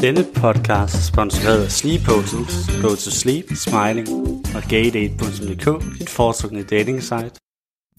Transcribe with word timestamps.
Denne 0.00 0.24
podcast 0.24 0.94
er 0.94 1.00
sponsoreret 1.00 1.64
af 1.64 1.70
Sleep 1.70 2.00
Hotels, 2.00 2.82
Go 2.82 2.88
to 2.88 3.10
Sleep, 3.10 3.44
Smiling 3.54 4.08
og 4.54 4.62
gaydate.dk, 4.68 5.98
dit 5.98 6.10
foretrukne 6.10 6.62
dating 6.62 7.02
site. 7.02 7.30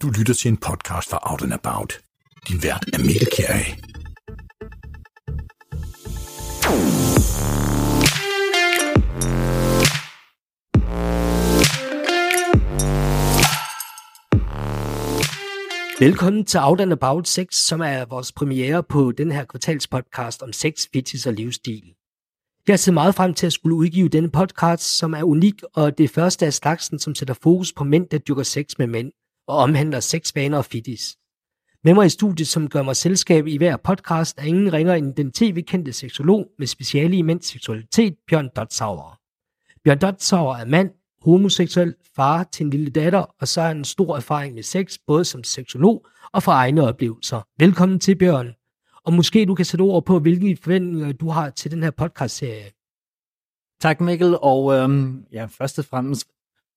Du 0.02 0.10
lytter 0.10 0.34
til 0.34 0.50
en 0.52 0.58
podcast 0.58 1.10
fra 1.10 1.32
Out 1.32 1.42
and 1.42 1.54
About. 1.54 2.00
Din 2.48 2.64
vært 2.64 2.86
er 2.94 3.00
Mikkel 3.00 3.28
Kjær. 3.38 3.92
Velkommen 16.02 16.46
til 16.46 16.60
Out 16.64 16.82
and 16.82 16.94
About 16.94 17.28
6, 17.28 17.56
som 17.56 17.82
er 17.82 18.06
vores 18.06 18.32
premiere 18.32 18.84
på 18.84 19.12
den 19.12 19.32
her 19.32 19.46
kvartalspodcast 19.46 20.44
om 20.44 20.54
sex, 20.54 20.88
fitness 20.94 21.28
og 21.28 21.34
livsstil. 21.34 21.94
Jeg 22.68 22.80
ser 22.80 22.92
meget 22.92 23.16
frem 23.16 23.34
til 23.34 23.46
at 23.46 23.54
skulle 23.54 23.76
udgive 23.76 24.10
denne 24.10 24.32
podcast, 24.32 24.98
som 24.98 25.14
er 25.14 25.24
unik 25.24 25.64
og 25.74 25.98
det 25.98 26.10
første 26.10 26.46
af 26.46 26.54
slagsen, 26.54 27.00
som 27.00 27.16
sætter 27.16 27.34
fokus 27.34 27.74
på 27.74 27.84
mænd, 27.84 28.10
der 28.10 28.18
dyrker 28.18 28.44
sex 28.44 28.78
med 28.78 28.88
mænd 28.88 29.12
og 29.48 29.58
omhandler 29.58 30.00
sexvaner 30.00 30.58
og 30.58 30.66
fitness. 30.66 31.18
Med 31.84 31.94
mig 31.94 32.06
i 32.06 32.10
studiet, 32.10 32.48
som 32.48 32.70
gør 32.70 32.82
mig 32.82 32.96
selskab 32.96 33.48
i 33.48 33.58
hver 33.58 33.78
podcast, 33.78 34.38
er 34.38 34.44
ingen 34.44 34.74
ringer 34.74 34.94
end 34.94 35.16
den 35.16 35.32
tv-kendte 35.32 35.94
seksolog 35.94 36.48
med 36.60 36.68
speciale 36.68 37.18
i 37.18 37.22
mænds 37.22 37.46
seksualitet, 37.46 38.16
Bjørn 38.28 38.50
Dotsauer. 38.56 39.20
Bjørn 39.84 40.00
Dotsauer 40.00 40.56
er 40.56 40.66
mand, 40.66 40.90
homoseksuel, 41.22 41.96
far 42.16 42.44
til 42.44 42.64
en 42.64 42.70
lille 42.70 42.90
datter, 42.90 43.36
og 43.40 43.48
så 43.48 43.62
har 43.62 43.72
en 43.72 43.84
stor 43.84 44.16
erfaring 44.16 44.56
med 44.56 44.64
sex, 44.64 44.98
både 45.08 45.26
som 45.26 45.44
seksolog 45.44 46.06
og 46.34 46.44
fra 46.44 46.52
egne 46.52 46.84
oplevelser. 46.84 47.42
Velkommen 47.60 48.00
til, 48.00 48.16
Bjørn. 48.16 48.54
Og 49.06 49.14
måske 49.14 49.46
du 49.46 49.56
kan 49.56 49.66
sætte 49.66 49.82
ord 49.82 50.06
på, 50.06 50.20
hvilke 50.20 50.58
forventninger 50.64 51.12
du 51.12 51.30
har 51.30 51.50
til 51.50 51.72
den 51.72 51.84
her 51.84 51.92
podcast-serie. 51.92 52.72
Tak 53.82 54.02
Mikkel, 54.02 54.38
og 54.42 54.74
øhm, 54.74 55.26
ja, 55.32 55.46
først 55.46 55.80
og 55.80 55.86
fremmest 55.86 56.28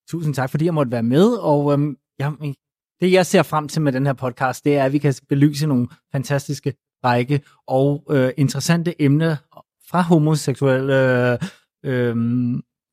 tusind 0.09 0.35
tak, 0.35 0.51
fordi 0.51 0.65
jeg 0.65 0.75
måtte 0.75 0.93
være 0.93 1.03
med, 1.03 1.27
og 1.27 1.73
øhm, 1.73 1.97
ja, 2.19 2.33
det 3.01 3.13
jeg 3.13 3.27
ser 3.27 3.43
frem 3.43 3.69
til 3.69 3.83
med 3.83 3.93
den 3.93 4.07
her 4.07 4.13
podcast, 4.13 4.65
det 4.65 4.77
er, 4.77 4.85
at 4.85 4.93
vi 4.93 4.99
kan 4.99 5.15
belyse 5.29 5.67
nogle 5.67 5.89
fantastiske 6.13 6.75
række 7.05 7.41
og 7.67 8.05
øh, 8.11 8.33
interessante 8.37 9.03
emner 9.03 9.37
fra 9.91 10.03
homoseksuelle 10.03 11.33
øh, 11.33 11.39
øh, 11.85 12.17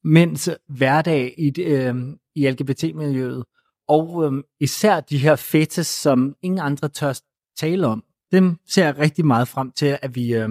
mænds 0.03 0.49
hverdag 0.67 1.35
i, 1.37 1.61
øh, 1.61 1.95
i 2.35 2.49
LGBT-miljøet, 2.49 3.43
og 3.87 4.23
øh, 4.25 4.43
især 4.59 4.99
de 4.99 5.17
her 5.17 5.35
fetes, 5.35 5.87
som 5.87 6.35
ingen 6.41 6.59
andre 6.59 6.89
tør 6.89 7.13
tale 7.57 7.87
om. 7.87 8.03
Dem 8.31 8.57
ser 8.67 8.85
jeg 8.85 8.97
rigtig 8.97 9.25
meget 9.25 9.47
frem 9.47 9.71
til, 9.71 9.97
at 10.01 10.15
vi 10.15 10.33
øh, 10.33 10.49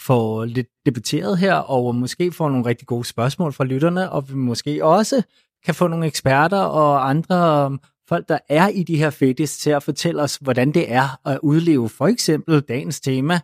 får 0.00 0.44
lidt 0.44 0.68
debatteret 0.86 1.38
her, 1.38 1.54
og 1.54 1.94
måske 1.94 2.32
får 2.32 2.48
nogle 2.48 2.66
rigtig 2.66 2.86
gode 2.86 3.04
spørgsmål 3.04 3.52
fra 3.52 3.64
lytterne, 3.64 4.10
og 4.10 4.28
vi 4.28 4.34
måske 4.34 4.84
også 4.84 5.22
kan 5.64 5.74
få 5.74 5.88
nogle 5.88 6.06
eksperter 6.06 6.58
og 6.58 7.08
andre 7.10 7.70
øh, 7.72 7.78
folk, 8.08 8.28
der 8.28 8.38
er 8.48 8.68
i 8.68 8.82
de 8.82 8.96
her 8.96 9.10
fetis, 9.10 9.58
til 9.58 9.70
at 9.70 9.82
fortælle 9.82 10.22
os, 10.22 10.36
hvordan 10.36 10.72
det 10.72 10.92
er 10.92 11.28
at 11.28 11.38
udleve 11.42 11.88
for 11.88 12.06
eksempel 12.06 12.60
dagens 12.60 13.00
tema 13.00 13.40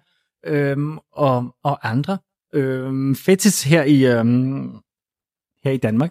øh, 0.47 0.77
og, 1.13 1.57
og 1.65 1.91
andre 1.91 2.19
øhm, 2.55 3.17
fetis 3.17 3.63
her 3.63 3.83
i, 3.85 4.07
øhm, 4.07 4.81
her 5.65 5.71
i 5.71 5.77
Danmark. 5.77 6.11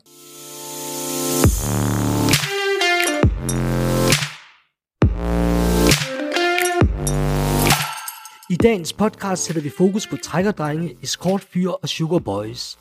I 8.52 8.56
dagens 8.56 8.94
podcast 8.94 9.44
sætter 9.44 9.62
vi 9.62 9.72
fokus 9.78 10.08
på 10.08 10.18
trækkerdrenge, 10.24 10.96
escortfyre 11.04 11.76
og 11.76 11.90
sugar 11.90 12.20
boys. 12.20 12.78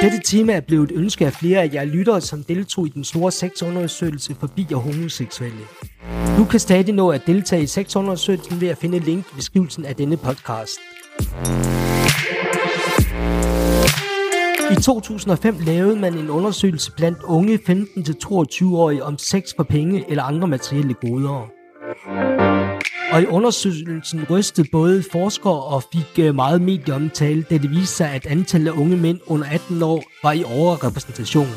Dette 0.00 0.20
tema 0.24 0.52
er 0.52 0.60
blevet 0.60 0.90
et 0.90 0.96
ønske 0.96 1.26
af 1.26 1.32
flere 1.32 1.62
af 1.62 1.70
jer 1.74 1.84
lyttere, 1.84 2.20
som 2.20 2.44
deltog 2.44 2.86
i 2.86 2.90
den 2.90 3.04
store 3.04 3.32
sexundersøgelse 3.32 4.34
forbi 4.34 4.66
og 4.74 4.80
homoseksuelle. 4.80 5.60
Du 6.38 6.44
kan 6.44 6.60
stadig 6.60 6.94
nå 6.94 7.10
at 7.10 7.26
deltage 7.26 7.62
i 7.62 7.66
sexundersøgelsen 7.66 8.60
ved 8.60 8.68
at 8.68 8.78
finde 8.78 8.98
link 8.98 9.26
i 9.32 9.34
beskrivelsen 9.34 9.84
af 9.84 9.96
denne 9.96 10.16
podcast. 10.16 10.78
I 14.70 14.74
2005 14.74 15.56
lavede 15.60 15.96
man 15.96 16.14
en 16.14 16.30
undersøgelse 16.30 16.92
blandt 16.92 17.22
unge 17.22 17.58
15-22-årige 17.68 19.04
om 19.04 19.18
sex 19.18 19.44
for 19.56 19.62
penge 19.62 20.04
eller 20.08 20.22
andre 20.22 20.48
materielle 20.48 20.94
goder. 20.94 21.48
Og 23.12 23.22
i 23.22 23.26
undersøgelsen 23.26 24.26
rystede 24.30 24.68
både 24.72 25.04
forskere 25.12 25.62
og 25.62 25.82
fik 25.92 26.24
øh, 26.24 26.34
meget 26.34 26.62
medieomtale, 26.62 27.42
da 27.42 27.58
det 27.58 27.70
viste 27.70 27.96
sig, 27.96 28.10
at 28.10 28.26
antallet 28.26 28.72
af 28.72 28.76
unge 28.76 28.96
mænd 28.96 29.20
under 29.26 29.46
18 29.50 29.82
år 29.82 30.02
var 30.22 30.32
i 30.32 30.44
overrepræsentation. 30.44 31.48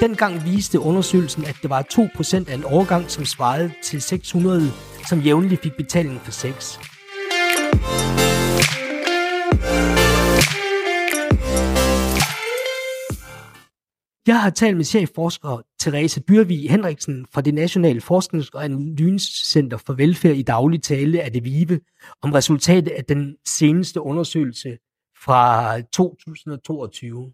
Dengang 0.00 0.44
viste 0.44 0.80
undersøgelsen, 0.80 1.44
at 1.44 1.56
det 1.62 1.70
var 1.70 1.82
2% 1.92 2.50
af 2.50 2.54
en 2.54 2.64
årgang, 2.66 3.10
som 3.10 3.24
svarede 3.24 3.70
til 3.82 4.02
600, 4.02 4.70
som 5.08 5.20
jævnligt 5.20 5.62
fik 5.62 5.72
betaling 5.76 6.20
for 6.24 6.32
sex. 6.32 6.78
Jeg 14.26 14.42
har 14.42 14.50
talt 14.50 14.76
med 14.76 14.84
chefforsker 14.84 15.62
Therese 15.80 16.22
Byrvig 16.22 16.70
Henriksen 16.70 17.26
fra 17.32 17.40
det 17.40 17.54
Nationale 17.54 18.00
Forsknings- 18.00 18.50
og 18.54 18.64
Analysecenter 18.64 19.76
for 19.76 19.92
Velfærd 19.92 20.36
i 20.36 20.42
daglig 20.42 20.82
tale 20.82 21.22
af 21.22 21.32
det 21.32 21.44
VIVE 21.44 21.80
om 22.22 22.32
resultatet 22.32 22.90
af 22.90 23.04
den 23.04 23.36
seneste 23.46 24.00
undersøgelse 24.00 24.78
fra 25.24 25.80
2022. 25.80 27.32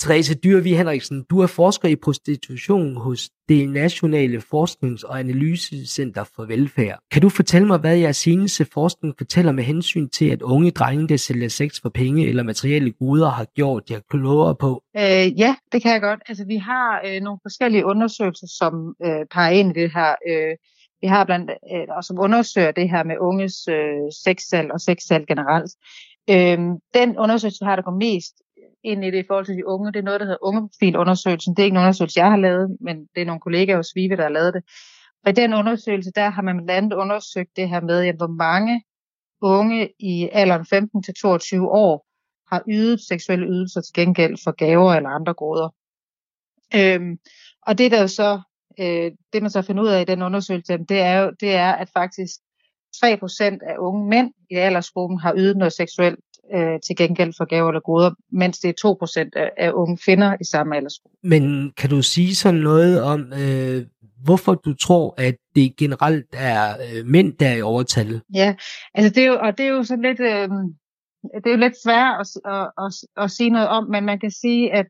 Therese 0.00 0.34
Dyrvig 0.34 0.76
Henriksen, 0.76 1.24
du 1.30 1.40
er 1.40 1.46
forsker 1.46 1.88
i 1.88 1.96
prostitution 1.96 2.96
hos 2.96 3.28
det 3.48 3.68
Nationale 3.68 4.38
Forsknings- 4.38 5.04
og 5.04 5.18
Analysecenter 5.20 6.24
for 6.36 6.44
Velfærd. 6.44 6.98
Kan 7.10 7.22
du 7.22 7.28
fortælle 7.28 7.66
mig, 7.66 7.78
hvad 7.78 7.96
jeres 7.96 8.16
seneste 8.16 8.64
forskning 8.64 9.14
fortæller 9.18 9.52
med 9.52 9.64
hensyn 9.64 10.08
til, 10.08 10.30
at 10.30 10.42
unge 10.42 10.70
drenge, 10.70 11.08
der 11.08 11.16
sælger 11.16 11.48
sex 11.48 11.82
for 11.82 11.88
penge 11.88 12.28
eller 12.28 12.42
materielle 12.42 12.92
goder, 12.92 13.28
har 13.28 13.44
gjort 13.44 13.90
jer 13.90 14.00
klogere 14.10 14.54
på? 14.54 14.82
Øh, 14.96 15.40
ja, 15.40 15.54
det 15.72 15.82
kan 15.82 15.92
jeg 15.92 16.00
godt. 16.00 16.20
Altså, 16.28 16.44
vi 16.44 16.56
har 16.56 17.02
øh, 17.06 17.20
nogle 17.20 17.38
forskellige 17.42 17.86
undersøgelser, 17.86 18.46
som 18.58 18.94
øh, 19.04 19.26
peger 19.30 19.50
ind 19.50 19.76
i 19.76 19.80
det 19.80 19.90
her. 19.94 20.14
Øh, 20.28 20.56
vi 21.00 21.06
har 21.06 21.24
blandt 21.24 21.50
øh, 21.50 21.96
og 21.96 22.04
som 22.04 22.18
undersøger 22.20 22.70
det 22.70 22.90
her 22.90 23.04
med 23.04 23.16
unges 23.20 23.68
øh, 23.68 24.06
sexsalg 24.24 24.72
og 24.72 24.80
sexsalg 24.80 25.26
generelt. 25.26 25.72
Øh, 26.30 26.58
den 26.94 27.18
undersøgelse, 27.18 27.64
har 27.64 27.76
der 27.76 27.82
går 27.82 27.98
mest 28.08 28.34
ind 28.84 29.04
i 29.04 29.10
det 29.10 29.18
i 29.18 29.26
forhold 29.26 29.46
til 29.46 29.56
de 29.56 29.66
unge. 29.66 29.92
Det 29.92 29.98
er 29.98 30.02
noget, 30.02 30.20
der 30.20 30.26
hedder 30.26 30.44
ungeprofilundersøgelsen. 30.44 31.54
Det 31.54 31.62
er 31.62 31.64
ikke 31.64 31.74
en 31.74 31.80
undersøgelse, 31.80 32.20
jeg 32.20 32.30
har 32.30 32.36
lavet, 32.36 32.76
men 32.80 32.96
det 33.14 33.20
er 33.20 33.26
nogle 33.26 33.40
kollegaer 33.40 33.76
hos 33.76 33.92
Vive, 33.94 34.16
der 34.16 34.22
har 34.22 34.28
lavet 34.28 34.54
det. 34.54 34.62
Og 35.24 35.30
i 35.30 35.34
den 35.34 35.54
undersøgelse, 35.54 36.10
der 36.14 36.30
har 36.30 36.42
man 36.42 36.56
blandt 36.56 36.70
andet 36.70 36.92
undersøgt 36.96 37.56
det 37.56 37.68
her 37.68 37.80
med, 37.80 38.12
hvor 38.12 38.26
mange 38.26 38.82
unge 39.42 39.92
i 39.98 40.28
alderen 40.32 40.66
15 40.66 41.02
til 41.02 41.14
22 41.14 41.70
år 41.70 42.06
har 42.52 42.62
ydet 42.68 43.00
seksuelle 43.00 43.46
ydelser 43.46 43.80
til 43.80 43.94
gengæld 43.94 44.36
for 44.44 44.50
gaver 44.50 44.94
eller 44.94 45.10
andre 45.10 45.34
goder. 45.34 45.68
Øhm, 46.74 47.18
og 47.66 47.78
det 47.78 47.90
der 47.90 48.06
så, 48.06 48.40
øh, 48.80 49.12
det 49.32 49.42
man 49.42 49.50
så 49.50 49.62
finder 49.62 49.82
ud 49.82 49.88
af 49.88 50.00
i 50.00 50.04
den 50.04 50.22
undersøgelse, 50.22 50.78
det 50.78 51.00
er 51.00 51.18
jo, 51.18 51.32
det 51.40 51.54
er, 51.54 51.72
at 51.72 51.88
faktisk 51.96 52.34
3% 52.96 53.58
af 53.62 53.76
unge 53.78 54.08
mænd 54.08 54.32
i 54.50 54.54
aldersgruppen 54.54 55.18
har 55.18 55.34
ydet 55.36 55.56
noget 55.56 55.72
seksuelt 55.72 56.18
øh, 56.54 56.80
til 56.86 56.96
gengæld 56.96 57.32
for 57.36 57.44
gaver 57.44 57.68
eller 57.68 57.80
goder, 57.80 58.10
mens 58.32 58.58
det 58.58 58.68
er 58.68 59.26
2% 59.26 59.30
af, 59.36 59.50
af 59.56 59.72
unge 59.72 59.96
kvinder 59.96 60.36
i 60.40 60.44
samme 60.44 60.76
aldersgruppe. 60.76 61.18
Men 61.22 61.72
kan 61.76 61.90
du 61.90 62.02
sige 62.02 62.34
sådan 62.34 62.60
noget 62.60 63.02
om, 63.02 63.32
øh, 63.32 63.86
hvorfor 64.24 64.54
du 64.54 64.74
tror, 64.74 65.14
at 65.18 65.36
det 65.54 65.76
generelt 65.76 66.26
er 66.32 66.70
øh, 66.70 67.06
mænd, 67.06 67.32
der 67.32 67.48
er 67.48 67.56
i 67.56 67.62
overtal? 67.62 68.20
Ja, 68.34 68.54
altså 68.94 69.14
det 69.14 69.22
er 69.22 69.26
jo, 69.26 69.38
og 69.42 69.58
det 69.58 69.66
er 69.66 69.70
jo 69.70 69.82
sådan 69.82 70.04
lidt, 70.04 70.20
øh, 70.20 70.48
det 71.34 71.46
er 71.46 71.50
jo 71.50 71.56
lidt 71.56 71.82
svært 71.84 72.20
at, 72.20 72.52
at, 72.52 72.70
at, 72.84 73.24
at 73.24 73.30
sige 73.30 73.50
noget 73.50 73.68
om, 73.68 73.84
men 73.90 74.04
man 74.04 74.18
kan 74.18 74.30
sige, 74.30 74.72
at 74.72 74.86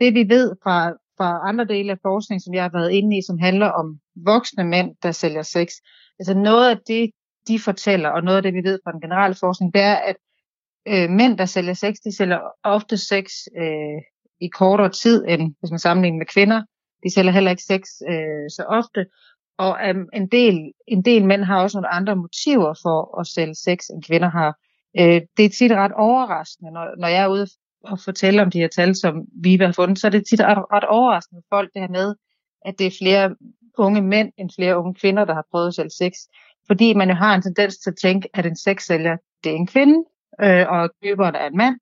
det 0.00 0.14
vi 0.14 0.28
ved 0.28 0.52
fra, 0.62 0.90
fra 1.18 1.48
andre 1.48 1.64
dele 1.64 1.92
af 1.92 1.98
forskning, 2.02 2.42
som 2.42 2.54
jeg 2.54 2.62
har 2.62 2.70
været 2.78 2.90
inde 2.90 3.18
i, 3.18 3.22
som 3.26 3.38
handler 3.38 3.66
om 3.66 3.98
voksne 4.16 4.64
mænd, 4.64 4.90
der 5.02 5.12
sælger 5.12 5.42
sex, 5.42 5.68
altså 6.18 6.34
noget 6.34 6.70
af 6.70 6.78
det, 6.86 7.10
de 7.48 7.58
fortæller, 7.58 8.08
og 8.08 8.22
noget 8.22 8.36
af 8.36 8.42
det, 8.42 8.54
vi 8.54 8.62
ved 8.64 8.78
fra 8.84 8.92
den 8.92 9.00
generelle 9.00 9.36
forskning, 9.40 9.74
det 9.74 9.82
er, 9.82 9.94
at 9.94 10.16
øh, 10.88 11.10
mænd, 11.10 11.38
der 11.38 11.44
sælger 11.44 11.74
sex, 11.74 11.94
de 12.04 12.16
sælger 12.16 12.40
ofte 12.62 12.96
sex 12.96 13.24
øh, 13.58 14.00
i 14.40 14.48
kortere 14.48 14.88
tid, 14.88 15.24
end 15.28 15.54
hvis 15.60 15.70
man 15.70 15.78
sammenligner 15.78 16.18
med 16.18 16.26
kvinder. 16.26 16.62
De 17.04 17.14
sælger 17.14 17.32
heller 17.32 17.50
ikke 17.50 17.62
sex 17.62 17.82
øh, 18.08 18.50
så 18.56 18.64
ofte. 18.68 19.06
Og 19.58 19.78
um, 19.90 20.08
en, 20.12 20.26
del, 20.28 20.72
en 20.88 21.02
del 21.04 21.24
mænd 21.24 21.42
har 21.42 21.62
også 21.62 21.76
nogle 21.76 21.88
andre 21.88 22.16
motiver 22.16 22.74
for 22.82 23.20
at 23.20 23.26
sælge 23.26 23.54
sex, 23.54 23.78
end 23.88 24.02
kvinder 24.02 24.30
har. 24.30 24.58
Øh, 25.00 25.20
det 25.36 25.44
er 25.44 25.48
tit 25.48 25.72
ret 25.72 25.92
overraskende, 25.92 26.70
når, 26.72 27.00
når 27.00 27.08
jeg 27.08 27.22
er 27.22 27.28
ude 27.28 27.46
og 27.84 27.98
fortælle 28.00 28.42
om 28.42 28.50
de 28.50 28.58
her 28.58 28.68
tal, 28.68 28.96
som 28.96 29.24
vi 29.42 29.56
har 29.56 29.72
fundet, 29.72 29.98
så 29.98 30.06
er 30.06 30.10
det 30.10 30.26
tit 30.26 30.40
ret, 30.40 30.58
ret 30.72 30.84
overraskende 30.84 31.42
for 31.42 31.56
folk, 31.56 31.70
det 31.74 31.82
her 31.82 31.88
med, 31.88 32.14
at 32.64 32.74
det 32.78 32.86
er 32.86 32.98
flere 33.02 33.36
unge 33.78 34.02
mænd 34.02 34.32
end 34.38 34.50
flere 34.56 34.78
unge 34.78 34.94
kvinder, 34.94 35.24
der 35.24 35.34
har 35.34 35.46
prøvet 35.50 35.68
at 35.68 35.74
sælge 35.74 35.90
sex. 35.90 36.12
Fordi 36.66 36.94
man 36.94 37.08
jo 37.08 37.14
har 37.14 37.34
en 37.34 37.42
tendens 37.42 37.78
til 37.78 37.90
at 37.90 37.96
tænke, 38.02 38.28
at 38.34 38.46
en 38.46 38.56
sexsælger, 38.56 39.16
det 39.44 39.52
er 39.52 39.56
en 39.56 39.66
kvinde, 39.66 40.04
øh, 40.40 40.66
og 40.68 40.90
køberen 41.02 41.34
er 41.34 41.46
en 41.46 41.56
mand. 41.56 41.76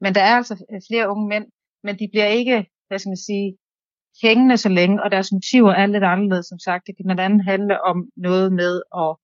Men 0.00 0.14
der 0.14 0.22
er 0.22 0.36
altså 0.36 0.64
øh, 0.72 0.80
flere 0.90 1.10
unge 1.10 1.28
mænd, 1.28 1.46
men 1.84 1.98
de 1.98 2.08
bliver 2.12 2.26
ikke, 2.26 2.66
hvad 2.88 2.98
skal 2.98 3.10
man 3.10 3.16
sige, 3.16 3.56
hængende 4.22 4.56
så 4.56 4.68
længe, 4.68 5.02
og 5.02 5.10
deres 5.10 5.32
motiver 5.32 5.72
er 5.72 5.86
lidt 5.86 6.04
anderledes, 6.04 6.46
som 6.46 6.58
sagt. 6.58 6.86
Det 6.86 6.96
kan 6.96 7.04
blandt 7.04 7.20
andet 7.20 7.44
handle 7.44 7.84
om 7.84 8.08
noget 8.16 8.52
med, 8.52 8.82
at, 8.96 9.16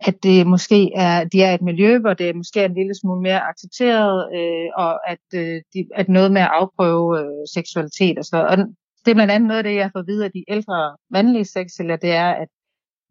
at 0.00 0.22
det 0.22 0.46
måske 0.46 0.90
er, 0.94 1.24
de 1.24 1.42
er 1.42 1.54
et 1.54 1.62
miljø, 1.62 1.98
hvor 1.98 2.14
det 2.14 2.36
måske 2.36 2.60
er 2.60 2.64
en 2.64 2.74
lille 2.74 2.94
smule 2.94 3.22
mere 3.22 3.40
accepteret, 3.40 4.36
øh, 4.36 4.68
og 4.76 5.10
at, 5.10 5.26
øh, 5.34 5.62
de, 5.74 5.88
at 5.94 6.08
noget 6.08 6.32
med 6.32 6.40
at 6.40 6.50
afprøve 6.52 7.20
øh, 7.20 7.44
seksualitet 7.54 8.18
og 8.18 8.24
så 8.24 8.36
Og 8.36 8.56
det 9.04 9.10
er 9.10 9.14
blandt 9.14 9.32
andet 9.32 9.48
noget 9.48 9.58
af 9.58 9.64
det, 9.64 9.74
jeg 9.74 9.90
får 9.94 10.02
videre 10.02 10.24
af 10.24 10.32
de 10.32 10.44
ældre 10.48 10.96
mandlige 11.10 11.44
sexceller, 11.44 11.96
det 11.96 12.10
er, 12.10 12.30
at, 12.30 12.48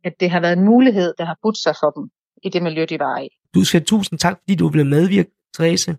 at 0.03 0.13
det 0.19 0.29
har 0.29 0.39
været 0.39 0.57
en 0.57 0.65
mulighed, 0.65 1.13
der 1.17 1.25
har 1.25 1.37
budt 1.41 1.57
sig 1.57 1.75
for 1.81 1.89
dem 1.89 2.09
i 2.43 2.49
det 2.49 2.63
miljø, 2.63 2.85
de 2.85 2.99
var 2.99 3.17
i. 3.19 3.29
Du 3.53 3.63
skal 3.63 3.85
tusind 3.85 4.19
tak, 4.19 4.39
fordi 4.39 4.55
du 4.55 4.69
blev 4.69 4.85
medvirke, 4.85 5.31
Therese. 5.53 5.91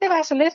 Det 0.00 0.08
var 0.10 0.22
så 0.22 0.34
lidt. 0.34 0.54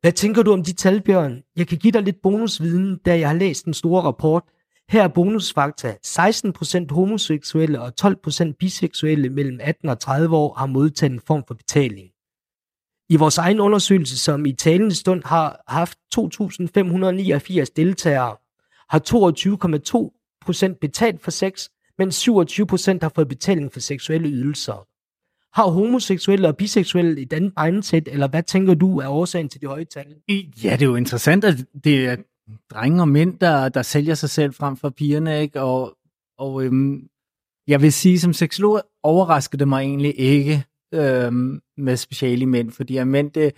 Hvad 0.00 0.12
tænker 0.12 0.42
du 0.42 0.52
om 0.52 0.64
de 0.64 0.72
tal, 0.72 1.02
Bjørn? 1.02 1.42
Jeg 1.56 1.68
kan 1.68 1.78
give 1.78 1.92
dig 1.92 2.02
lidt 2.02 2.22
bonusviden, 2.22 2.98
da 2.98 3.18
jeg 3.18 3.28
har 3.28 3.36
læst 3.36 3.64
den 3.64 3.74
store 3.74 4.02
rapport. 4.02 4.42
Her 4.88 5.02
er 5.02 5.08
bonusfakta. 5.08 5.96
16% 6.06 6.94
homoseksuelle 6.94 7.80
og 7.80 7.92
12% 8.02 8.52
biseksuelle 8.58 9.30
mellem 9.30 9.58
18 9.62 9.88
og 9.88 10.00
30 10.00 10.36
år 10.36 10.54
har 10.54 10.66
modtaget 10.66 11.12
en 11.12 11.20
form 11.20 11.44
for 11.48 11.54
betaling. 11.54 12.08
I 13.08 13.16
vores 13.16 13.38
egen 13.38 13.60
undersøgelse, 13.60 14.18
som 14.18 14.46
i 14.46 14.52
talende 14.52 14.94
stund 14.94 15.22
har 15.24 15.64
haft 15.68 15.98
2.589 16.14 17.72
deltagere, 17.76 18.36
har 18.88 19.00
22,2% 20.72 20.78
betalt 20.80 21.22
for 21.22 21.30
sex, 21.30 21.68
mens 21.98 22.28
27% 22.28 22.98
har 23.02 23.12
fået 23.14 23.28
betaling 23.28 23.72
for 23.72 23.80
seksuelle 23.80 24.28
ydelser. 24.28 24.86
Har 25.54 25.70
homoseksuelle 25.70 26.48
og 26.48 26.56
biseksuelle 26.56 27.20
et 27.20 27.32
andet 27.32 27.52
mindset, 27.64 28.08
eller 28.08 28.28
hvad 28.28 28.42
tænker 28.42 28.74
du 28.74 28.98
er 28.98 29.08
årsagen 29.08 29.48
til 29.48 29.60
de 29.60 29.66
høje 29.66 29.84
tal? 29.84 30.14
Ja, 30.64 30.72
det 30.72 30.82
er 30.82 30.86
jo 30.86 30.96
interessant, 30.96 31.44
at 31.44 31.54
det 31.84 32.06
er 32.06 32.16
drenge 32.70 33.02
og 33.02 33.08
mænd, 33.08 33.38
der, 33.38 33.68
der 33.68 33.82
sælger 33.82 34.14
sig 34.14 34.30
selv 34.30 34.54
frem 34.54 34.76
for 34.76 34.90
pigerne, 34.90 35.40
ikke? 35.40 35.60
Og, 35.60 35.96
og 36.38 36.64
øhm, 36.64 37.08
jeg 37.66 37.82
vil 37.82 37.92
sige, 37.92 38.20
som 38.20 38.32
seksolog 38.32 38.82
overrasker 39.02 39.58
det 39.58 39.68
mig 39.68 39.80
egentlig 39.80 40.18
ikke 40.18 40.64
øhm, 40.94 41.60
med 41.76 41.96
speciale 41.96 42.46
mænd, 42.46 42.70
fordi 42.70 42.96
at 42.96 43.08
mænd, 43.08 43.30
det, 43.30 43.52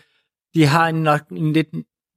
de 0.55 0.67
har 0.67 0.89
en 0.89 1.03
nok 1.03 1.29
en 1.29 1.53
lidt 1.53 1.69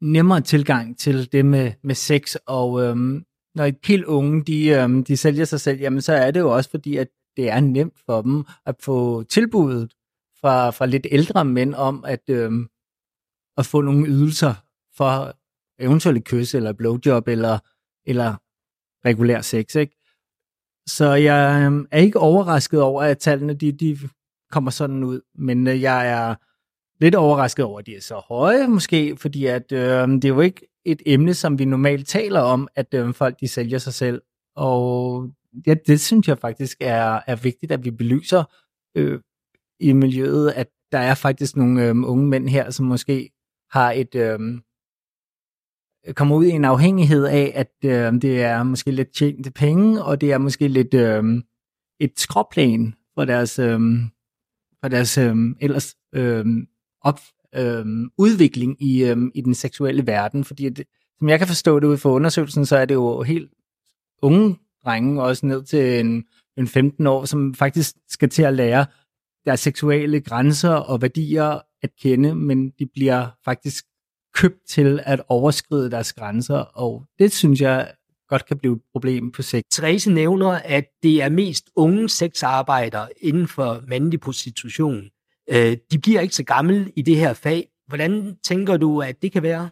nemmere 0.01 0.41
tilgang 0.41 0.97
til 0.97 1.31
det 1.31 1.45
med, 1.45 1.71
med 1.83 1.95
sex, 1.95 2.35
og 2.47 2.83
øhm, 2.83 3.23
når 3.57 3.65
et 3.65 3.77
helt 3.85 4.05
unge, 4.05 4.43
de, 4.43 4.67
øhm, 4.69 5.03
de 5.03 5.17
sælger 5.17 5.45
sig 5.45 5.59
selv, 5.61 5.79
jamen 5.79 6.01
så 6.01 6.13
er 6.13 6.31
det 6.31 6.39
jo 6.39 6.55
også 6.55 6.69
fordi, 6.69 6.97
at 6.97 7.07
det 7.37 7.49
er 7.49 7.59
nemt 7.59 7.99
for 8.05 8.21
dem 8.21 8.43
at 8.65 8.75
få 8.81 9.23
tilbuddet 9.23 9.93
fra, 10.41 10.69
fra 10.69 10.85
lidt 10.85 11.07
ældre 11.11 11.45
mænd 11.45 11.75
om 11.75 12.05
at, 12.07 12.23
øhm, 12.29 12.67
at 13.57 13.65
få 13.65 13.81
nogle 13.81 14.07
ydelser 14.07 14.53
for 14.97 15.33
eventuelt 15.79 16.25
kys 16.25 16.55
eller 16.55 16.73
blowjob 16.73 17.27
eller, 17.27 17.59
eller 18.05 18.35
regulær 19.07 19.41
sex. 19.41 19.75
Ikke? 19.75 19.95
Så 20.87 21.13
jeg 21.13 21.63
øhm, 21.65 21.87
er 21.91 21.99
ikke 21.99 22.19
overrasket 22.19 22.81
over, 22.81 23.03
at 23.03 23.17
tallene 23.17 23.53
de, 23.53 23.71
de 23.71 23.97
kommer 24.51 24.71
sådan 24.71 25.03
ud, 25.03 25.21
men 25.35 25.67
øh, 25.67 25.81
jeg 25.81 26.09
er 26.09 26.35
lidt 27.03 27.15
overrasket 27.15 27.65
over, 27.65 27.79
at 27.79 27.85
de 27.85 27.95
er 27.95 28.01
så 28.01 28.15
høje 28.27 28.67
måske, 28.67 29.17
fordi 29.17 29.45
at, 29.45 29.71
øh, 29.71 30.07
det 30.07 30.25
er 30.25 30.29
jo 30.29 30.41
ikke 30.41 30.67
et 30.87 31.01
emne, 31.05 31.33
som 31.33 31.59
vi 31.59 31.65
normalt 31.65 32.07
taler 32.07 32.39
om, 32.39 32.67
at 32.75 32.93
øh, 32.93 33.13
folk 33.13 33.39
de 33.39 33.47
sælger 33.47 33.77
sig 33.77 33.93
selv. 33.93 34.21
Og 34.55 35.29
ja, 35.67 35.75
det 35.87 36.01
synes 36.01 36.27
jeg 36.27 36.37
faktisk 36.37 36.77
er, 36.81 37.19
er 37.27 37.35
vigtigt, 37.35 37.71
at 37.71 37.85
vi 37.85 37.91
belyser 37.91 38.43
øh, 38.95 39.19
i 39.79 39.93
miljøet, 39.93 40.51
at 40.51 40.67
der 40.91 40.97
er 40.99 41.15
faktisk 41.15 41.55
nogle 41.55 41.87
øh, 41.87 41.95
unge 41.95 42.27
mænd 42.27 42.49
her, 42.49 42.69
som 42.69 42.85
måske 42.85 43.29
har 43.71 43.91
et 43.91 44.15
øh, 44.15 44.39
kommer 46.13 46.35
ud 46.35 46.45
i 46.45 46.49
en 46.49 46.65
afhængighed 46.65 47.25
af, 47.25 47.51
at 47.55 47.73
øh, 47.85 48.21
det 48.21 48.43
er 48.43 48.63
måske 48.63 48.91
lidt 48.91 49.13
tjente 49.15 49.51
penge, 49.51 50.03
og 50.03 50.21
det 50.21 50.31
er 50.31 50.37
måske 50.37 50.67
lidt 50.67 50.93
øh, 50.93 51.23
et 51.99 52.19
skråplan 52.19 52.93
for 53.15 53.25
deres, 53.25 53.59
øh, 53.59 53.79
for 54.81 54.87
deres 54.87 55.17
øh, 55.17 55.35
ellers 55.61 55.95
øh, 56.15 56.45
op, 57.01 57.19
øh, 57.57 57.85
udvikling 58.17 58.83
i, 58.83 59.03
øh, 59.03 59.17
i 59.35 59.41
den 59.41 59.55
seksuelle 59.55 60.07
verden. 60.07 60.43
Fordi 60.43 60.69
det, 60.69 60.85
som 61.19 61.29
jeg 61.29 61.39
kan 61.39 61.47
forstå 61.47 61.79
det 61.79 61.87
ud 61.87 61.97
fra 61.97 62.09
undersøgelsen, 62.09 62.65
så 62.65 62.77
er 62.77 62.85
det 62.85 62.95
jo 62.95 63.21
helt 63.21 63.51
unge 64.21 64.57
drenge, 64.85 65.23
også 65.23 65.45
ned 65.45 65.63
til 65.63 65.99
en, 65.99 66.23
en 66.57 66.67
15 66.67 67.07
år, 67.07 67.25
som 67.25 67.53
faktisk 67.53 67.95
skal 68.09 68.29
til 68.29 68.43
at 68.43 68.53
lære 68.53 68.85
deres 69.45 69.59
seksuelle 69.59 70.21
grænser 70.21 70.73
og 70.73 71.01
værdier 71.01 71.59
at 71.83 71.89
kende, 72.01 72.35
men 72.35 72.69
de 72.69 72.85
bliver 72.85 73.27
faktisk 73.45 73.85
købt 74.33 74.67
til 74.67 74.99
at 75.03 75.21
overskride 75.27 75.91
deres 75.91 76.13
grænser, 76.13 76.57
og 76.57 77.05
det 77.19 77.31
synes 77.31 77.61
jeg 77.61 77.93
godt 78.29 78.45
kan 78.45 78.57
blive 78.57 78.75
et 78.75 78.81
problem 78.91 79.31
på 79.31 79.41
sigt. 79.41 79.67
Therese 79.71 80.11
nævner, 80.11 80.49
at 80.49 80.85
det 81.03 81.21
er 81.21 81.29
mest 81.29 81.69
unge 81.75 82.09
sexarbejdere 82.09 83.07
inden 83.21 83.47
for 83.47 83.83
mandlig 83.87 84.19
prostitution. 84.19 85.09
Øh, 85.51 85.77
de 85.91 85.99
bliver 85.99 86.21
ikke 86.21 86.35
så 86.35 86.43
gamle 86.43 86.91
i 86.95 87.01
det 87.01 87.15
her 87.15 87.33
fag. 87.33 87.67
Hvordan 87.87 88.37
tænker 88.43 88.77
du, 88.77 89.01
at 89.01 89.21
det 89.21 89.31
kan 89.31 89.43
være? 89.43 89.69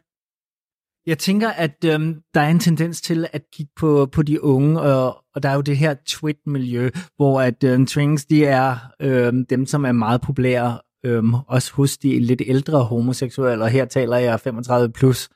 Jeg 1.06 1.18
tænker, 1.18 1.50
at 1.50 1.86
øhm, 1.86 2.22
der 2.34 2.42
er 2.42 2.50
en 2.50 2.60
tendens 2.60 3.02
til 3.02 3.28
at 3.34 3.42
kigge 3.54 3.72
på, 3.76 4.06
på 4.06 4.22
de 4.22 4.44
unge, 4.44 4.82
og, 4.82 5.24
og 5.36 5.44
der 5.44 5.50
er 5.50 5.56
jo 5.56 5.62
det 5.62 5.78
her 5.78 5.96
twit-miljø, 6.08 6.90
hvor 7.16 7.42
at 7.42 7.64
øhm, 7.64 7.86
twins, 7.86 8.26
de 8.26 8.46
er 8.46 8.78
øhm, 9.02 9.46
dem, 9.46 9.66
som 9.66 9.86
er 9.86 9.92
meget 9.92 10.22
populære, 10.22 10.80
øhm, 11.06 11.34
også 11.34 11.74
hos 11.74 11.98
de 11.98 12.20
lidt 12.20 12.42
ældre 12.46 12.84
homoseksuelle, 12.84 13.64
og 13.64 13.70
her 13.70 13.86
taler 13.86 14.18
jeg 14.18 14.40
35 14.40 14.92
plus. 14.92 15.30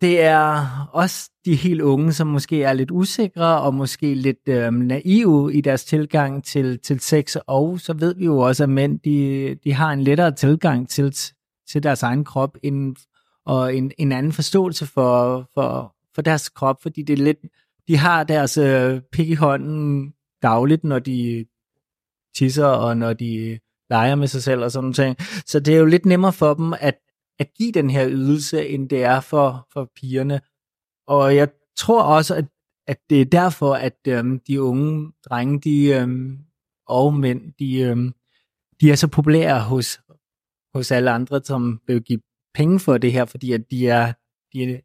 Det 0.00 0.20
er 0.20 0.66
også 0.92 1.30
de 1.44 1.54
helt 1.54 1.80
unge, 1.80 2.12
som 2.12 2.26
måske 2.26 2.62
er 2.62 2.72
lidt 2.72 2.90
usikre 2.90 3.60
og 3.60 3.74
måske 3.74 4.14
lidt 4.14 4.48
øhm, 4.48 4.74
naive 4.74 5.54
i 5.54 5.60
deres 5.60 5.84
tilgang 5.84 6.44
til, 6.44 6.78
til 6.78 7.00
sex, 7.00 7.36
og 7.46 7.80
så 7.80 7.92
ved 7.92 8.14
vi 8.14 8.24
jo 8.24 8.38
også, 8.38 8.62
at 8.62 8.68
mænd 8.68 9.00
de, 9.00 9.54
de 9.64 9.72
har 9.72 9.92
en 9.92 10.00
lettere 10.00 10.32
tilgang 10.32 10.88
til, 10.88 11.14
til 11.70 11.82
deres 11.82 12.02
egen 12.02 12.24
krop 12.24 12.56
end 12.62 12.96
og 13.46 13.76
en, 13.76 13.92
en 13.98 14.12
anden 14.12 14.32
forståelse 14.32 14.86
for, 14.86 15.48
for, 15.54 15.96
for 16.14 16.22
deres 16.22 16.48
krop, 16.48 16.82
fordi 16.82 17.02
det 17.02 17.12
er 17.12 17.24
lidt, 17.24 17.38
de 17.88 17.96
har 17.96 18.24
deres 18.24 18.56
øh, 18.58 19.00
pik 19.12 19.28
i 19.28 19.34
hånden 19.34 20.12
dagligt, 20.42 20.84
når 20.84 20.98
de 20.98 21.44
tisser, 22.36 22.66
og 22.66 22.96
når 22.96 23.12
de 23.12 23.58
leger 23.90 24.14
med 24.14 24.26
sig 24.26 24.42
selv 24.42 24.62
og 24.62 24.70
sådan 24.70 24.94
noget. 24.98 25.42
Så 25.46 25.60
det 25.60 25.74
er 25.74 25.78
jo 25.78 25.84
lidt 25.84 26.06
nemmere 26.06 26.32
for 26.32 26.54
dem 26.54 26.74
at, 26.80 26.98
at 27.40 27.54
give 27.58 27.72
den 27.72 27.90
her 27.90 28.08
ydelse, 28.10 28.68
end 28.68 28.88
det 28.88 29.02
er 29.02 29.20
for, 29.20 29.68
for 29.72 29.90
pigerne. 29.96 30.40
Og 31.06 31.36
jeg 31.36 31.48
tror 31.76 32.02
også, 32.02 32.34
at, 32.34 32.44
at 32.86 32.98
det 33.10 33.20
er 33.20 33.24
derfor, 33.24 33.74
at 33.74 33.98
øhm, 34.08 34.40
de 34.40 34.62
unge 34.62 35.12
drenge 35.28 35.60
de, 35.60 35.86
øhm, 35.86 36.38
og 36.86 37.14
mænd, 37.14 37.52
de, 37.58 37.80
øhm, 37.80 38.12
de 38.80 38.90
er 38.90 38.94
så 38.94 39.08
populære 39.08 39.60
hos, 39.60 40.00
hos 40.74 40.90
alle 40.90 41.10
andre, 41.10 41.40
som 41.44 41.80
vil 41.86 42.02
give 42.02 42.20
penge 42.54 42.80
for 42.80 42.98
det 42.98 43.12
her, 43.12 43.24
fordi 43.24 43.52
at 43.52 43.70
de 43.70 43.88
er, 43.88 44.12
de 44.52 44.62
er, 44.62 44.80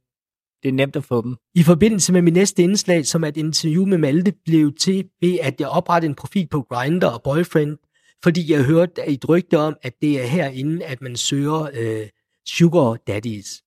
det 0.63 0.69
er 0.69 0.73
nemt 0.73 0.95
at 0.95 1.03
få 1.03 1.21
dem. 1.21 1.35
I 1.55 1.63
forbindelse 1.63 2.13
med 2.13 2.21
min 2.21 2.33
næste 2.33 2.63
indslag, 2.63 3.05
som 3.05 3.23
er 3.23 3.27
et 3.27 3.37
interview 3.37 3.85
med 3.85 3.97
Malte, 3.97 4.33
blev 4.45 4.73
til 4.73 5.09
ved, 5.21 5.39
at 5.41 5.59
jeg 5.59 5.67
oprettede 5.67 6.09
en 6.09 6.15
profil 6.15 6.47
på 6.47 6.61
Grindr 6.61 7.07
og 7.07 7.23
Boyfriend, 7.23 7.77
fordi 8.23 8.51
jeg 8.51 8.63
hørte 8.63 9.07
et 9.07 9.29
rygte 9.29 9.57
om, 9.57 9.77
at 9.81 9.93
det 10.01 10.21
er 10.21 10.27
herinde, 10.27 10.85
at 10.85 11.01
man 11.01 11.15
søger 11.15 11.69
øh, 11.73 12.07
sugar 12.47 12.97
daddies. 13.07 13.63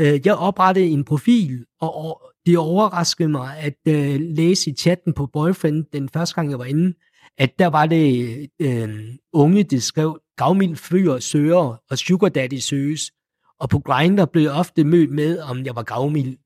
Øh, 0.00 0.20
jeg 0.26 0.34
oprettede 0.34 0.86
en 0.86 1.04
profil, 1.04 1.64
og 1.80 2.22
det 2.46 2.58
overraskede 2.58 3.28
mig 3.28 3.58
at 3.58 3.78
øh, 3.88 4.20
læse 4.20 4.70
i 4.70 4.74
chatten 4.74 5.12
på 5.12 5.26
Boyfriend, 5.26 5.84
den 5.92 6.08
første 6.08 6.34
gang 6.34 6.50
jeg 6.50 6.58
var 6.58 6.64
inde, 6.64 6.94
at 7.38 7.58
der 7.58 7.66
var 7.66 7.86
det 7.86 8.48
øh, 8.58 9.14
unge, 9.32 9.62
der 9.62 9.80
skrev, 9.80 10.20
gavmild 10.36 10.76
fyr 10.76 11.18
søger, 11.18 11.82
og 11.90 11.98
sugar 11.98 12.28
daddy 12.28 12.58
søges, 12.58 13.12
og 13.60 13.68
på 13.68 13.78
Grindr 13.78 14.24
blev 14.24 14.42
jeg 14.42 14.52
ofte 14.52 14.84
mødt 14.84 15.10
med, 15.10 15.38
om 15.38 15.64
jeg 15.64 15.76
var 15.76 15.82
gavmild. 15.82 16.38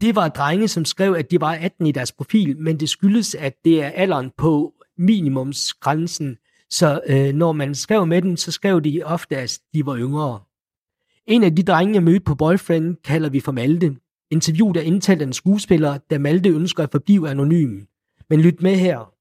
Det 0.00 0.14
var 0.14 0.28
drenge, 0.28 0.68
som 0.68 0.84
skrev, 0.84 1.12
at 1.12 1.30
de 1.30 1.40
var 1.40 1.54
18 1.54 1.86
i 1.86 1.92
deres 1.92 2.12
profil, 2.12 2.58
men 2.58 2.80
det 2.80 2.88
skyldes, 2.88 3.34
at 3.34 3.54
det 3.64 3.82
er 3.82 3.88
alderen 3.88 4.30
på 4.36 4.74
minimumsgrænsen, 4.98 6.36
så 6.70 7.00
øh, 7.06 7.34
når 7.34 7.52
man 7.52 7.74
skrev 7.74 8.06
med 8.06 8.22
dem, 8.22 8.36
så 8.36 8.52
skrev 8.52 8.80
de 8.80 9.02
ofte, 9.04 9.36
at 9.36 9.58
de 9.74 9.86
var 9.86 9.96
yngre. 9.96 10.40
En 11.26 11.42
af 11.42 11.56
de 11.56 11.62
drenge, 11.62 11.94
jeg 11.94 12.02
mødte 12.02 12.20
på 12.20 12.34
Boyfriend, 12.34 12.96
kalder 13.04 13.30
vi 13.30 13.40
for 13.40 13.52
Malte. 13.52 13.96
Interviewet 14.30 14.76
er 14.76 14.80
indtalt 14.80 15.22
af 15.22 15.26
en 15.26 15.32
skuespiller, 15.32 15.98
da 16.10 16.18
Malte 16.18 16.48
ønsker 16.48 16.82
at 16.82 16.90
forblive 16.90 17.30
anonym. 17.30 17.80
Men 18.30 18.40
lyt 18.40 18.62
med 18.62 18.76
her. 18.76 19.12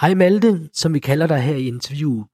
Hej 0.00 0.14
Malte, 0.14 0.68
som 0.72 0.94
vi 0.94 0.98
kalder 0.98 1.26
dig 1.26 1.40
her 1.40 1.56
i 1.56 1.66
interviewet. 1.66 2.26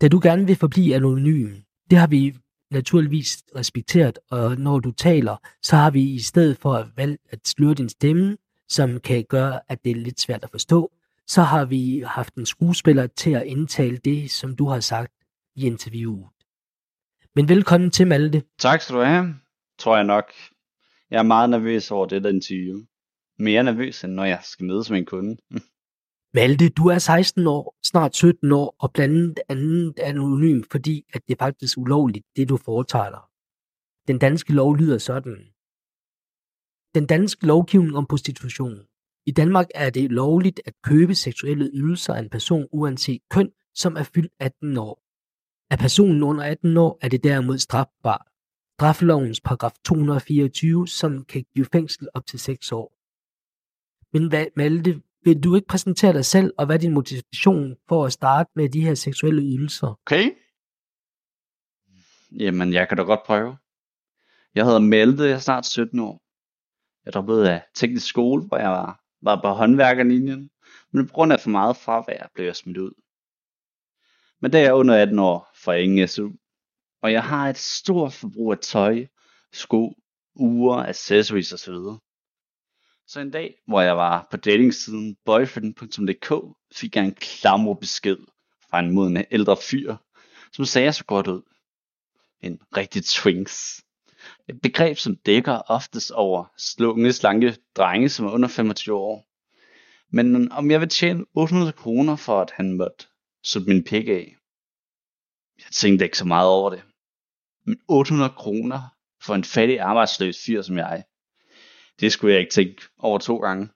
Da 0.00 0.08
du 0.08 0.20
gerne 0.22 0.46
vil 0.46 0.56
forblive 0.56 0.94
anonym, 0.94 1.50
det 1.90 1.98
har 1.98 2.06
vi 2.06 2.34
naturligvis 2.70 3.44
respekteret, 3.56 4.18
og 4.30 4.56
når 4.56 4.78
du 4.78 4.90
taler, 4.90 5.36
så 5.62 5.76
har 5.76 5.90
vi 5.90 6.02
i 6.02 6.18
stedet 6.18 6.58
for 6.58 6.74
at 6.74 6.86
valgt 6.96 7.22
at 7.30 7.38
sløre 7.44 7.74
din 7.74 7.88
stemme, 7.88 8.36
som 8.68 9.00
kan 9.00 9.24
gøre, 9.28 9.60
at 9.68 9.84
det 9.84 9.90
er 9.90 9.96
lidt 9.96 10.20
svært 10.20 10.44
at 10.44 10.50
forstå, 10.50 10.92
så 11.34 11.42
har 11.42 11.64
vi 11.64 12.02
haft 12.06 12.34
en 12.34 12.46
skuespiller 12.46 13.06
til 13.06 13.30
at 13.30 13.42
indtale 13.42 13.96
det, 13.96 14.30
som 14.30 14.56
du 14.56 14.68
har 14.68 14.80
sagt 14.80 15.12
i 15.56 15.66
interviewet. 15.66 16.28
Men 17.34 17.48
velkommen 17.48 17.90
til 17.90 18.06
Malte. 18.06 18.42
Tak 18.58 18.80
skal 18.80 18.96
du 18.96 19.00
have, 19.00 19.34
tror 19.78 19.96
jeg 19.96 20.04
nok. 20.04 20.32
Jeg 21.10 21.18
er 21.18 21.22
meget 21.22 21.50
nervøs 21.50 21.90
over 21.90 22.06
det 22.06 22.24
der 22.24 22.30
interview. 22.30 22.78
Mere 23.38 23.64
nervøs, 23.64 24.04
end 24.04 24.12
når 24.12 24.24
jeg 24.24 24.40
skal 24.42 24.66
mødes 24.66 24.90
med 24.90 24.98
en 24.98 25.04
kunde. 25.04 25.36
Malte, 26.34 26.68
du 26.68 26.86
er 26.86 26.98
16 26.98 27.46
år, 27.46 27.76
snart 27.84 28.16
17 28.16 28.52
år, 28.52 28.76
og 28.78 28.92
blandt 28.92 29.40
andet 29.48 29.98
anonym, 29.98 30.62
fordi 30.70 31.04
at 31.12 31.22
det 31.28 31.34
er 31.34 31.44
faktisk 31.44 31.78
ulovligt, 31.78 32.26
det 32.36 32.48
du 32.48 32.56
foretager 32.56 33.10
dig. 33.10 33.22
Den 34.08 34.18
danske 34.18 34.52
lov 34.52 34.76
lyder 34.76 34.98
sådan. 34.98 35.36
Den 36.94 37.06
danske 37.06 37.46
lovgivning 37.46 37.96
om 37.96 38.06
prostitution. 38.06 38.78
I 39.26 39.30
Danmark 39.30 39.66
er 39.74 39.90
det 39.90 40.12
lovligt 40.12 40.60
at 40.64 40.74
købe 40.82 41.14
seksuelle 41.14 41.70
ydelser 41.74 42.14
af 42.14 42.18
en 42.18 42.30
person 42.30 42.68
uanset 42.72 43.22
køn, 43.30 43.50
som 43.74 43.96
er 43.96 44.02
fyldt 44.02 44.32
18 44.40 44.76
år. 44.76 45.02
Er 45.70 45.76
personen 45.76 46.22
under 46.22 46.44
18 46.44 46.76
år, 46.76 46.98
er 47.02 47.08
det 47.08 47.24
derimod 47.24 47.58
strafbart. 47.58 48.26
Straffelovens 48.78 49.40
paragraf 49.40 49.72
224, 49.84 50.88
som 50.88 51.24
kan 51.24 51.44
give 51.54 51.66
fængsel 51.72 52.08
op 52.14 52.26
til 52.26 52.38
6 52.38 52.72
år. 52.72 52.92
Men 54.12 54.28
hvad, 54.28 54.46
Malte, 54.56 55.02
vil 55.24 55.40
du 55.40 55.54
ikke 55.54 55.68
præsentere 55.68 56.12
dig 56.12 56.24
selv, 56.24 56.52
og 56.58 56.66
hvad 56.66 56.76
er 56.76 56.80
din 56.80 56.94
motivation 56.94 57.76
for 57.88 58.04
at 58.06 58.12
starte 58.12 58.50
med 58.54 58.68
de 58.68 58.80
her 58.80 58.94
seksuelle 58.94 59.42
ydelser? 59.42 60.00
Okay. 60.06 60.30
Jamen, 62.32 62.72
jeg 62.72 62.88
kan 62.88 62.96
da 62.96 63.02
godt 63.02 63.20
prøve. 63.26 63.56
Jeg 64.54 64.64
hedder 64.64 64.78
Malte, 64.78 65.22
jeg 65.22 65.32
er 65.32 65.38
snart 65.38 65.66
17 65.66 65.98
år. 65.98 66.22
Jeg 67.04 67.12
droppede 67.12 67.52
af 67.52 67.62
teknisk 67.74 68.06
skole, 68.06 68.46
hvor 68.46 68.56
jeg 68.56 68.70
var, 68.70 69.01
var 69.22 69.40
på 69.40 69.48
håndværkerlinjen, 69.48 70.50
men 70.92 71.06
på 71.06 71.12
grund 71.12 71.32
af 71.32 71.40
for 71.40 71.50
meget 71.50 71.76
fravær 71.76 72.30
blev 72.34 72.46
jeg 72.46 72.56
smidt 72.56 72.78
ud. 72.78 72.92
Men 74.40 74.50
da 74.50 74.58
jeg 74.58 74.66
er 74.66 74.72
under 74.72 75.02
18 75.02 75.18
år, 75.18 75.50
får 75.54 75.72
jeg 75.72 75.82
ingen 75.82 76.08
SU, 76.08 76.30
og 77.02 77.12
jeg 77.12 77.22
har 77.22 77.48
et 77.48 77.58
stort 77.58 78.12
forbrug 78.12 78.52
af 78.52 78.58
tøj, 78.58 79.06
sko, 79.52 79.94
uger, 80.34 80.76
accessories 80.76 81.52
osv. 81.52 81.74
Så 83.06 83.20
en 83.20 83.30
dag, 83.30 83.54
hvor 83.66 83.80
jeg 83.80 83.96
var 83.96 84.26
på 84.30 84.36
datingsiden 84.36 85.16
boyfriend.dk, 85.24 86.56
fik 86.74 86.96
jeg 86.96 87.04
en 87.04 87.14
klamro 87.14 87.74
besked 87.74 88.16
fra 88.70 88.78
en 88.78 88.90
moden 88.90 89.24
ældre 89.30 89.56
fyr, 89.56 89.96
som 90.52 90.64
sagde 90.64 90.92
så 90.92 91.04
godt 91.04 91.26
ud. 91.26 91.42
En 92.40 92.60
rigtig 92.76 93.04
twinks. 93.04 93.84
Et 94.52 94.60
begreb, 94.62 94.96
som 94.96 95.16
dækker 95.16 95.52
oftest 95.52 96.10
over 96.10 96.44
slunge, 96.58 97.12
slanke 97.12 97.56
drenge, 97.76 98.08
som 98.08 98.26
er 98.26 98.30
under 98.30 98.48
25 98.48 98.96
år. 98.96 99.26
Men 100.10 100.52
om 100.52 100.70
jeg 100.70 100.80
vil 100.80 100.88
tjene 100.88 101.24
800 101.34 101.72
kroner 101.72 102.16
for, 102.16 102.40
at 102.40 102.50
han 102.50 102.72
måtte 102.72 103.06
sutte 103.44 103.68
min 103.68 103.84
pik 103.84 104.08
af. 104.08 104.36
Jeg 105.58 105.66
tænkte 105.72 106.04
ikke 106.04 106.18
så 106.18 106.24
meget 106.24 106.48
over 106.48 106.70
det. 106.70 106.82
Men 107.66 107.80
800 107.88 108.32
kroner 108.36 108.80
for 109.22 109.34
en 109.34 109.44
fattig 109.44 109.80
arbejdsløs 109.80 110.44
fyr 110.46 110.62
som 110.62 110.78
jeg. 110.78 111.04
Det 112.00 112.12
skulle 112.12 112.32
jeg 112.32 112.40
ikke 112.40 112.52
tænke 112.52 112.82
over 112.98 113.18
to 113.18 113.36
gange. 113.36 113.68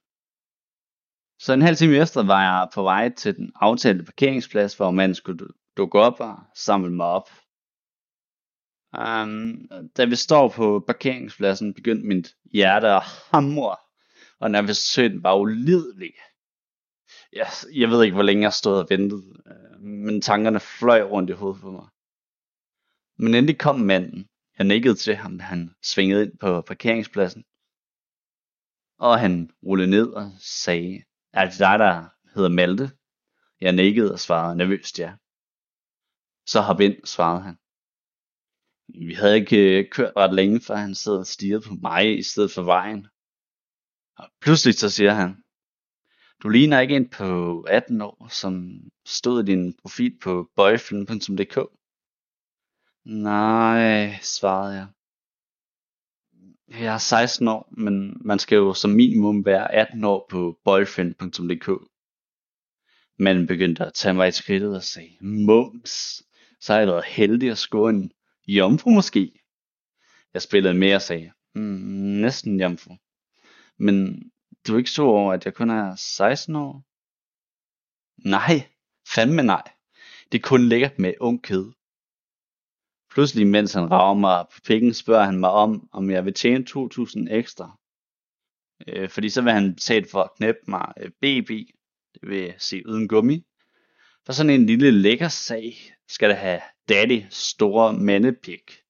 Så 1.38 1.52
en 1.52 1.62
halv 1.62 1.76
time 1.76 1.96
efter 1.96 2.22
var 2.22 2.42
jeg 2.42 2.68
på 2.74 2.82
vej 2.82 3.14
til 3.14 3.36
den 3.36 3.52
aftalte 3.54 4.04
parkeringsplads, 4.04 4.74
hvor 4.74 4.90
manden 4.90 5.14
skulle 5.14 5.48
dukke 5.76 5.98
op 5.98 6.20
og 6.20 6.38
samle 6.54 6.92
mig 6.92 7.06
op. 7.06 7.30
Um, 8.98 9.68
da 9.96 10.04
vi 10.04 10.16
står 10.16 10.48
på 10.48 10.84
parkeringspladsen, 10.86 11.74
begyndte 11.74 12.06
mit 12.06 12.34
hjerte 12.52 12.88
at 12.88 13.02
hamre, 13.32 13.76
og 14.40 14.50
nervøsiteten 14.50 15.22
var 15.22 15.34
ulidelig. 15.34 16.12
Jeg, 17.32 17.46
jeg 17.74 17.88
ved 17.88 18.02
ikke, 18.04 18.14
hvor 18.14 18.22
længe 18.22 18.42
jeg 18.42 18.52
stod 18.52 18.78
og 18.78 18.86
ventede, 18.90 19.42
øh, 19.46 19.80
men 19.80 20.20
tankerne 20.20 20.60
fløj 20.60 21.02
rundt 21.02 21.30
i 21.30 21.32
hovedet 21.32 21.60
på 21.60 21.70
mig. 21.70 21.88
Men 23.18 23.34
endelig 23.34 23.58
kom 23.58 23.80
manden. 23.80 24.28
Jeg 24.58 24.66
nikkede 24.66 24.94
til 24.94 25.16
ham, 25.16 25.38
da 25.38 25.44
han 25.44 25.70
svingede 25.82 26.22
ind 26.22 26.38
på 26.38 26.60
parkeringspladsen. 26.60 27.44
Og 28.98 29.20
han 29.20 29.50
rullede 29.62 29.90
ned 29.90 30.08
og 30.08 30.32
sagde, 30.40 31.02
er 31.32 31.44
det 31.44 31.58
dig, 31.58 31.78
der 31.78 32.08
hedder 32.34 32.48
Malte? 32.48 32.90
Jeg 33.60 33.72
nikkede 33.72 34.12
og 34.12 34.20
svarede 34.20 34.56
nervøst 34.56 34.98
ja. 34.98 35.12
Så 36.46 36.60
hop 36.60 36.80
ind, 36.80 36.96
svarede 37.04 37.42
han. 37.42 37.58
Vi 38.88 39.14
havde 39.14 39.36
ikke 39.36 39.78
øh, 39.78 39.90
kørt 39.90 40.12
ret 40.16 40.34
længe, 40.34 40.60
før 40.60 40.76
han 40.76 40.94
sad 40.94 41.16
og 41.16 41.26
stirrede 41.26 41.66
på 41.68 41.74
mig 41.82 42.18
i 42.18 42.22
stedet 42.22 42.50
for 42.50 42.62
vejen. 42.62 43.06
Og 44.18 44.28
pludselig 44.40 44.74
så 44.74 44.90
siger 44.90 45.12
han, 45.12 45.36
du 46.42 46.48
ligner 46.48 46.80
ikke 46.80 46.96
en 46.96 47.08
på 47.08 47.60
18 47.60 48.00
år, 48.00 48.28
som 48.30 48.80
stod 49.06 49.42
i 49.42 49.46
din 49.46 49.74
profil 49.82 50.18
på 50.22 50.50
boyfriend.dk. 50.56 51.58
Nej, 53.04 54.18
svarede 54.22 54.74
jeg. 54.74 54.86
Jeg 56.68 56.94
er 56.94 56.98
16 56.98 57.48
år, 57.48 57.68
men 57.76 58.16
man 58.24 58.38
skal 58.38 58.56
jo 58.56 58.74
som 58.74 58.90
minimum 58.90 59.44
være 59.44 59.74
18 59.74 60.04
år 60.04 60.26
på 60.30 60.58
boyfriend.dk. 60.64 61.70
Manden 63.18 63.46
begyndte 63.46 63.84
at 63.84 63.94
tage 63.94 64.14
mig 64.14 64.28
i 64.28 64.32
skridtet 64.32 64.76
og 64.76 64.82
sagde, 64.82 65.16
Mums, 65.20 66.22
så 66.60 66.72
har 66.72 66.78
jeg 66.78 66.88
været 66.88 67.04
heldig 67.04 67.50
at 67.50 67.58
score 67.58 67.90
en 67.90 68.10
jomfru 68.46 68.90
måske. 68.90 69.32
Jeg 70.34 70.42
spillede 70.42 70.74
med 70.74 70.94
og 70.94 71.02
sagde, 71.02 71.32
mm, 71.54 72.20
næsten 72.20 72.60
jomfru. 72.60 72.94
Men 73.78 74.22
du 74.66 74.74
er 74.74 74.78
ikke 74.78 74.90
så 74.90 75.02
over, 75.02 75.32
at 75.32 75.44
jeg 75.44 75.54
kun 75.54 75.70
er 75.70 75.94
16 75.96 76.56
år? 76.56 76.84
Nej, 78.28 78.68
fandme 79.14 79.42
nej. 79.42 79.62
Det 80.32 80.38
er 80.38 80.48
kun 80.48 80.68
lækkert 80.68 80.98
med 80.98 81.14
ung 81.20 81.42
kød. 81.42 81.72
Pludselig, 83.10 83.46
mens 83.46 83.72
han 83.72 83.90
rager 83.90 84.14
mig 84.14 84.46
på 84.54 84.60
pikken, 84.64 84.94
spørger 84.94 85.24
han 85.24 85.38
mig 85.38 85.50
om, 85.50 85.88
om 85.92 86.10
jeg 86.10 86.24
vil 86.24 86.34
tjene 86.34 86.66
2.000 86.70 87.34
ekstra. 87.34 87.78
Øh, 88.88 89.08
fordi 89.08 89.28
så 89.28 89.42
vil 89.42 89.52
han 89.52 89.74
betale 89.74 90.06
for 90.10 90.22
at 90.22 90.30
knæppe 90.36 90.60
mig 90.68 90.92
øh, 91.00 91.10
BB, 91.10 91.50
det 92.14 92.28
vil 92.28 92.54
sige 92.58 92.88
uden 92.88 93.08
gummi. 93.08 93.46
For 94.26 94.32
sådan 94.32 94.50
en 94.50 94.66
lille 94.66 94.90
lækker 94.90 95.28
sag 95.28 95.95
skal 96.08 96.28
det 96.28 96.36
have 96.36 96.60
daddy 96.88 97.24
store 97.30 97.92
mandepik. 97.92 98.82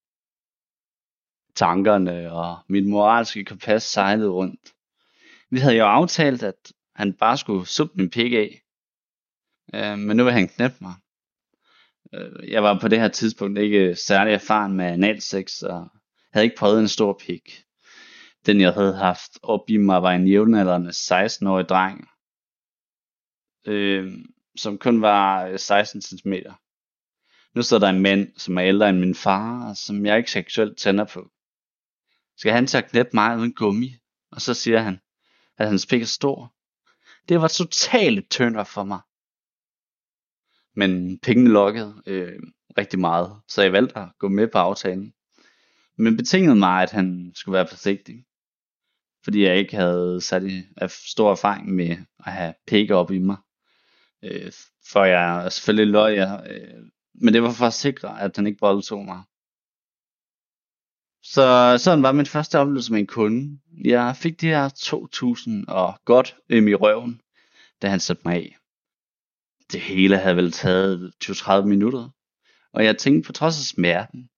Tankerne 1.55 2.33
og 2.33 2.59
mit 2.69 2.87
moralske 2.87 3.45
kompas 3.45 3.83
sejlede 3.83 4.31
rundt. 4.31 4.75
Vi 5.51 5.59
havde 5.59 5.77
jo 5.77 5.85
aftalt, 5.85 6.43
at 6.43 6.73
han 6.95 7.13
bare 7.13 7.39
skulle 7.39 7.67
suppe 7.67 7.95
min 7.97 8.11
pik 8.11 8.33
af. 8.33 8.63
Øh, 9.75 9.99
men 9.99 10.17
nu 10.17 10.25
vil 10.25 10.33
han 10.33 10.49
knæppe 10.49 10.77
mig. 10.81 10.95
Øh, 12.15 12.51
jeg 12.51 12.63
var 12.63 12.79
på 12.81 12.89
det 12.89 13.01
her 13.01 13.09
tidspunkt 13.09 13.59
ikke 13.59 13.95
særlig 13.95 14.35
erfaren 14.35 14.73
med 14.73 14.85
analsex, 14.85 15.63
og 15.63 15.89
havde 16.33 16.45
ikke 16.45 16.57
prøvet 16.57 16.81
en 16.81 16.89
stor 16.89 17.21
pik. 17.27 17.63
Den 18.47 18.61
jeg 18.61 18.73
havde 18.73 18.97
haft 18.97 19.39
op 19.43 19.71
i 19.71 19.77
mig 19.77 20.03
var 20.03 20.13
en 20.13 20.29
jævnaldrende 20.29 20.91
16-årig 20.91 21.69
dreng, 21.69 22.09
øh, 23.67 24.13
som 24.57 24.79
kun 24.79 25.03
var 25.03 25.47
øh, 25.47 25.59
16 25.59 26.03
cm. 26.03 26.33
Nu 27.57 27.63
står 27.63 27.79
der 27.79 27.89
en 27.89 28.03
mand, 28.03 28.33
som 28.37 28.59
er 28.59 28.65
ældre 28.65 28.89
end 28.89 28.99
min 28.99 29.15
far, 29.15 29.69
og 29.69 29.77
som 29.77 30.07
jeg 30.07 30.19
ikke 30.19 30.31
seksuelt 30.31 30.79
tænder 30.79 31.05
på. 31.05 31.31
Skal 32.37 32.53
han 32.53 32.67
til 32.67 32.79
at 32.79 32.91
knæppe 32.91 33.11
mig 33.15 33.39
uden 33.39 33.55
gummi? 33.55 33.97
Og 34.31 34.41
så 34.41 34.55
siger 34.55 34.79
han, 34.79 35.01
at 35.59 35.69
hans 35.69 35.87
pik 35.87 36.03
er 36.03 36.07
stor. 36.07 36.55
Det 37.29 37.41
var 37.41 37.49
totalt 37.49 38.31
tønder 38.31 38.65
for 38.65 38.85
mig. 38.85 39.01
Men 40.75 41.19
pengene 41.19 41.51
lokkede 41.51 42.03
øh, 42.07 42.39
rigtig 42.79 42.99
meget, 42.99 43.41
så 43.49 43.63
jeg 43.63 43.73
valgte 43.73 43.99
at 43.99 44.09
gå 44.19 44.29
med 44.29 44.49
på 44.49 44.59
aftalen. 44.59 45.15
Men 45.99 46.17
betingede 46.17 46.57
mig, 46.57 46.83
at 46.83 46.91
han 46.91 47.33
skulle 47.35 47.57
være 47.57 47.69
forsigtig. 47.69 48.25
Fordi 49.25 49.45
jeg 49.45 49.57
ikke 49.57 49.77
havde 49.77 50.21
særlig 50.21 50.69
stor 50.89 51.31
erfaring 51.31 51.75
med 51.75 51.97
at 52.27 52.33
have 52.33 52.55
pækker 52.67 52.97
op 52.97 53.11
i 53.11 53.19
mig. 53.19 53.37
Øh, 54.23 54.53
for 54.93 55.05
jeg 55.05 55.53
selvfølgelig 55.53 55.93
løg 55.93 56.17
jeg, 56.17 56.47
øh, 56.51 56.85
men 57.21 57.35
det 57.35 57.43
var 57.43 57.53
for 57.53 57.67
at 57.67 57.75
sikre, 57.75 58.21
at 58.21 58.37
han 58.37 58.47
ikke 58.47 58.61
voldtog 58.61 59.05
mig. 59.05 59.23
Så 61.23 61.77
sådan 61.79 62.03
var 62.03 62.13
min 62.13 62.27
første 62.27 62.59
oplevelse 62.59 62.93
med 62.93 63.01
en 63.01 63.07
kunde. 63.07 63.59
Jeg 63.85 64.17
fik 64.17 64.41
de 64.41 64.47
her 64.47 64.69
2.000 65.69 65.75
og 65.75 65.95
godt 66.05 66.37
øm 66.49 66.69
i 66.69 66.75
røven, 66.75 67.21
da 67.83 67.89
han 67.89 68.01
satte 68.01 68.23
mig 68.25 68.35
af. 68.35 68.57
Det 69.73 69.81
hele 69.81 70.19
havde 70.19 70.37
vel 70.37 70.53
taget 70.53 71.13
20-30 71.25 71.61
minutter. 71.61 72.09
Og 72.73 72.85
jeg 72.85 72.99
tænkte 72.99 73.27
på 73.27 73.33
trods 73.33 73.59
af 73.59 73.65
smerten, 73.65 74.29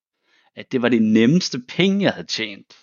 at 0.55 0.73
det 0.73 0.83
var 0.83 0.89
det 0.89 1.03
nemmeste 1.03 1.61
penge, 1.69 2.05
jeg 2.05 2.13
havde 2.13 2.27
tjent. 2.27 2.75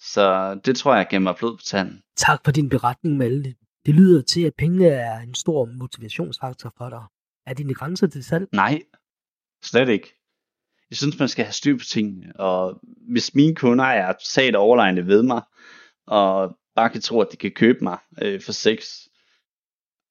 Så 0.00 0.54
det 0.64 0.76
tror 0.76 0.94
jeg 0.94 1.06
gav 1.10 1.20
mig 1.20 1.36
blod 1.36 1.56
på 1.56 1.62
tanden. 1.62 2.02
Tak 2.16 2.40
for 2.44 2.52
din 2.52 2.68
beretning, 2.68 3.16
Malte. 3.16 3.54
Det 3.86 3.94
lyder 3.94 4.22
til, 4.22 4.42
at 4.42 4.54
pengene 4.54 4.86
er 4.86 5.18
en 5.18 5.34
stor 5.34 5.64
motivationsfaktor 5.64 6.72
for 6.78 6.88
dig. 6.88 7.04
Er 7.46 7.54
dine 7.54 7.74
grænser 7.74 8.06
til 8.06 8.24
salg? 8.24 8.48
Nej, 8.52 8.82
slet 9.62 9.88
ikke. 9.88 10.12
Jeg 10.90 10.96
synes, 10.96 11.18
man 11.18 11.28
skal 11.28 11.44
have 11.44 11.52
styr 11.52 11.76
på 11.78 11.84
tingene, 11.84 12.36
og 12.36 12.80
hvis 13.12 13.34
mine 13.34 13.54
kunder 13.54 13.84
er 13.84 14.12
totalt 14.12 14.56
overlegne 14.56 15.06
ved 15.06 15.22
mig, 15.22 15.42
og 16.06 16.58
bare 16.74 16.90
kan 16.90 17.00
tro, 17.00 17.20
at 17.20 17.28
de 17.32 17.36
kan 17.36 17.52
købe 17.52 17.78
mig 17.84 17.98
øh, 18.22 18.42
for 18.42 18.52
sex, 18.52 19.06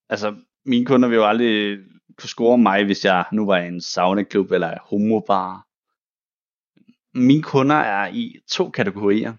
Altså, 0.09 0.35
mine 0.65 0.85
kunder 0.85 1.09
vil 1.09 1.15
jo 1.15 1.27
aldrig 1.27 1.77
kunne 2.17 2.29
score 2.29 2.57
mig, 2.57 2.85
hvis 2.85 3.05
jeg 3.05 3.25
nu 3.31 3.45
var 3.45 3.57
i 3.57 3.67
en 3.67 3.81
saunaklub 3.81 4.51
eller 4.51 4.79
homobar. 4.81 5.67
Mine 7.17 7.43
kunder 7.43 7.75
er 7.75 8.07
i 8.07 8.39
to 8.47 8.69
kategorier. 8.69 9.33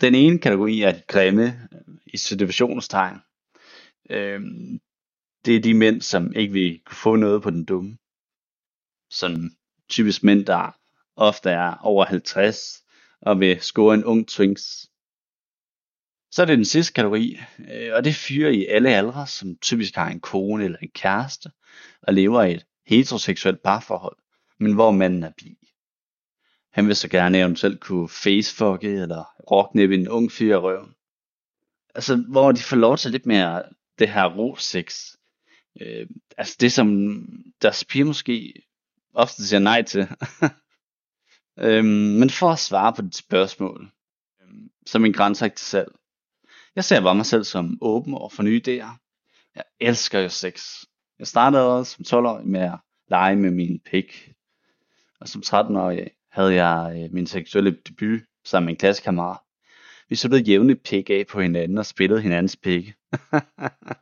Den 0.00 0.14
ene 0.14 0.38
kategori 0.38 0.82
er 0.82 0.92
de 0.92 1.02
grimme, 1.08 1.68
i 2.06 2.16
situationstegn. 2.16 3.16
Øhm, 4.10 4.80
det 5.44 5.56
er 5.56 5.60
de 5.60 5.74
mænd, 5.74 6.00
som 6.02 6.32
ikke 6.32 6.52
vil 6.52 6.80
kunne 6.84 6.96
få 6.96 7.16
noget 7.16 7.42
på 7.42 7.50
den 7.50 7.64
dumme. 7.64 7.98
Sådan 9.10 9.56
typisk 9.88 10.22
mænd, 10.22 10.46
der 10.46 10.76
ofte 11.16 11.50
er 11.50 11.74
over 11.74 12.04
50 12.04 12.84
og 13.20 13.40
vil 13.40 13.60
score 13.60 13.94
en 13.94 14.04
ung 14.04 14.28
twinks. 14.28 14.88
Så 16.30 16.42
er 16.42 16.46
det 16.46 16.56
den 16.56 16.64
sidste 16.64 16.92
kategori, 16.92 17.38
øh, 17.58 17.94
og 17.94 18.04
det 18.04 18.10
er 18.10 18.14
fyre 18.14 18.54
i 18.54 18.66
alle 18.66 18.90
aldre, 18.90 19.26
som 19.26 19.56
typisk 19.56 19.94
har 19.94 20.10
en 20.10 20.20
kone 20.20 20.64
eller 20.64 20.78
en 20.82 20.90
kæreste, 20.94 21.50
og 22.02 22.14
lever 22.14 22.42
i 22.42 22.54
et 22.54 22.66
heteroseksuelt 22.86 23.62
parforhold, 23.62 24.16
men 24.58 24.72
hvor 24.72 24.90
manden 24.90 25.22
er 25.22 25.32
bi. 25.38 25.58
Han 26.72 26.86
vil 26.86 26.96
så 26.96 27.08
gerne 27.08 27.38
eventuelt 27.38 27.80
kunne 27.80 28.08
facefucke 28.08 28.88
eller 28.88 29.24
rocknippe 29.50 29.94
en 29.94 30.08
ung 30.08 30.32
fyr 30.32 30.54
i 30.54 30.56
røven. 30.56 30.94
Altså, 31.94 32.16
hvor 32.28 32.52
de 32.52 32.62
får 32.62 32.76
lov 32.76 32.96
til 32.96 33.10
lidt 33.10 33.26
mere 33.26 33.62
det 33.98 34.08
her 34.08 34.24
ro 34.24 34.56
sex. 34.56 35.16
Øh, 35.80 36.06
altså 36.38 36.56
det, 36.60 36.72
som 36.72 37.16
deres 37.62 37.84
piger 37.84 38.04
måske 38.04 38.52
ofte 39.14 39.46
siger 39.48 39.60
nej 39.60 39.82
til. 39.82 40.08
øhm, 41.66 42.18
men 42.18 42.30
for 42.30 42.50
at 42.50 42.58
svare 42.58 42.92
på 42.92 43.02
dit 43.02 43.16
spørgsmål, 43.16 43.90
øhm, 44.42 44.70
så 44.86 44.98
en 44.98 45.02
min 45.02 45.12
grænser 45.12 45.48
til 45.48 45.66
salg. 45.66 45.92
Jeg 46.76 46.84
ser 46.84 47.00
bare 47.00 47.14
mig 47.14 47.26
selv 47.26 47.44
som 47.44 47.78
åben 47.80 48.14
over 48.14 48.28
for 48.28 48.42
nye 48.42 48.62
idéer. 48.66 48.98
Jeg 49.54 49.64
elsker 49.80 50.20
jo 50.20 50.28
sex. 50.28 50.84
Jeg 51.18 51.26
startede 51.26 51.78
også 51.78 51.96
som 52.04 52.18
12-årig 52.18 52.46
med 52.46 52.60
at 52.60 52.78
lege 53.08 53.36
med 53.36 53.50
min 53.50 53.80
pik. 53.80 54.32
Og 55.20 55.28
som 55.28 55.42
13-årig 55.46 56.10
havde 56.30 56.54
jeg 56.54 57.02
øh, 57.04 57.14
min 57.14 57.26
seksuelle 57.26 57.76
debut 57.88 58.20
sammen 58.44 58.66
med 58.66 58.72
en 58.72 58.78
klassekammerat. 58.78 59.38
Vi 60.08 60.16
så 60.16 60.42
jævnligt 60.46 60.82
pik 60.82 61.10
af 61.10 61.26
på 61.30 61.40
hinanden 61.40 61.78
og 61.78 61.86
spillede 61.86 62.20
hinandens 62.22 62.56
pikke. 62.56 62.94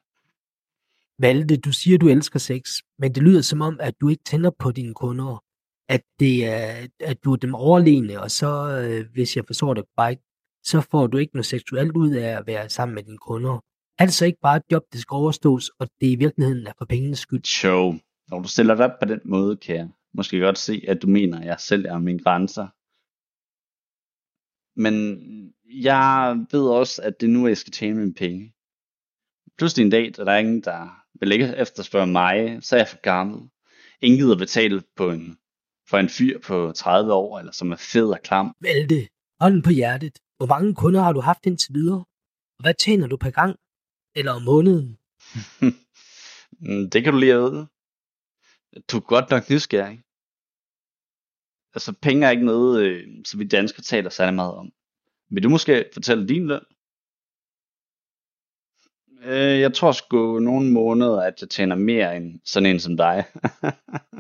Valde, 1.20 1.56
du 1.56 1.72
siger, 1.72 1.98
du 1.98 2.08
elsker 2.08 2.38
sex, 2.38 2.62
men 2.98 3.14
det 3.14 3.22
lyder 3.22 3.42
som 3.42 3.60
om, 3.60 3.76
at 3.80 3.94
du 4.00 4.08
ikke 4.08 4.24
tænder 4.24 4.50
på 4.58 4.72
dine 4.72 4.94
kunder. 4.94 5.44
At, 5.88 6.02
det 6.20 6.46
er, 6.46 6.86
at 7.00 7.24
du 7.24 7.32
er 7.32 7.36
dem 7.36 7.54
overlegne, 7.54 8.20
og 8.20 8.30
så, 8.30 8.80
øh, 8.80 9.12
hvis 9.12 9.36
jeg 9.36 9.44
forstår 9.46 9.74
det 9.74 9.84
korrekt, 9.96 10.22
så 10.64 10.80
får 10.90 11.06
du 11.06 11.16
ikke 11.16 11.34
noget 11.34 11.46
seksuelt 11.46 11.96
ud 11.96 12.10
af 12.10 12.38
at 12.38 12.46
være 12.46 12.68
sammen 12.68 12.94
med 12.94 13.02
dine 13.02 13.18
kunder. 13.18 13.64
Altså 13.98 14.26
ikke 14.26 14.38
bare 14.42 14.56
et 14.56 14.62
job, 14.72 14.82
det 14.92 15.00
skal 15.00 15.14
overstås, 15.14 15.70
og 15.78 15.88
det 16.00 16.06
i 16.06 16.16
virkeligheden 16.16 16.66
er 16.66 16.72
for 16.78 16.84
pengenes 16.84 17.18
skyld. 17.18 17.44
Show. 17.44 17.94
Når 18.30 18.42
du 18.42 18.48
stiller 18.48 18.74
dig 18.74 18.84
op 18.84 18.98
på 19.02 19.08
den 19.08 19.20
måde, 19.24 19.56
kan 19.56 19.76
jeg 19.76 19.88
måske 20.14 20.40
godt 20.40 20.58
se, 20.58 20.84
at 20.88 21.02
du 21.02 21.06
mener, 21.06 21.38
at 21.40 21.46
jeg 21.46 21.60
selv 21.60 21.84
er 21.84 21.98
mine 21.98 22.18
grænser. 22.18 22.68
Men 24.80 24.94
jeg 25.64 26.36
ved 26.50 26.68
også, 26.68 27.02
at 27.02 27.20
det 27.20 27.26
er 27.26 27.30
nu, 27.30 27.46
jeg 27.46 27.56
skal 27.56 27.72
tjene 27.72 27.96
mine 27.98 28.14
penge. 28.14 28.54
Pludselig 29.58 29.84
en 29.84 29.90
dag, 29.90 30.12
der 30.16 30.32
er 30.32 30.38
ingen, 30.38 30.60
der 30.60 30.99
vil 31.20 31.32
ikke 31.32 31.54
efterspørge 31.56 32.06
mig, 32.06 32.58
så 32.62 32.76
er 32.76 32.80
jeg 32.80 32.88
for 32.88 33.00
gammel. 33.00 33.50
Ingen 34.00 34.20
gider 34.20 34.36
betale 34.36 34.82
på 34.96 35.10
en, 35.10 35.38
for 35.88 35.98
en 35.98 36.08
fyr 36.08 36.38
på 36.38 36.72
30 36.76 37.12
år, 37.12 37.38
eller 37.38 37.52
som 37.52 37.72
er 37.72 37.76
fed 37.76 38.06
og 38.06 38.18
klam. 38.24 38.56
Valte, 38.60 39.08
hånden 39.40 39.62
på 39.62 39.70
hjertet. 39.70 40.18
Hvor 40.36 40.46
mange 40.46 40.74
kunder 40.74 41.02
har 41.02 41.12
du 41.12 41.20
haft 41.20 41.46
indtil 41.46 41.74
videre? 41.74 42.04
Og 42.58 42.62
hvad 42.62 42.74
tjener 42.74 43.06
du 43.06 43.16
per 43.16 43.30
gang? 43.30 43.56
Eller 44.14 44.32
om 44.32 44.42
måneden? 44.42 44.98
Det 46.92 47.04
kan 47.04 47.12
du 47.12 47.18
lige 47.18 47.34
vide. 47.34 47.66
Du 48.92 48.96
er 48.96 49.00
godt 49.00 49.30
nok 49.30 49.50
nysgerrig. 49.50 50.02
Altså, 51.74 51.92
penge 52.02 52.26
er 52.26 52.30
ikke 52.30 52.44
noget, 52.44 52.82
øh, 52.82 53.08
som 53.24 53.40
vi 53.40 53.44
danskere 53.44 53.82
taler 53.82 54.10
særlig 54.10 54.34
meget 54.34 54.54
om. 54.54 54.72
Vil 55.30 55.42
du 55.42 55.48
måske 55.48 55.84
fortælle 55.92 56.28
din 56.28 56.46
løn? 56.46 56.60
Øh, 59.24 59.60
jeg 59.60 59.74
tror 59.74 59.92
sgu 59.92 60.38
nogle 60.38 60.70
måneder, 60.70 61.20
at 61.20 61.34
jeg 61.40 61.50
tjener 61.50 61.76
mere 61.76 62.16
end 62.16 62.40
sådan 62.44 62.66
en 62.66 62.80
som 62.80 62.96
dig. 62.96 63.24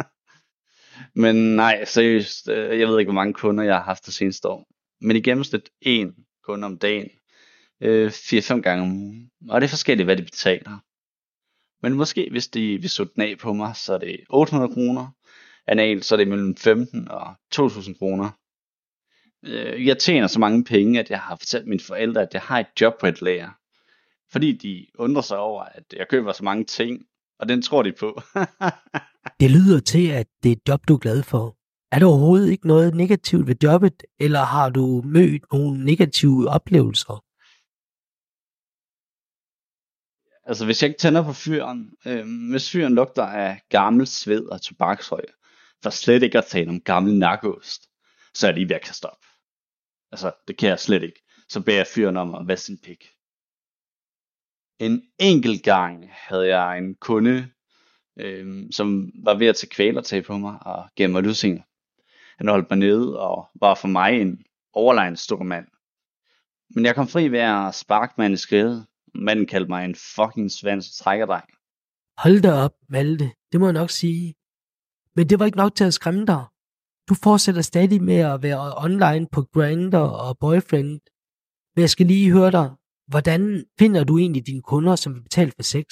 Men 1.22 1.36
nej, 1.56 1.84
seriøst, 1.84 2.48
øh, 2.48 2.80
jeg 2.80 2.88
ved 2.88 2.98
ikke, 2.98 3.08
hvor 3.08 3.20
mange 3.20 3.34
kunder 3.34 3.64
jeg 3.64 3.74
har 3.74 3.82
haft 3.82 4.06
det 4.06 4.14
seneste 4.14 4.48
år. 4.48 4.68
Men 5.00 5.16
i 5.16 5.20
gennemsnit 5.20 5.70
en 5.82 6.14
kunde 6.44 6.66
om 6.66 6.78
dagen. 6.78 7.08
Øh, 7.82 8.08
4-5 8.08 8.60
gange 8.60 8.82
om 8.82 8.92
ugen. 8.92 9.30
Og 9.48 9.60
det 9.60 9.66
er 9.66 9.70
forskelligt, 9.70 10.06
hvad 10.06 10.16
de 10.16 10.22
betaler. 10.22 10.78
Men 11.82 11.94
måske, 11.94 12.28
hvis 12.30 12.48
de 12.48 12.78
vil 12.80 12.90
sutte 12.90 13.12
den 13.14 13.22
af 13.22 13.38
på 13.38 13.52
mig, 13.52 13.76
så 13.76 13.94
er 13.94 13.98
det 13.98 14.20
800 14.30 14.74
kroner. 14.74 15.06
Anal, 15.66 16.02
så 16.02 16.14
er 16.14 16.16
det 16.16 16.28
mellem 16.28 16.56
15 16.56 17.08
og 17.10 17.34
2000 17.52 17.94
kroner. 17.94 18.30
Øh, 19.44 19.86
jeg 19.86 19.98
tjener 19.98 20.26
så 20.26 20.40
mange 20.40 20.64
penge, 20.64 21.00
at 21.00 21.10
jeg 21.10 21.20
har 21.20 21.36
fortalt 21.36 21.66
mine 21.66 21.80
forældre, 21.80 22.22
at 22.22 22.34
jeg 22.34 22.42
har 22.42 22.60
et 22.60 22.66
job 22.80 22.94
på 23.00 23.06
et 23.06 23.22
lager. 23.22 23.59
Fordi 24.32 24.52
de 24.52 24.86
undrer 24.98 25.22
sig 25.22 25.38
over, 25.38 25.62
at 25.62 25.84
jeg 25.96 26.08
køber 26.08 26.32
så 26.32 26.44
mange 26.44 26.64
ting, 26.64 27.06
og 27.38 27.48
den 27.48 27.62
tror 27.62 27.82
de 27.82 27.92
på. 27.92 28.20
det 29.40 29.50
lyder 29.50 29.80
til, 29.80 30.10
at 30.10 30.26
det 30.42 30.48
er 30.48 30.56
et 30.56 30.68
job, 30.68 30.80
du 30.88 30.94
er 30.94 30.98
glad 30.98 31.22
for. 31.22 31.56
Er 31.92 31.98
der 31.98 32.06
overhovedet 32.06 32.50
ikke 32.50 32.66
noget 32.66 32.94
negativt 32.94 33.46
ved 33.46 33.54
jobbet, 33.62 34.02
eller 34.18 34.40
har 34.40 34.70
du 34.70 35.02
mødt 35.04 35.42
nogle 35.52 35.84
negative 35.84 36.48
oplevelser? 36.48 37.24
Altså, 40.48 40.64
hvis 40.64 40.82
jeg 40.82 40.88
ikke 40.88 41.00
tænder 41.00 41.22
på 41.22 41.32
fyren, 41.32 41.90
øh, 42.06 42.50
hvis 42.50 42.70
fyren 42.70 42.94
lugter 42.94 43.24
af 43.24 43.60
gammel 43.68 44.06
sved 44.06 44.44
og 44.44 44.62
tobaksrøg, 44.62 45.24
for 45.82 45.90
slet 45.90 46.22
ikke 46.22 46.38
at 46.38 46.44
tale 46.44 46.70
om 46.70 46.80
gammel 46.80 47.18
nakkost, 47.18 47.82
så 48.34 48.46
er 48.46 48.50
det 48.50 48.58
lige 48.58 48.68
ved 48.68 48.76
at 48.76 48.82
kaste 48.82 49.06
op. 49.06 49.24
Altså, 50.12 50.32
det 50.48 50.58
kan 50.58 50.68
jeg 50.68 50.80
slet 50.80 51.02
ikke. 51.02 51.22
Så 51.48 51.60
beder 51.60 51.76
jeg 51.76 51.86
fyren 51.86 52.16
om 52.16 52.34
at 52.34 52.48
vaske 52.48 52.66
sin 52.66 52.78
pik. 52.78 53.04
En 54.80 55.02
enkelt 55.18 55.62
gang 55.62 56.10
havde 56.12 56.56
jeg 56.56 56.78
en 56.78 56.94
kunde, 56.94 57.48
øh, 58.16 58.62
som 58.70 59.12
var 59.24 59.34
ved 59.34 59.46
at 59.46 59.56
tage 59.56 59.70
kvælertag 59.70 60.24
på 60.24 60.38
mig 60.38 60.58
og 60.60 60.84
gemme 60.96 61.12
mig 61.12 61.22
lusinger. 61.22 61.62
Han 62.38 62.48
holdt 62.48 62.70
mig 62.70 62.78
nede 62.78 63.20
og 63.20 63.48
var 63.60 63.74
for 63.74 63.88
mig 63.88 64.20
en 64.20 64.42
overlegen 64.72 65.16
stor 65.16 65.42
mand. 65.42 65.66
Men 66.74 66.84
jeg 66.84 66.94
kom 66.94 67.08
fri 67.08 67.28
ved 67.28 67.38
at 67.38 67.74
sparke 67.74 68.14
manden 68.18 68.34
i 68.34 68.36
skrevet. 68.36 68.86
Manden 69.14 69.46
kaldte 69.46 69.68
mig 69.68 69.84
en 69.84 69.94
fucking 69.94 70.50
svans 70.50 70.96
trækkerdreng. 70.96 71.48
Hold 72.18 72.42
da 72.42 72.52
op, 72.52 72.74
Malte. 72.88 73.30
Det 73.52 73.60
må 73.60 73.66
jeg 73.66 73.72
nok 73.72 73.90
sige. 73.90 74.34
Men 75.16 75.28
det 75.28 75.38
var 75.38 75.46
ikke 75.46 75.58
nok 75.58 75.74
til 75.74 75.84
at 75.84 75.94
skræmme 75.94 76.26
dig. 76.26 76.44
Du 77.08 77.14
fortsætter 77.14 77.62
stadig 77.62 78.02
med 78.02 78.16
at 78.16 78.42
være 78.42 78.74
online 78.84 79.26
på 79.32 79.42
Grindr 79.42 79.98
og 79.98 80.38
Boyfriend. 80.38 81.00
Men 81.74 81.80
jeg 81.80 81.90
skal 81.90 82.06
lige 82.06 82.32
høre 82.32 82.50
dig. 82.50 82.70
Hvordan 83.10 83.64
finder 83.78 84.04
du 84.04 84.18
egentlig 84.18 84.46
dine 84.46 84.62
kunder, 84.62 84.96
som 84.96 85.14
vil 85.14 85.22
betale 85.22 85.52
for 85.56 85.62
sex? 85.62 85.84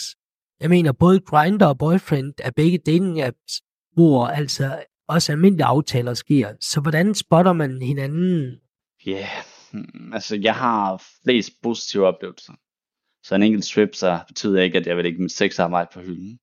Jeg 0.60 0.70
mener, 0.70 0.92
både 0.92 1.20
Grindr 1.20 1.66
og 1.66 1.78
Boyfriend 1.78 2.34
er 2.38 2.50
begge 2.50 2.78
dating 2.78 3.20
apps, 3.20 3.62
hvor 3.92 4.26
altså 4.26 4.84
også 5.08 5.32
almindelige 5.32 5.64
aftaler 5.64 6.14
sker. 6.14 6.54
Så 6.60 6.80
hvordan 6.80 7.14
spotter 7.14 7.52
man 7.52 7.82
hinanden? 7.82 8.60
Ja, 9.06 9.28
yeah. 9.74 10.14
altså 10.14 10.36
jeg 10.36 10.54
har 10.54 11.02
flest 11.24 11.52
positive 11.62 12.06
oplevelser. 12.06 12.52
Så 13.22 13.34
en 13.34 13.42
enkelt 13.42 13.64
strip, 13.64 13.94
så 13.94 14.24
betyder 14.28 14.62
ikke, 14.62 14.78
at 14.78 14.86
jeg 14.86 14.96
vil 14.96 15.06
ikke 15.06 15.22
mit 15.22 15.32
sexarbejde 15.32 15.90
på 15.94 16.00
hylden. 16.00 16.38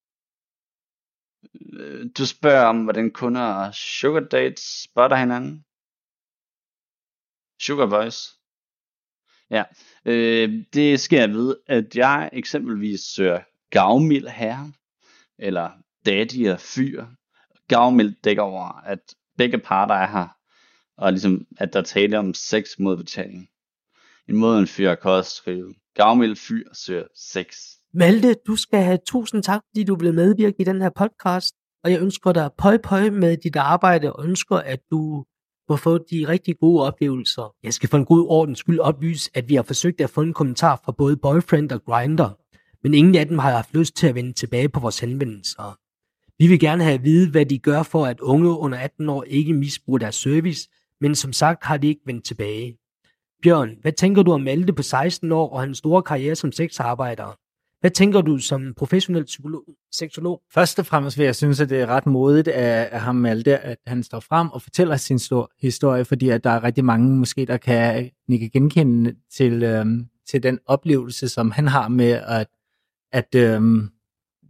Øh, 1.79 2.09
du 2.17 2.25
spørger 2.25 2.65
om, 2.65 2.83
hvordan 2.83 3.11
kunder 3.11 3.41
og 3.41 3.75
sugar 3.75 4.19
dates 4.19 4.83
spotter 4.83 5.17
hinanden. 5.17 5.65
Sugar 7.61 7.89
boys. 7.89 8.17
Ja, 9.51 9.63
øh, 10.05 10.63
det 10.73 10.99
sker 10.99 11.27
ved, 11.27 11.55
at 11.67 11.95
jeg 11.95 12.29
eksempelvis 12.33 13.01
søger 13.01 13.39
gavmild 13.69 14.27
herre, 14.27 14.71
eller 15.39 15.69
daddy 16.05 16.49
og 16.49 16.59
fyr. 16.59 17.05
Gavmild 17.67 18.15
dækker 18.23 18.43
over, 18.43 18.81
at 18.85 18.99
begge 19.37 19.57
parter 19.57 19.95
er 19.95 20.07
her, 20.07 20.27
og 20.97 21.11
ligesom, 21.11 21.45
at 21.57 21.73
der 21.73 21.81
taler 21.81 22.19
om 22.19 22.33
sex 22.33 22.79
mod 22.79 22.97
betaling. 22.97 23.49
En 24.29 24.35
måde 24.35 24.59
en 24.59 24.67
fyr 24.67 24.95
kan 24.95 25.11
også 25.11 25.35
skrive, 25.35 25.73
gavmild 25.93 26.35
fyr 26.35 26.63
søger 26.73 27.07
sex. 27.15 27.57
Malte, 27.93 28.35
du 28.47 28.55
skal 28.55 28.83
have 28.83 28.99
tusind 29.07 29.43
tak, 29.43 29.61
fordi 29.69 29.83
du 29.83 29.95
blev 29.95 30.13
medvirke 30.13 30.55
i 30.59 30.63
den 30.63 30.81
her 30.81 30.89
podcast, 30.89 31.55
og 31.83 31.91
jeg 31.91 32.01
ønsker 32.01 32.33
dig 32.33 32.49
pøj 32.57 32.77
pøj 32.77 33.09
med 33.09 33.37
dit 33.37 33.55
arbejde, 33.55 34.13
og 34.13 34.25
ønsker, 34.25 34.55
at 34.55 34.79
du 34.91 35.25
må 35.69 35.75
få 35.75 35.97
de 35.97 36.27
rigtig 36.27 36.59
gode 36.59 36.83
oplevelser. 36.83 37.55
Jeg 37.63 37.73
skal 37.73 37.89
for 37.89 37.97
en 37.97 38.05
god 38.05 38.27
ordens 38.29 38.59
skyld 38.59 38.79
oplyse, 38.79 39.31
at 39.33 39.49
vi 39.49 39.55
har 39.55 39.63
forsøgt 39.63 40.01
at 40.01 40.09
få 40.09 40.21
en 40.21 40.33
kommentar 40.33 40.81
fra 40.85 40.91
både 40.91 41.17
Boyfriend 41.17 41.71
og 41.71 41.83
Grinder, 41.85 42.29
men 42.83 42.93
ingen 42.93 43.15
af 43.15 43.27
dem 43.27 43.39
har 43.39 43.51
haft 43.51 43.73
lyst 43.73 43.95
til 43.95 44.07
at 44.07 44.15
vende 44.15 44.33
tilbage 44.33 44.69
på 44.69 44.79
vores 44.79 44.99
henvendelser. 44.99 45.77
Vi 46.39 46.47
vil 46.47 46.59
gerne 46.59 46.83
have 46.83 46.93
at 46.93 47.03
vide, 47.03 47.31
hvad 47.31 47.45
de 47.45 47.59
gør 47.59 47.83
for, 47.83 48.05
at 48.05 48.19
unge 48.19 48.49
under 48.49 48.77
18 48.77 49.09
år 49.09 49.23
ikke 49.23 49.53
misbruger 49.53 49.99
deres 49.99 50.15
service, 50.15 50.69
men 51.01 51.15
som 51.15 51.33
sagt 51.33 51.63
har 51.63 51.77
de 51.77 51.87
ikke 51.87 52.01
vendt 52.05 52.25
tilbage. 52.25 52.77
Bjørn, 53.43 53.77
hvad 53.81 53.91
tænker 53.91 54.23
du 54.23 54.31
om 54.31 54.41
Malte 54.41 54.73
på 54.73 54.83
16 54.83 55.31
år 55.31 55.49
og 55.49 55.59
hans 55.59 55.77
store 55.77 56.03
karriere 56.03 56.35
som 56.35 56.51
sexarbejder? 56.51 57.37
Hvad 57.85 57.91
tænker 57.91 58.21
du 58.21 58.37
som 58.37 58.73
professionel 58.77 59.25
psykolog, 59.25 59.63
seksolog? 59.91 60.41
Først 60.53 60.79
og 60.79 60.85
fremmest 60.85 61.17
vil 61.17 61.25
jeg 61.25 61.35
synes, 61.35 61.61
at 61.61 61.69
det 61.69 61.81
er 61.81 61.85
ret 61.85 62.05
modigt 62.05 62.47
af, 62.47 62.89
af 62.91 63.01
ham 63.01 63.15
Malte, 63.15 63.57
at 63.57 63.77
han 63.87 64.03
står 64.03 64.19
frem 64.19 64.49
og 64.49 64.61
fortæller 64.61 64.97
sin 64.97 65.19
stor 65.19 65.51
historie, 65.59 66.05
fordi 66.05 66.29
at 66.29 66.43
der 66.43 66.49
er 66.49 66.63
rigtig 66.63 66.85
mange 66.85 67.17
måske, 67.17 67.45
der 67.45 67.57
kan 67.57 68.11
ikke 68.29 68.49
genkende 68.49 69.15
til, 69.31 69.63
øhm, 69.63 70.07
til 70.29 70.43
den 70.43 70.59
oplevelse, 70.65 71.29
som 71.29 71.51
han 71.51 71.67
har 71.67 71.87
med 71.87 72.11
at, 72.11 72.47
at 73.11 73.35
øhm, 73.35 73.89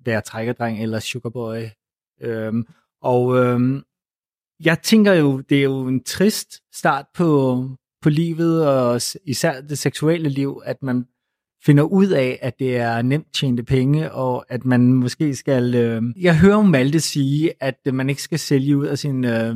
være 0.05 0.21
trækkerdreng 0.21 0.83
eller 0.83 0.99
sugarboy. 0.99 1.63
Øhm, 2.21 2.67
og 3.01 3.37
øhm, 3.37 3.83
jeg 4.63 4.81
tænker 4.81 5.13
jo, 5.13 5.39
det 5.39 5.57
er 5.57 5.63
jo 5.63 5.87
en 5.87 6.03
trist 6.03 6.61
start 6.73 7.05
på, 7.13 7.61
på 8.01 8.09
livet, 8.09 8.67
og 8.67 9.01
især 9.25 9.61
det 9.61 9.77
seksuelle 9.77 10.29
liv, 10.29 10.61
at 10.65 10.83
man 10.83 11.05
finder 11.65 11.83
ud 11.83 12.07
af, 12.07 12.39
at 12.41 12.59
det 12.59 12.77
er 12.77 13.01
nemt 13.01 13.33
tjente 13.33 13.63
penge, 13.63 14.11
og 14.11 14.45
at 14.49 14.65
man 14.65 14.93
måske 14.93 15.35
skal... 15.35 15.75
Øh... 15.75 16.03
Jeg 16.21 16.39
hører 16.39 16.61
Malte 16.61 16.99
sige, 16.99 17.53
at 17.59 17.79
man 17.93 18.09
ikke 18.09 18.21
skal 18.21 18.39
sælge 18.39 18.77
ud 18.77 18.85
af 18.85 18.97
sine 18.97 19.47
øh, 19.47 19.55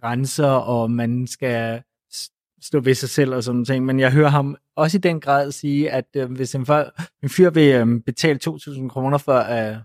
grænser, 0.00 0.46
og 0.46 0.90
man 0.90 1.26
skal 1.26 1.82
stå 2.62 2.80
ved 2.80 2.94
sig 2.94 3.08
selv 3.08 3.34
og 3.34 3.44
sådan 3.44 3.64
ting, 3.64 3.84
men 3.84 4.00
jeg 4.00 4.12
hører 4.12 4.28
ham 4.28 4.56
også 4.76 4.96
i 4.96 5.00
den 5.00 5.20
grad 5.20 5.52
sige, 5.52 5.90
at 5.90 6.06
øh, 6.16 6.32
hvis 6.32 6.54
en, 6.54 6.66
for, 6.66 6.92
en 7.22 7.28
fyr 7.28 7.50
vil 7.50 7.74
øh, 7.74 8.00
betale 8.06 8.38
2.000 8.48 8.88
kroner 8.88 9.18
for 9.18 9.38
at, 9.38 9.76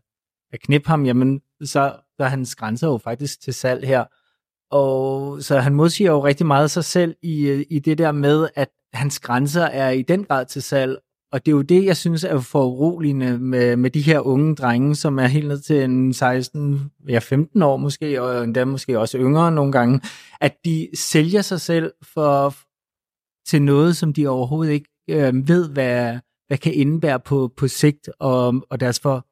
at 0.53 0.60
knippe 0.60 0.89
ham, 0.89 1.05
jamen 1.05 1.41
så, 1.62 1.95
så 2.17 2.23
er 2.23 2.27
hans 2.27 2.55
grænser 2.55 2.88
jo 2.88 2.97
faktisk 2.97 3.41
til 3.41 3.53
salg 3.53 3.88
her. 3.88 4.05
Og 4.71 5.43
så 5.43 5.60
han 5.60 5.73
modsiger 5.73 6.12
jo 6.12 6.25
rigtig 6.25 6.45
meget 6.45 6.71
sig 6.71 6.86
selv 6.86 7.15
i, 7.21 7.47
øh, 7.47 7.65
i 7.69 7.79
det 7.79 7.97
der 7.97 8.12
med, 8.12 8.49
at 8.55 8.69
hans 8.93 9.19
grænser 9.19 9.63
er 9.63 9.89
i 9.89 10.01
den 10.01 10.23
grad 10.23 10.45
til 10.45 10.62
salg, 10.62 10.97
og 11.32 11.46
det 11.46 11.52
er 11.52 11.56
jo 11.56 11.62
det, 11.62 11.86
jeg 11.86 11.98
synes 11.98 12.24
er 12.24 12.39
foruroligende 12.39 13.39
med, 13.39 13.76
med 13.76 13.89
de 13.89 14.02
her 14.02 14.20
unge 14.20 14.56
drenge, 14.56 14.96
som 14.96 15.20
er 15.20 15.28
helt 15.28 15.48
ned 15.48 15.60
til 15.60 15.84
en 15.84 16.13
16, 16.13 16.91
ja 17.10 17.20
15 17.20 17.62
år 17.62 17.78
måske, 17.78 18.22
og 18.22 18.44
endda 18.44 18.65
måske 18.65 19.00
også 19.00 19.17
yngre 19.17 19.52
nogle 19.52 19.72
gange, 19.72 20.02
at 20.41 20.58
de 20.65 20.88
sælger 20.94 21.41
sig 21.41 21.62
selv 21.62 21.91
for 22.13 22.56
til 23.50 23.62
noget, 23.62 23.98
som 23.98 24.13
de 24.13 24.28
overhovedet 24.28 24.74
ikke 24.74 24.89
øh, 25.10 25.48
ved, 25.48 25.70
hvad, 25.70 26.20
hvad 26.48 26.58
kan 26.58 26.74
indebære 26.74 27.20
på, 27.20 27.54
på 27.58 27.67
sigt, 27.67 28.10
og, 28.20 28.65
og 28.70 28.80
deres 28.80 29.00
for, 29.00 29.28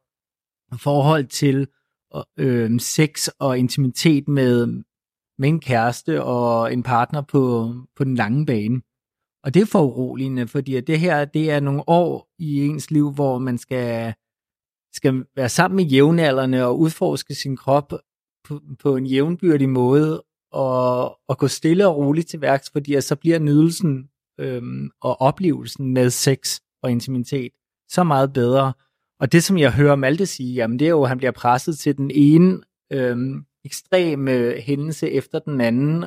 forhold 0.78 1.26
til 1.26 1.68
øh, 2.38 2.80
sex 2.80 3.28
og 3.40 3.58
intimitet 3.58 4.28
med, 4.28 4.68
med 5.38 5.50
en 5.50 5.60
kæreste 5.60 6.24
og 6.24 6.74
en 6.74 6.84
partner 6.84 7.22
på, 7.22 7.74
på 7.96 8.04
den 8.04 8.16
lange 8.16 8.46
bane. 8.46 8.82
Og 9.44 9.54
det 9.54 9.62
er 9.62 9.66
for 9.66 9.82
uroligende, 9.82 10.48
fordi 10.48 10.82
det 10.82 11.00
her 11.00 11.26
det 11.26 11.52
er 11.52 11.60
nogle 11.60 11.84
år 11.88 12.30
i 12.40 12.66
ens 12.66 12.92
liv, 12.92 13.12
hvor 13.12 13.38
man 13.38 13.58
skal, 13.58 14.14
skal 14.94 15.26
være 15.36 15.50
sammen 15.50 15.76
med 15.76 15.86
jævnaldrende 15.86 16.66
og 16.66 16.80
udforske 16.80 17.36
sin 17.36 17.58
krop 17.58 17.94
på, 18.48 18.62
på 18.80 18.96
en 18.96 19.06
jævnbyrdig 19.06 19.70
måde, 19.70 20.24
og, 20.52 21.20
og 21.28 21.38
gå 21.38 21.48
stille 21.48 21.88
og 21.88 21.98
roligt 21.98 22.28
til 22.28 22.42
værks, 22.42 22.70
fordi 22.70 23.02
så 23.02 23.16
bliver 23.16 23.40
nydelsen 23.40 24.10
øhm, 24.40 24.90
og 25.02 25.22
oplevelsen 25.22 25.94
med 25.94 26.10
sex 26.10 26.60
og 26.84 26.92
intimitet 26.92 27.52
så 27.90 28.04
meget 28.04 28.34
bedre. 28.34 28.74
Og 29.20 29.32
det, 29.32 29.44
som 29.44 29.58
jeg 29.58 29.74
hører 29.74 29.96
Malte 29.96 30.26
sige, 30.26 30.54
jamen 30.54 30.80
det 30.80 30.86
er 30.86 30.90
jo, 30.90 31.04
at 31.04 31.10
han 31.10 31.18
bliver 31.18 31.32
presset 31.32 31.80
til 31.80 31.98
den 31.98 32.12
ene 32.12 32.62
øhm, 32.92 33.46
ekstreme 33.66 34.54
hændelse 34.62 35.12
efter 35.12 35.40
den 35.40 35.62
anden, 35.62 36.06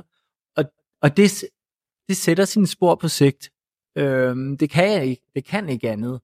og, 0.57 0.65
og 1.03 1.17
det, 1.17 1.45
det 2.09 2.17
sætter 2.17 2.45
sine 2.45 2.67
spor 2.67 2.95
på 2.95 3.09
sigt. 3.09 3.51
Øhm, 3.99 4.57
det 4.59 4.71
kan 4.71 4.93
jeg 4.93 5.07
ikke, 5.07 5.27
det 5.35 5.45
kan 5.45 5.69
ikke 5.69 5.91
andet. 5.91 6.21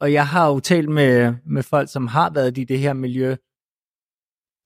Og 0.00 0.12
jeg 0.12 0.28
har 0.28 0.48
jo 0.48 0.60
talt 0.60 0.88
med, 0.88 1.34
med 1.46 1.62
folk, 1.62 1.92
som 1.92 2.06
har 2.06 2.30
været 2.30 2.58
i 2.58 2.64
det 2.64 2.78
her 2.78 2.92
miljø, 2.92 3.36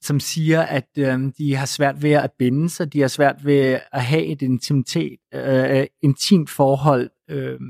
som 0.02 0.20
siger, 0.20 0.62
at 0.62 0.88
øhm, 0.98 1.32
de 1.32 1.54
har 1.54 1.66
svært 1.66 2.02
ved 2.02 2.10
at 2.12 2.32
binde 2.38 2.70
sig, 2.70 2.92
de 2.92 3.00
har 3.00 3.08
svært 3.08 3.44
ved 3.44 3.80
at 3.92 4.04
have 4.04 4.24
et 4.24 4.42
intimitet, 4.42 5.18
øh, 5.34 5.78
øh 5.78 5.86
intimt 6.02 6.50
forhold 6.50 7.10
øh, 7.28 7.60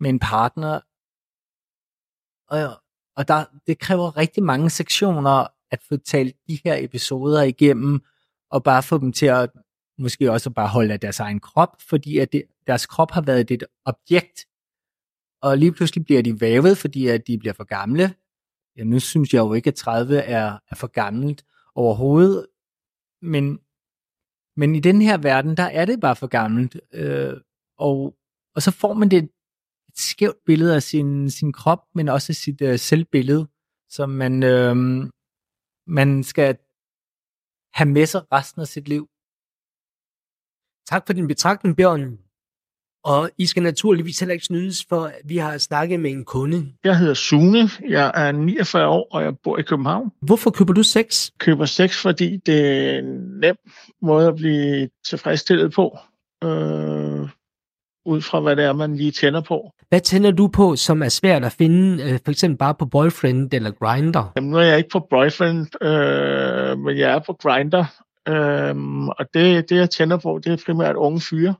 med 0.00 0.10
en 0.10 0.18
partner. 0.18 0.80
Og, 2.48 2.82
og 3.16 3.28
der, 3.28 3.44
det 3.66 3.78
kræver 3.78 4.16
rigtig 4.16 4.42
mange 4.42 4.70
sektioner 4.70 5.46
at 5.70 5.82
få 5.88 5.96
talt 5.96 6.36
de 6.48 6.58
her 6.64 6.76
episoder 6.84 7.42
igennem, 7.42 8.00
og 8.50 8.62
bare 8.62 8.82
få 8.82 8.98
dem 8.98 9.12
til 9.12 9.26
at 9.26 9.50
måske 9.98 10.32
også 10.32 10.50
bare 10.50 10.68
holde 10.68 10.92
af 10.92 11.00
deres 11.00 11.20
egen 11.20 11.40
krop, 11.40 11.76
fordi 11.88 12.18
at 12.18 12.32
det, 12.32 12.42
deres 12.66 12.86
krop 12.86 13.10
har 13.10 13.20
været 13.20 13.50
et 13.50 13.64
objekt, 13.84 14.46
og 15.42 15.58
lige 15.58 15.72
pludselig 15.72 16.04
bliver 16.04 16.22
de 16.22 16.40
vævet, 16.40 16.78
fordi 16.78 17.06
at 17.06 17.26
de 17.26 17.38
bliver 17.38 17.52
for 17.52 17.64
gamle. 17.64 18.14
Jamen, 18.76 18.90
nu 18.90 19.00
synes 19.00 19.34
jeg 19.34 19.40
jo 19.40 19.54
ikke, 19.54 19.68
at 19.68 19.74
30 19.74 20.16
er, 20.16 20.58
er 20.70 20.74
for 20.74 20.86
gammelt 20.86 21.44
overhovedet, 21.74 22.46
men, 23.22 23.58
men 24.56 24.74
i 24.74 24.80
den 24.80 25.02
her 25.02 25.18
verden, 25.18 25.56
der 25.56 25.62
er 25.62 25.84
det 25.84 26.00
bare 26.00 26.16
for 26.16 26.26
gammelt, 26.26 26.80
øh, 26.92 27.34
og, 27.78 28.16
og 28.54 28.62
så 28.62 28.70
får 28.70 28.94
man 28.94 29.08
det 29.08 29.18
et 29.18 29.30
skævt 29.94 30.44
billede 30.46 30.74
af 30.74 30.82
sin, 30.82 31.30
sin 31.30 31.52
krop, 31.52 31.84
men 31.94 32.08
også 32.08 32.32
af 32.32 32.36
sit 32.36 32.60
øh, 32.62 32.78
selvbillede, 32.78 33.48
som 33.88 34.10
man, 34.10 34.42
øh, 34.42 34.76
man 35.86 36.22
skal 36.22 36.58
have 37.74 37.88
med 37.88 38.06
sig 38.06 38.32
resten 38.32 38.60
af 38.60 38.68
sit 38.68 38.88
liv. 38.88 39.08
Tak 40.90 41.06
for 41.06 41.12
din 41.12 41.28
betragtning, 41.28 41.76
Bjørn. 41.76 42.18
Og 43.04 43.30
I 43.38 43.46
skal 43.46 43.62
naturligvis 43.62 44.20
heller 44.20 44.32
ikke 44.32 44.44
snydes, 44.44 44.86
for 44.88 45.10
vi 45.24 45.36
har 45.36 45.58
snakket 45.58 46.00
med 46.00 46.10
en 46.10 46.24
kunde. 46.24 46.72
Jeg 46.84 46.98
hedder 46.98 47.14
Sune, 47.14 47.70
jeg 47.88 48.12
er 48.14 48.32
49 48.32 48.86
år, 48.86 49.08
og 49.10 49.22
jeg 49.22 49.38
bor 49.38 49.58
i 49.58 49.62
København. 49.62 50.12
Hvorfor 50.22 50.50
køber 50.50 50.72
du 50.72 50.82
sex? 50.82 51.30
Jeg 51.30 51.38
køber 51.38 51.64
sex, 51.64 52.02
fordi 52.02 52.36
det 52.36 52.60
er 52.66 52.98
en 52.98 53.40
nem 53.40 53.56
måde 54.02 54.28
at 54.28 54.34
blive 54.34 54.88
tilfredsstillet 55.06 55.72
på. 55.72 55.98
Øh, 56.44 57.28
ud 58.06 58.20
fra 58.20 58.40
hvad 58.40 58.56
det 58.56 58.64
er, 58.64 58.72
man 58.72 58.96
lige 58.96 59.10
tænder 59.10 59.40
på. 59.40 59.70
Hvad 59.88 60.00
tænder 60.00 60.30
du 60.30 60.48
på, 60.48 60.76
som 60.76 61.02
er 61.02 61.08
svært 61.08 61.44
at 61.44 61.52
finde, 61.52 62.02
øh, 62.04 62.18
for 62.24 62.30
eksempel 62.30 62.58
bare 62.58 62.74
på 62.74 62.86
Boyfriend 62.86 63.54
eller 63.54 63.70
Grinder? 63.70 64.32
Jamen, 64.36 64.50
nu 64.50 64.56
er 64.56 64.62
jeg 64.62 64.78
ikke 64.78 64.90
på 64.92 65.06
Boyfriend, 65.10 65.84
øh, 65.84 66.78
men 66.78 66.98
jeg 66.98 67.14
er 67.14 67.18
på 67.26 67.32
Grinder, 67.32 67.84
Øhm, 68.28 69.08
og 69.08 69.26
det, 69.34 69.70
det, 69.70 69.76
jeg 69.76 69.90
tænder 69.90 70.16
på, 70.16 70.40
det 70.44 70.52
er 70.52 70.64
primært 70.66 70.96
unge 70.96 71.20
fyre. 71.20 71.54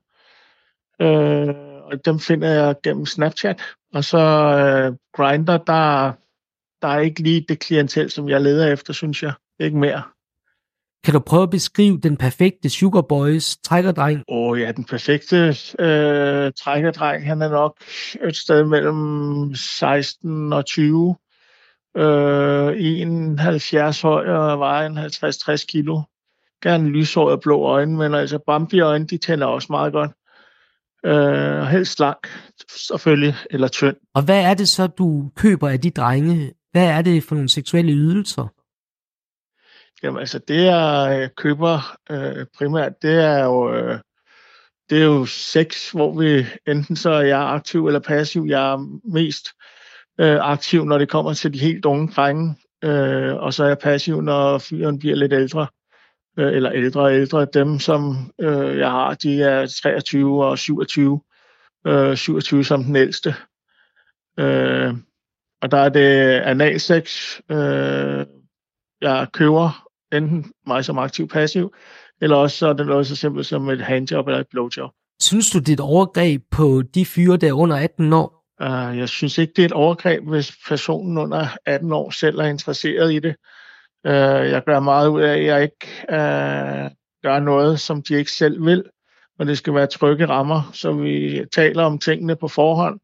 Øh, 1.03 1.55
og 1.85 2.05
dem 2.05 2.18
finder 2.18 2.48
jeg 2.48 2.74
gennem 2.83 3.07
Snapchat. 3.07 3.62
Og 3.94 4.05
så 4.05 4.18
øh, 4.18 4.96
Grinder, 5.16 5.59
der, 5.59 6.12
der 6.83 6.88
er 6.88 6.98
ikke 6.98 7.22
lige 7.22 7.46
det 7.48 7.59
klientel, 7.59 8.11
som 8.11 8.29
jeg 8.29 8.40
leder 8.40 8.72
efter, 8.72 8.92
synes 8.92 9.22
jeg. 9.22 9.33
Ikke 9.61 9.79
mere. 9.79 10.03
Kan 11.05 11.14
du 11.14 11.20
prøve 11.20 11.42
at 11.42 11.50
beskrive 11.50 12.00
den 12.00 12.16
perfekte 12.16 12.70
Sugar 12.70 13.00
Boys 13.00 13.57
trækkerdreng? 13.57 14.22
Åh 14.29 14.50
oh, 14.50 14.61
ja, 14.61 14.72
den 14.72 14.85
perfekte 14.85 15.37
øh, 15.79 16.53
trækkerdreng, 16.53 17.27
han 17.27 17.42
er 17.42 17.48
nok 17.48 17.77
et 18.29 18.37
sted 18.37 18.64
mellem 18.64 19.55
16 19.55 20.53
og 20.53 20.66
20. 20.66 21.16
Øh, 21.96 22.74
71 22.77 24.00
høj 24.00 24.27
og 24.27 24.59
vejer 24.59 24.87
en 24.87 24.98
50-60 24.98 25.66
kilo 25.66 26.03
gerne 26.64 26.88
lyshåret 26.88 27.33
og 27.33 27.40
blå 27.40 27.62
øjne, 27.62 27.96
men 27.96 28.14
altså 28.14 28.38
Bambi-øjne, 28.38 29.07
de 29.07 29.18
tænder 29.18 29.46
også 29.46 29.68
meget 29.70 29.92
godt. 29.92 30.11
Øh, 31.07 31.62
helst 31.62 31.92
slank, 31.92 32.29
selvfølgelig, 32.88 33.35
eller 33.50 33.68
tynd. 33.68 33.96
Og 34.14 34.22
hvad 34.22 34.44
er 34.44 34.55
det 34.55 34.68
så, 34.68 34.87
du 34.87 35.31
køber 35.37 35.68
af 35.68 35.81
de 35.81 35.90
drenge? 35.90 36.53
Hvad 36.72 36.87
er 36.87 37.03
det 37.03 37.24
for 37.24 37.35
nogle 37.35 37.48
seksuelle 37.48 37.92
ydelser? 37.92 38.46
Jamen 40.03 40.20
altså, 40.20 40.38
det 40.38 40.64
jeg 40.64 41.31
køber 41.37 41.96
øh, 42.11 42.46
primært, 42.59 43.03
det 43.03 43.24
er 43.24 43.44
jo... 43.44 43.74
Øh, 43.74 43.98
det 44.90 44.98
er 44.98 45.05
jo 45.05 45.27
sex, 45.27 45.90
hvor 45.90 46.20
vi 46.20 46.46
enten 46.66 46.96
så 46.96 47.11
er 47.11 47.20
jeg 47.20 47.40
aktiv 47.40 47.87
eller 47.87 48.00
passiv. 48.00 48.44
Jeg 48.48 48.72
er 48.72 49.00
mest 49.12 49.48
øh, 50.20 50.38
aktiv, 50.40 50.85
når 50.85 50.98
det 50.98 51.09
kommer 51.09 51.35
til 51.35 51.53
de 51.53 51.59
helt 51.59 51.85
unge 51.85 52.12
drenge, 52.16 52.55
øh, 52.85 53.35
og 53.35 53.55
så 53.55 53.64
er 53.64 53.68
jeg 53.68 53.79
passiv, 53.79 54.20
når 54.20 54.59
fyren 54.59 54.98
bliver 54.98 55.16
lidt 55.16 55.33
ældre 55.33 55.66
øh, 56.38 56.53
eller 56.53 56.73
ældre 56.73 57.01
og 57.01 57.14
ældre. 57.14 57.47
Dem, 57.55 57.79
som 57.79 58.16
øh, 58.40 58.79
jeg 58.79 58.90
har, 58.90 59.14
de 59.14 59.42
er 59.42 59.66
23 59.83 60.44
og 60.44 60.59
27. 60.59 61.20
Øh, 61.87 62.16
27 62.16 62.64
som 62.64 62.85
den 62.85 62.97
ældste. 62.97 63.35
Øh, 64.38 64.94
og 65.62 65.70
der 65.70 65.79
er 65.79 65.88
det 65.88 66.40
analsex, 66.40 67.37
øh, 67.51 68.27
jeg 69.01 69.27
køber, 69.33 69.88
enten 70.12 70.53
mig 70.66 70.85
som 70.85 70.99
aktiv 70.99 71.29
passiv, 71.29 71.75
eller 72.20 72.37
også 72.37 72.57
så 72.57 72.68
er 72.68 72.73
det 72.73 72.87
noget 72.87 73.07
så 73.07 73.16
simpelt 73.16 73.47
som 73.47 73.68
et 73.68 73.81
handjob 73.81 74.27
eller 74.27 74.40
et 74.40 74.47
blowjob. 74.51 74.90
Synes 75.20 75.51
du, 75.51 75.59
det 75.59 75.68
er 75.68 75.73
et 75.73 75.81
overgreb 75.81 76.42
på 76.51 76.83
de 76.94 77.07
fyre, 77.07 77.37
der 77.37 77.49
er 77.49 77.53
under 77.53 77.77
18 77.77 78.12
år? 78.12 78.44
Uh, 78.62 78.99
jeg 78.99 79.09
synes 79.09 79.38
ikke, 79.38 79.53
det 79.57 79.62
er 79.62 79.66
et 79.66 79.73
overgreb, 79.73 80.25
hvis 80.25 80.53
personen 80.68 81.18
under 81.18 81.47
18 81.66 81.92
år 81.92 82.11
selv 82.11 82.38
er 82.38 82.44
interesseret 82.44 83.14
i 83.14 83.18
det. 83.18 83.37
Øh, 84.07 84.51
jeg 84.51 84.62
gør 84.67 84.81
meget 84.81 85.09
ud 85.09 85.23
af, 85.23 85.37
at 85.37 85.45
jeg 85.45 85.62
ikke 85.62 85.87
øh, 86.11 86.90
gør 87.23 87.38
noget, 87.38 87.81
som 87.81 88.03
de 88.03 88.14
ikke 88.14 88.31
selv 88.31 88.64
vil. 88.64 88.85
Og 89.38 89.47
det 89.47 89.59
skal 89.59 89.75
være 89.75 89.87
trygge 89.87 90.27
rammer, 90.27 90.71
så 90.73 90.93
vi 90.93 91.45
taler 91.55 91.85
om 91.85 91.99
tingene 91.99 92.37
på 92.37 92.49
forhånd, 92.49 93.01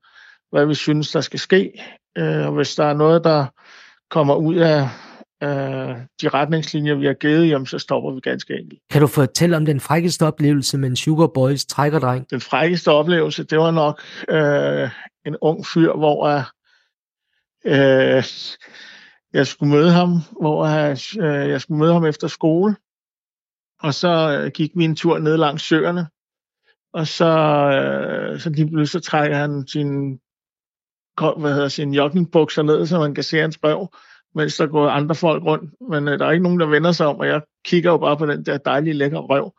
hvad 0.52 0.66
vi 0.66 0.74
synes, 0.74 1.10
der 1.10 1.20
skal 1.20 1.38
ske. 1.38 1.72
Øh, 2.18 2.46
og 2.46 2.52
hvis 2.52 2.74
der 2.74 2.84
er 2.84 2.94
noget, 2.94 3.24
der 3.24 3.46
kommer 4.10 4.34
ud 4.34 4.56
af 4.56 4.88
øh, 5.42 5.96
de 6.22 6.28
retningslinjer, 6.28 6.94
vi 6.94 7.06
har 7.06 7.12
givet, 7.12 7.48
jamen, 7.48 7.66
så 7.66 7.78
stopper 7.78 8.10
vi 8.14 8.20
ganske 8.20 8.54
enkelt. 8.58 8.80
Kan 8.90 9.00
du 9.00 9.06
fortælle 9.06 9.56
om 9.56 9.66
den 9.66 9.80
frækkeste 9.80 10.26
oplevelse 10.26 10.78
med 10.78 10.88
en 10.88 10.96
Sugar 10.96 11.26
Boys 11.26 11.66
trækkerdreng? 11.66 12.30
Den 12.30 12.40
frækkeste 12.40 12.90
oplevelse, 12.90 13.44
det 13.44 13.58
var 13.58 13.70
nok 13.70 14.02
øh, 14.28 14.90
en 15.26 15.36
ung 15.40 15.66
fyr, 15.66 15.92
hvor 15.92 16.26
øh, 17.64 18.24
jeg 19.32 19.46
skulle 19.46 19.74
møde 19.74 19.90
ham, 19.90 20.08
hvor 20.40 20.66
jeg, 20.66 20.98
øh, 21.18 21.50
jeg 21.50 21.60
skulle 21.60 21.78
møde 21.78 21.92
ham 21.92 22.04
efter 22.04 22.28
skole. 22.28 22.76
Og 23.80 23.94
så 23.94 24.40
øh, 24.40 24.50
gik 24.54 24.70
vi 24.74 24.84
en 24.84 24.96
tur 24.96 25.18
ned 25.18 25.36
langs 25.36 25.62
søerne. 25.62 26.06
Og 26.92 27.06
så, 27.06 27.26
øh, 27.26 28.40
så 28.40 28.50
lige 28.50 28.66
pludselig 28.66 28.88
så 28.88 29.10
trækker 29.10 29.36
han 29.36 29.66
sin, 29.66 30.20
hvad 31.36 31.54
hedder, 31.54 31.68
sin 31.68 31.94
joggingbukser 31.94 32.62
ned, 32.62 32.86
så 32.86 32.98
man 32.98 33.14
kan 33.14 33.24
se 33.24 33.38
hans 33.38 33.58
brev, 33.58 33.88
mens 34.34 34.56
der 34.56 34.66
går 34.66 34.88
andre 34.88 35.14
folk 35.14 35.44
rundt. 35.44 35.74
Men 35.90 36.08
øh, 36.08 36.18
der 36.18 36.26
er 36.26 36.30
ikke 36.30 36.42
nogen, 36.42 36.60
der 36.60 36.66
vender 36.66 36.92
sig 36.92 37.06
om, 37.06 37.18
og 37.18 37.26
jeg 37.26 37.42
kigger 37.64 37.90
jo 37.90 37.98
bare 37.98 38.16
på 38.16 38.26
den 38.26 38.46
der 38.46 38.58
dejlige, 38.58 38.94
lækre 38.94 39.18
røv. 39.18 39.54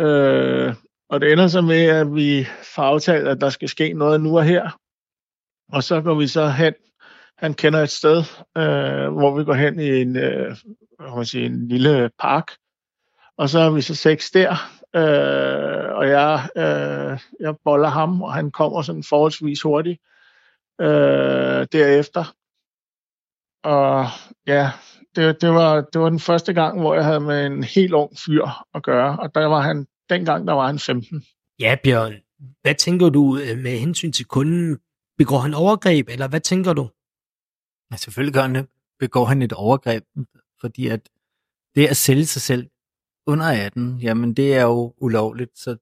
Øh, 0.00 0.74
og 1.08 1.20
det 1.20 1.32
ender 1.32 1.48
så 1.48 1.60
med, 1.60 1.84
at 1.84 2.14
vi 2.14 2.46
får 2.74 2.82
aftalt, 2.82 3.28
at 3.28 3.40
der 3.40 3.48
skal 3.48 3.68
ske 3.68 3.92
noget 3.92 4.20
nu 4.20 4.38
og 4.38 4.44
her. 4.44 4.70
Og 5.72 5.82
så 5.82 6.00
går 6.00 6.14
vi 6.14 6.26
så 6.26 6.48
hen 6.48 6.74
han 7.42 7.54
kender 7.54 7.80
et 7.80 7.90
sted, 7.90 8.18
øh, 8.56 9.12
hvor 9.12 9.38
vi 9.38 9.44
går 9.44 9.54
hen 9.54 9.80
i 9.80 10.00
en, 10.00 10.16
øh, 10.16 10.56
hvad 10.98 11.16
man 11.16 11.24
sige, 11.24 11.46
en 11.46 11.68
lille 11.68 12.10
park, 12.18 12.50
og 13.36 13.48
så 13.48 13.58
er 13.58 13.70
vi 13.70 13.80
så 13.80 13.94
seks 13.94 14.30
der, 14.30 14.50
øh, 14.96 15.96
og 15.96 16.08
jeg, 16.08 16.48
øh, 16.56 17.18
jeg 17.40 17.54
boller 17.64 17.88
ham, 17.88 18.22
og 18.22 18.34
han 18.34 18.50
kommer 18.50 18.82
sådan 18.82 19.02
forholdsvis 19.02 19.62
hurtigt 19.62 20.00
øh, 20.80 21.66
derefter. 21.72 22.34
Og 23.64 24.06
ja, 24.46 24.70
det, 25.16 25.40
det, 25.40 25.50
var, 25.50 25.80
det 25.92 26.00
var 26.00 26.08
den 26.08 26.20
første 26.20 26.52
gang, 26.52 26.80
hvor 26.80 26.94
jeg 26.94 27.04
havde 27.04 27.20
med 27.20 27.46
en 27.46 27.64
helt 27.64 27.92
ung 27.92 28.12
fyr 28.26 28.46
at 28.74 28.82
gøre, 28.82 29.18
og 29.18 29.34
der 29.34 29.46
var 29.46 29.60
han, 29.60 29.86
dengang 30.10 30.46
der 30.46 30.52
var 30.52 30.66
han 30.66 30.78
15. 30.78 31.24
Ja, 31.60 31.76
Bjørn. 31.84 32.14
Hvad 32.62 32.74
tænker 32.74 33.08
du 33.08 33.38
øh, 33.38 33.58
med 33.58 33.78
hensyn 33.78 34.12
til 34.12 34.26
kunden? 34.26 34.78
Begår 35.18 35.38
han 35.38 35.54
overgreb, 35.54 36.08
eller 36.08 36.28
hvad 36.28 36.40
tænker 36.40 36.72
du? 36.72 36.88
Ja, 37.92 37.96
selvfølgelig 37.96 38.34
gør 38.34 38.42
han 38.42 38.54
det. 38.54 38.66
Begår 38.98 39.24
han 39.24 39.42
et 39.42 39.52
overgreb, 39.52 40.04
fordi 40.60 40.86
at 40.86 41.08
det 41.74 41.86
at 41.86 41.96
sælge 41.96 42.26
sig 42.26 42.42
selv 42.42 42.70
under 43.26 43.46
18, 43.66 43.98
jamen 43.98 44.34
det 44.34 44.54
er 44.54 44.62
jo 44.62 44.94
ulovligt. 44.96 45.58
Så, 45.58 45.76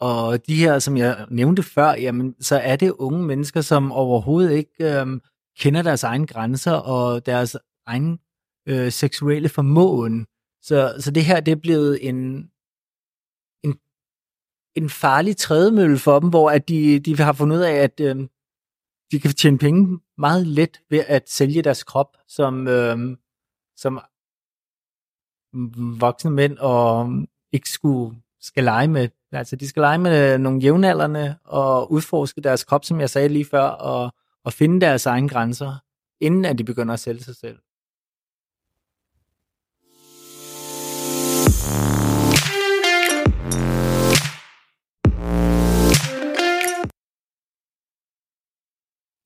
og 0.00 0.46
de 0.46 0.54
her, 0.54 0.78
som 0.78 0.96
jeg 0.96 1.26
nævnte 1.30 1.62
før, 1.62 1.90
jamen 1.90 2.34
så 2.40 2.56
er 2.58 2.76
det 2.76 2.90
unge 2.90 3.22
mennesker, 3.22 3.60
som 3.60 3.92
overhovedet 3.92 4.52
ikke 4.52 5.00
øhm, 5.00 5.20
kender 5.58 5.82
deres 5.82 6.02
egne 6.02 6.26
grænser 6.26 6.72
og 6.72 7.26
deres 7.26 7.56
egen 7.86 8.18
øh, 8.68 8.92
seksuelle 8.92 9.48
formåen. 9.48 10.26
Så, 10.62 10.94
så 11.00 11.10
det 11.10 11.24
her, 11.24 11.40
det 11.40 11.52
er 11.52 11.56
blevet 11.56 12.08
en, 12.08 12.50
en, 13.64 13.78
en 14.74 14.90
farlig 14.90 15.36
trædemølle 15.36 15.98
for 15.98 16.20
dem, 16.20 16.28
hvor 16.28 16.50
at 16.50 16.68
de, 16.68 17.00
de 17.00 17.16
har 17.16 17.32
fundet 17.32 17.56
ud 17.56 17.62
af, 17.62 17.74
at 17.74 18.00
øh, 18.00 18.28
de 19.12 19.20
kan 19.20 19.30
tjene 19.30 19.58
penge 19.58 20.00
meget 20.18 20.46
let 20.46 20.80
ved 20.90 21.04
at 21.06 21.30
sælge 21.30 21.62
deres 21.62 21.84
krop 21.84 22.16
som, 22.28 22.68
øh, 22.68 23.16
som 23.76 24.00
voksne 26.00 26.30
mænd, 26.30 26.58
og 26.58 27.10
ikke 27.52 27.70
skulle, 27.70 28.20
skal 28.40 28.64
lege 28.64 28.88
med, 28.88 29.08
altså 29.32 29.56
de 29.56 29.68
skal 29.68 29.80
lege 29.80 29.98
med 29.98 30.38
nogle 30.38 30.60
jævnaldrende 30.60 31.38
og 31.44 31.92
udforske 31.92 32.40
deres 32.40 32.64
krop, 32.64 32.84
som 32.84 33.00
jeg 33.00 33.10
sagde 33.10 33.28
lige 33.28 33.44
før, 33.44 33.64
og, 33.64 34.12
og 34.44 34.52
finde 34.52 34.80
deres 34.80 35.06
egne 35.06 35.28
grænser, 35.28 35.74
inden 36.20 36.44
at 36.44 36.58
de 36.58 36.64
begynder 36.64 36.94
at 36.94 37.00
sælge 37.00 37.22
sig 37.22 37.36
selv. 37.36 37.58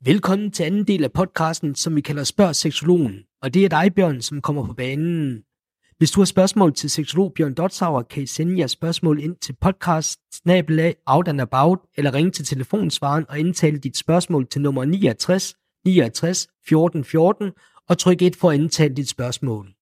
Velkommen 0.05 0.51
til 0.53 0.65
anden 0.65 0.87
del 0.87 1.05
af 1.05 1.13
podcasten, 1.13 1.75
som 1.75 1.97
vi 1.97 2.01
kalder 2.01 2.25
Spørg 2.25 2.57
Seksologen. 2.57 3.25
Og 3.43 3.55
det 3.55 3.65
er 3.65 3.69
dig, 3.69 3.95
Bjørn, 3.95 4.23
som 4.23 4.41
kommer 4.41 4.67
på 4.67 4.73
banen. 4.73 5.45
Hvis 5.99 6.11
du 6.11 6.21
har 6.21 6.25
spørgsmål 6.25 6.75
til 6.75 6.91
seksolog 6.91 7.33
Bjørn 7.33 7.55
Dotsauer, 7.55 8.03
kan 8.03 8.23
I 8.23 8.27
sende 8.27 8.59
jeres 8.59 8.71
spørgsmål 8.71 9.21
ind 9.23 9.37
til 9.37 9.57
podcast 9.61 10.21
out 11.07 11.29
and 11.29 11.41
about, 11.41 11.79
eller 11.97 12.15
ringe 12.15 12.31
til 12.31 12.45
telefonsvaren 12.45 13.27
og 13.29 13.39
indtale 13.39 13.79
dit 13.79 13.97
spørgsmål 13.97 14.49
til 14.49 14.61
nummer 14.61 14.85
69 14.85 15.55
69 15.85 16.49
14 16.69 17.05
14 17.05 17.53
og 17.89 17.99
tryk 17.99 18.23
1 18.23 18.37
for 18.37 18.51
at 18.51 18.55
indtale 18.55 18.95
dit 18.95 19.09
spørgsmål. 19.09 19.75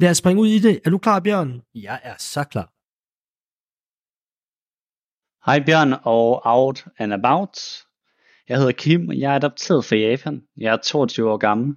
Lad 0.00 0.10
os 0.10 0.16
springe 0.16 0.42
ud 0.42 0.48
i 0.48 0.58
det. 0.58 0.80
Er 0.84 0.90
du 0.90 0.98
klar, 0.98 1.20
Bjørn? 1.20 1.62
Jeg 1.74 2.00
er 2.02 2.14
så 2.18 2.44
klar. 2.44 2.68
Hej 5.46 5.64
Bjørn 5.66 6.00
og 6.04 6.42
Out 6.44 6.86
and 6.98 7.12
About. 7.12 7.58
Jeg 8.52 8.60
hedder 8.60 8.72
Kim, 8.72 9.08
og 9.08 9.18
jeg 9.18 9.32
er 9.32 9.36
adopteret 9.36 9.84
fra 9.84 9.96
Japan. 9.96 10.46
Jeg 10.56 10.72
er 10.72 10.76
22 10.76 11.30
år 11.30 11.36
gammel. 11.36 11.76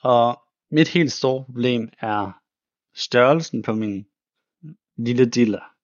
Og 0.00 0.42
mit 0.70 0.88
helt 0.88 1.12
store 1.12 1.44
problem 1.44 1.88
er 2.00 2.40
størrelsen 2.94 3.62
på 3.62 3.72
min 3.72 4.06
lille 4.96 5.30
diller. 5.30 5.74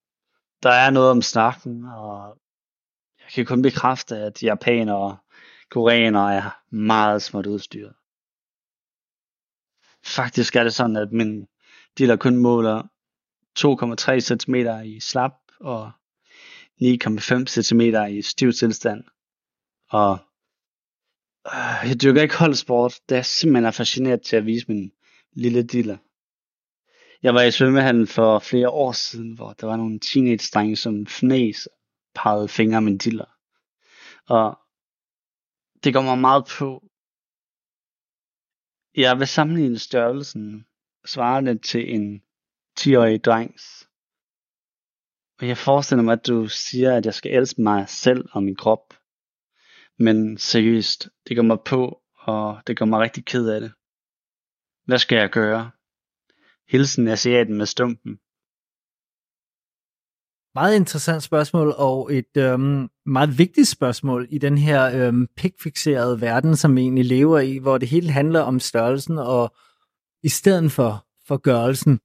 Der 0.63 0.71
er 0.71 0.91
noget 0.91 1.11
om 1.11 1.23
snakken, 1.23 1.85
og 1.85 2.39
jeg 3.19 3.29
kan 3.35 3.47
kun 3.47 3.63
bekræfte, 3.63 4.17
at 4.17 4.43
japanere 4.43 4.97
og 4.97 5.17
koreanere 5.71 6.35
er 6.35 6.75
meget 6.75 7.23
småt 7.23 7.47
udstyret. 7.47 7.95
Faktisk 10.05 10.57
er 10.57 10.63
det 10.63 10.75
sådan, 10.75 10.97
at 10.97 11.13
min 11.13 11.47
diller 11.99 12.17
kun 12.17 12.37
måler 12.37 12.83
2,3 13.59 14.21
cm 14.21 14.55
i 14.85 15.01
slap 15.01 15.35
og 15.61 15.93
9,5 16.83 17.47
cm 17.47 17.81
i 18.11 18.23
stiv 18.23 18.53
tilstand. 18.53 19.05
Og 19.91 20.19
øh, 21.47 21.89
jeg 21.89 22.03
dyrker 22.03 22.23
ikke 22.23 22.37
holdsport. 22.37 22.95
Det 23.09 23.17
jeg 23.17 23.27
simpelthen 23.27 23.73
fascineret 23.73 24.23
til 24.23 24.37
at 24.37 24.47
vise 24.47 24.67
min 24.69 24.93
lille 25.33 25.63
diller. 25.63 25.99
Jeg 27.23 27.35
var 27.35 27.43
i 27.43 27.51
svømmehallen 27.51 28.07
for 28.07 28.39
flere 28.39 28.71
år 28.71 28.93
siden, 28.93 29.33
hvor 29.33 29.53
der 29.53 29.67
var 29.67 29.77
nogle 29.77 30.01
teenage-drenge, 30.01 30.77
som 30.77 31.07
fnæs 31.07 31.69
pegede 32.15 32.49
fingre 32.49 32.77
af 32.77 32.83
min 32.83 32.99
diller. 32.99 33.25
Og 34.27 34.59
det 35.85 35.95
går 35.95 36.03
mig 36.03 36.19
meget 36.19 36.45
på. 36.59 36.85
Jeg 38.97 39.19
vil 39.19 39.27
sammenligne 39.27 39.79
størrelsen 39.79 40.67
svarende 41.07 41.59
til 41.59 41.95
en 41.95 42.23
10-årig 42.81 43.25
drengs 43.25 43.90
og 45.41 45.49
jeg 45.49 45.59
forestiller 45.59 46.03
mig, 46.03 46.13
at 46.13 46.27
du 46.27 46.49
siger, 46.49 46.97
at 46.97 47.07
jeg 47.07 47.15
skal 47.15 47.33
elske 47.33 47.63
mig 47.63 47.89
selv 47.89 48.29
og 48.33 48.43
min 48.43 48.57
krop. 48.57 48.95
Men 49.99 50.39
seriøst, 50.39 51.09
det 51.29 51.37
går 51.37 51.43
mig 51.43 51.59
på, 51.67 52.01
og 52.19 52.61
det 52.67 52.79
gør 52.79 52.85
mig 52.85 53.01
rigtig 53.01 53.25
ked 53.25 53.49
af 53.49 53.61
det. 53.61 53.73
Hvad 54.87 54.99
skal 54.99 55.19
jeg 55.19 55.31
gøre? 55.31 55.71
Hilsen 56.69 57.09
asiaten 57.09 57.57
med 57.57 57.67
stumpen. 57.67 58.19
Meget 60.55 60.77
interessant 60.77 61.23
spørgsmål, 61.23 61.75
og 61.77 62.15
et 62.15 62.37
øhm, 62.37 62.89
meget 63.07 63.39
vigtigt 63.39 63.69
spørgsmål 63.69 64.27
i 64.31 64.39
den 64.39 64.59
her 64.59 65.07
øhm, 65.09 65.27
pikfixerede 65.37 66.21
verden, 66.21 66.57
som 66.57 66.77
vi 66.77 66.81
egentlig 66.81 67.05
lever 67.05 67.39
i, 67.39 67.59
hvor 67.59 67.79
det 67.79 67.89
hele 67.89 68.11
handler 68.11 68.41
om 68.41 68.61
størrelsen, 68.61 69.19
og 69.19 69.55
i 70.23 70.29
stedet 70.29 70.73
for, 70.73 71.07
for 71.27 71.37
gørelsen. 71.37 72.01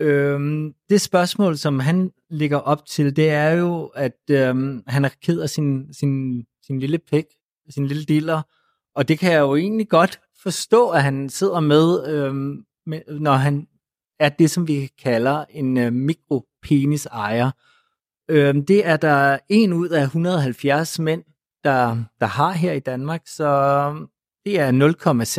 Øhm, 0.00 0.74
det 0.90 1.00
spørgsmål, 1.00 1.56
som 1.56 1.80
han 1.80 2.12
ligger 2.30 2.56
op 2.56 2.86
til, 2.86 3.16
det 3.16 3.30
er 3.30 3.50
jo, 3.50 3.86
at 3.86 4.18
øhm, 4.30 4.82
han 4.86 5.04
er 5.04 5.08
ked 5.22 5.40
af 5.40 5.50
sin, 5.50 5.94
sin, 5.94 6.44
sin 6.66 6.78
lille 6.78 6.98
pæk, 6.98 7.24
sin 7.70 7.86
lille 7.86 8.04
diller, 8.04 8.42
og 8.94 9.08
det 9.08 9.18
kan 9.18 9.32
jeg 9.32 9.40
jo 9.40 9.56
egentlig 9.56 9.88
godt 9.88 10.20
forstå, 10.42 10.88
at 10.90 11.02
han 11.02 11.28
sidder 11.28 11.60
med, 11.60 12.08
øhm, 12.08 12.64
med 12.86 13.00
når 13.20 13.32
han 13.32 13.66
er 14.20 14.28
det, 14.28 14.50
som 14.50 14.68
vi 14.68 14.90
kalder 15.02 15.44
en 15.50 15.78
øh, 15.78 15.92
mikropenis 15.92 17.06
ejer. 17.06 17.50
Øhm, 18.28 18.66
det 18.66 18.86
er 18.86 18.96
der 18.96 19.38
en 19.48 19.72
ud 19.72 19.88
af 19.88 20.02
170 20.02 20.98
mænd, 20.98 21.24
der, 21.64 22.04
der 22.20 22.26
har 22.26 22.52
her 22.52 22.72
i 22.72 22.80
Danmark, 22.80 23.22
så 23.26 23.46
øhm, 23.46 24.08
det 24.44 24.60
er 24.60 24.72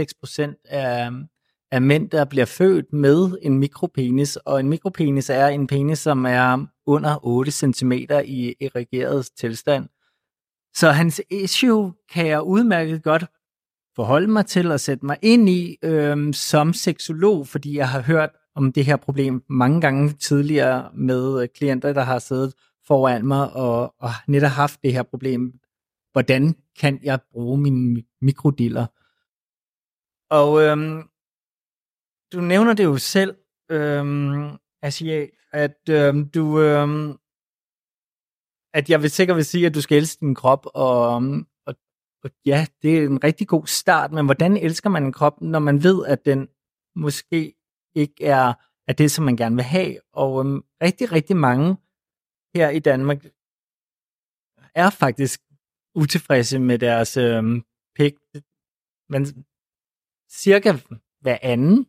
0,6 0.08 0.20
procent 0.20 0.58
af, 0.66 1.12
af 1.72 1.82
mænd, 1.82 2.10
der 2.10 2.26
bliver 2.26 2.46
født 2.46 2.94
med 2.94 3.38
en 3.42 3.60
mikropenis, 3.60 4.36
og 4.36 4.60
en 4.60 4.70
mikropenis 4.70 5.30
er 5.30 5.48
en 5.48 5.68
penis, 5.68 6.00
som 6.00 6.26
er 6.26 6.66
under 6.86 7.26
8 7.26 7.52
cm 7.52 7.92
i 8.26 8.56
erigeret 8.62 9.30
tilstand. 9.38 9.90
Så 10.76 10.92
hans 10.92 11.22
issue 11.30 11.94
kan 12.10 12.28
jeg 12.28 12.42
udmærket 12.42 13.04
godt 13.04 13.26
forholde 13.96 14.28
mig 14.28 14.46
til 14.46 14.72
og 14.72 14.80
sætte 14.80 15.06
mig 15.06 15.18
ind 15.22 15.50
i 15.50 15.78
øhm, 15.84 16.34
som 16.34 16.74
seksolog, 16.74 17.48
fordi 17.48 17.78
jeg 17.78 17.90
har 17.90 18.02
hørt 18.02 18.30
om 18.56 18.72
det 18.72 18.86
her 18.86 18.96
problem 18.96 19.44
mange 19.50 19.82
gange 19.82 20.14
tidligere 20.14 20.90
med 20.94 21.42
øh, 21.42 21.48
klienter, 21.56 21.94
der 21.94 22.02
har 22.02 22.20
siddet 22.20 22.54
foran 22.88 23.28
mig 23.28 23.54
og, 23.54 23.96
og 24.00 24.10
netop 24.28 24.50
haft 24.50 24.80
det 24.84 24.94
her 24.94 25.04
problem. 25.04 25.54
Hvordan 26.12 26.56
kan 26.80 27.00
jeg 27.04 27.20
bruge 27.32 27.58
mine 27.58 28.04
mikrodiller. 28.22 28.86
Og 30.30 30.62
øhm, 30.62 31.04
du 32.34 32.42
nævner 32.42 32.74
det 32.74 32.84
jo 32.84 32.98
selv, 32.98 33.38
øhm, 33.72 34.58
Asia, 34.82 35.28
at 35.52 35.90
øhm, 35.90 36.30
du 36.30 36.60
øhm, 36.60 37.18
at 38.74 38.90
jeg 38.90 39.02
vil 39.02 39.12
sikkert 39.12 39.38
vil 39.38 39.46
sige, 39.46 39.66
at 39.66 39.76
du 39.76 39.82
skal 39.82 39.98
elske 39.98 40.20
din 40.26 40.36
krop, 40.36 40.66
og, 40.74 41.16
øhm, 41.16 41.46
og, 41.66 41.76
og 42.24 42.30
ja, 42.46 42.66
det 42.82 42.98
er 42.98 43.04
en 43.04 43.24
rigtig 43.24 43.48
god 43.48 43.68
start, 43.68 44.12
men 44.12 44.26
hvordan 44.26 44.58
elsker 44.58 44.90
man 44.90 45.04
en 45.04 45.14
krop, 45.14 45.42
når 45.42 45.60
man 45.60 45.84
ved, 45.84 46.06
at 46.06 46.26
den 46.26 46.48
måske 46.96 47.54
ikke 47.96 48.26
er, 48.26 48.54
er 48.88 48.94
det, 48.94 49.12
som 49.12 49.26
man 49.26 49.38
gerne 49.38 49.56
vil 49.56 49.64
have? 49.64 50.00
Og 50.14 50.40
øhm, 50.40 50.64
rigtig, 50.82 51.12
rigtig 51.12 51.38
mange 51.38 51.78
her 52.56 52.70
i 52.70 52.80
Danmark 52.80 53.26
er 54.76 54.90
faktisk 54.90 55.42
utilfredse 55.96 56.60
med 56.60 56.80
deres 56.80 57.18
øhm, 57.18 57.64
pik. 57.96 58.14
Men 59.10 59.46
cirka 60.32 60.74
hver 61.22 61.38
anden, 61.42 61.88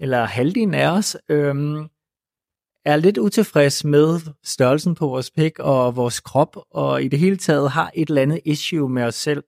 eller 0.00 0.24
halvdelen 0.24 0.74
af 0.74 0.88
os, 0.88 1.16
øhm, 1.28 1.88
er 2.84 2.96
lidt 2.96 3.18
utilfreds 3.18 3.84
med 3.84 4.20
størrelsen 4.44 4.94
på 4.94 5.06
vores 5.06 5.30
pik 5.30 5.58
og 5.58 5.96
vores 5.96 6.20
krop, 6.20 6.56
og 6.70 7.02
i 7.02 7.08
det 7.08 7.18
hele 7.18 7.36
taget 7.36 7.70
har 7.70 7.90
et 7.94 8.08
eller 8.08 8.22
andet 8.22 8.40
issue 8.44 8.88
med 8.88 9.02
os 9.02 9.14
selv. 9.14 9.44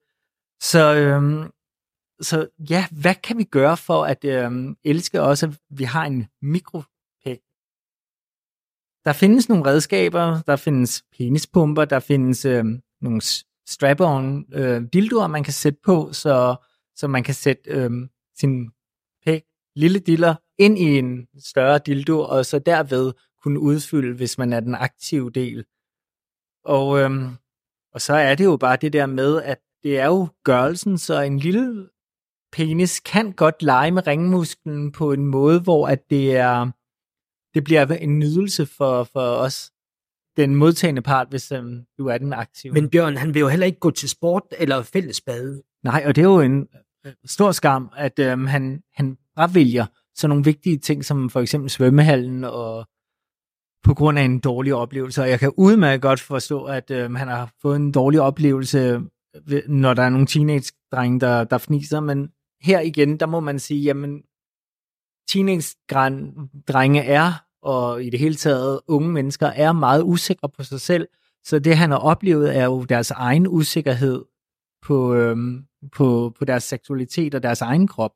Så, 0.61 0.95
øhm, 0.95 1.51
så 2.21 2.47
ja, 2.69 2.85
hvad 2.91 3.15
kan 3.15 3.37
vi 3.37 3.43
gøre 3.43 3.77
for 3.77 4.05
at 4.05 4.25
øhm, 4.25 4.77
elske 4.83 5.21
også, 5.21 5.45
at 5.45 5.59
vi 5.69 5.83
har 5.83 6.05
en 6.05 6.27
mikropik? 6.41 7.39
Der 9.05 9.13
findes 9.13 9.49
nogle 9.49 9.65
redskaber, 9.65 10.41
der 10.47 10.55
findes 10.55 11.03
penispumper, 11.17 11.85
der 11.85 11.99
findes 11.99 12.45
øhm, 12.45 12.81
nogle 13.01 13.21
strap-on 13.69 14.45
øh, 14.53 14.83
dildoer, 14.93 15.27
man 15.27 15.43
kan 15.43 15.53
sætte 15.53 15.79
på, 15.83 16.13
så, 16.13 16.55
så 16.95 17.07
man 17.07 17.23
kan 17.23 17.33
sætte 17.33 17.71
øhm, 17.71 18.09
sin 18.39 18.71
lille 19.79 19.99
diller 19.99 20.35
ind 20.57 20.77
i 20.77 20.97
en 20.97 21.27
større 21.39 21.79
dildo, 21.85 22.19
og 22.19 22.45
så 22.45 22.59
derved 22.59 23.13
kunne 23.43 23.59
udfylde, 23.59 24.15
hvis 24.15 24.37
man 24.37 24.53
er 24.53 24.59
den 24.59 24.75
aktive 24.75 25.31
del. 25.31 25.65
Og, 26.65 26.99
øhm, 26.99 27.27
og 27.93 28.01
så 28.01 28.13
er 28.13 28.35
det 28.35 28.45
jo 28.45 28.57
bare 28.57 28.77
det 28.81 28.93
der 28.93 29.05
med, 29.05 29.41
at 29.41 29.59
det 29.83 29.99
er 29.99 30.05
jo 30.05 30.27
gørelsen, 30.43 30.97
så 30.97 31.21
en 31.21 31.39
lille 31.39 31.89
penis 32.51 32.99
kan 32.99 33.31
godt 33.31 33.63
lege 33.63 33.91
med 33.91 34.07
ringmusklen 34.07 34.91
på 34.91 35.11
en 35.11 35.25
måde, 35.25 35.59
hvor 35.61 35.87
at 35.87 36.09
det 36.09 36.35
er 36.35 36.71
det 37.53 37.63
bliver 37.63 37.85
en 37.85 38.19
nydelse 38.19 38.65
for, 38.65 39.03
for 39.03 39.19
os, 39.19 39.71
den 40.37 40.55
modtagende 40.55 41.01
part, 41.01 41.27
hvis 41.29 41.51
øhm, 41.51 41.85
du 41.97 42.07
er 42.07 42.17
den 42.17 42.33
aktive. 42.33 42.73
Men 42.73 42.89
Bjørn, 42.89 43.17
han 43.17 43.33
vil 43.33 43.39
jo 43.39 43.47
heller 43.47 43.65
ikke 43.65 43.79
gå 43.79 43.91
til 43.91 44.09
sport 44.09 44.43
eller 44.51 44.83
fællesbade. 44.83 45.63
Nej, 45.83 46.03
og 46.07 46.15
det 46.15 46.21
er 46.21 46.25
jo 46.25 46.39
en 46.39 46.67
øh, 47.05 47.13
stor 47.25 47.51
skam, 47.51 47.89
at 47.97 48.19
øhm, 48.19 48.45
han, 48.45 48.83
han 48.93 49.17
fravælger 49.39 49.85
sådan 50.15 50.29
nogle 50.29 50.43
vigtige 50.43 50.77
ting, 50.77 51.05
som 51.05 51.29
for 51.29 51.39
eksempel 51.39 51.69
svømmehallen 51.69 52.43
og 52.43 52.87
på 53.83 53.93
grund 53.93 54.19
af 54.19 54.23
en 54.23 54.39
dårlig 54.39 54.73
oplevelse. 54.73 55.21
Og 55.21 55.29
jeg 55.29 55.39
kan 55.39 55.51
udmærket 55.57 56.01
godt 56.01 56.19
forstå, 56.19 56.63
at 56.63 56.91
øh, 56.91 57.11
han 57.11 57.27
har 57.27 57.51
fået 57.61 57.75
en 57.75 57.91
dårlig 57.91 58.21
oplevelse, 58.21 59.01
øh, 59.51 59.61
når 59.67 59.93
der 59.93 60.03
er 60.03 60.09
nogle 60.09 60.27
teenage-drenge, 60.27 61.19
der, 61.19 61.43
der 61.43 61.57
fniser. 61.57 61.99
Men 61.99 62.29
her 62.61 62.79
igen, 62.79 63.19
der 63.19 63.25
må 63.25 63.39
man 63.39 63.59
sige, 63.59 63.81
jamen, 63.81 64.21
teenage-drenge 65.29 67.01
er, 67.01 67.33
og 67.61 68.03
i 68.03 68.09
det 68.09 68.19
hele 68.19 68.35
taget 68.35 68.79
unge 68.87 69.09
mennesker, 69.09 69.47
er 69.47 69.71
meget 69.71 70.03
usikre 70.03 70.49
på 70.49 70.63
sig 70.63 70.81
selv. 70.81 71.07
Så 71.43 71.59
det, 71.59 71.77
han 71.77 71.91
har 71.91 71.97
oplevet, 71.97 72.57
er 72.57 72.65
jo 72.65 72.83
deres 72.83 73.11
egen 73.11 73.47
usikkerhed 73.47 74.25
på, 74.81 75.15
øhm, 75.15 75.65
på, 75.91 76.33
på 76.39 76.45
deres 76.45 76.63
seksualitet 76.63 77.35
og 77.35 77.43
deres 77.43 77.61
egen 77.61 77.87
krop. 77.87 78.11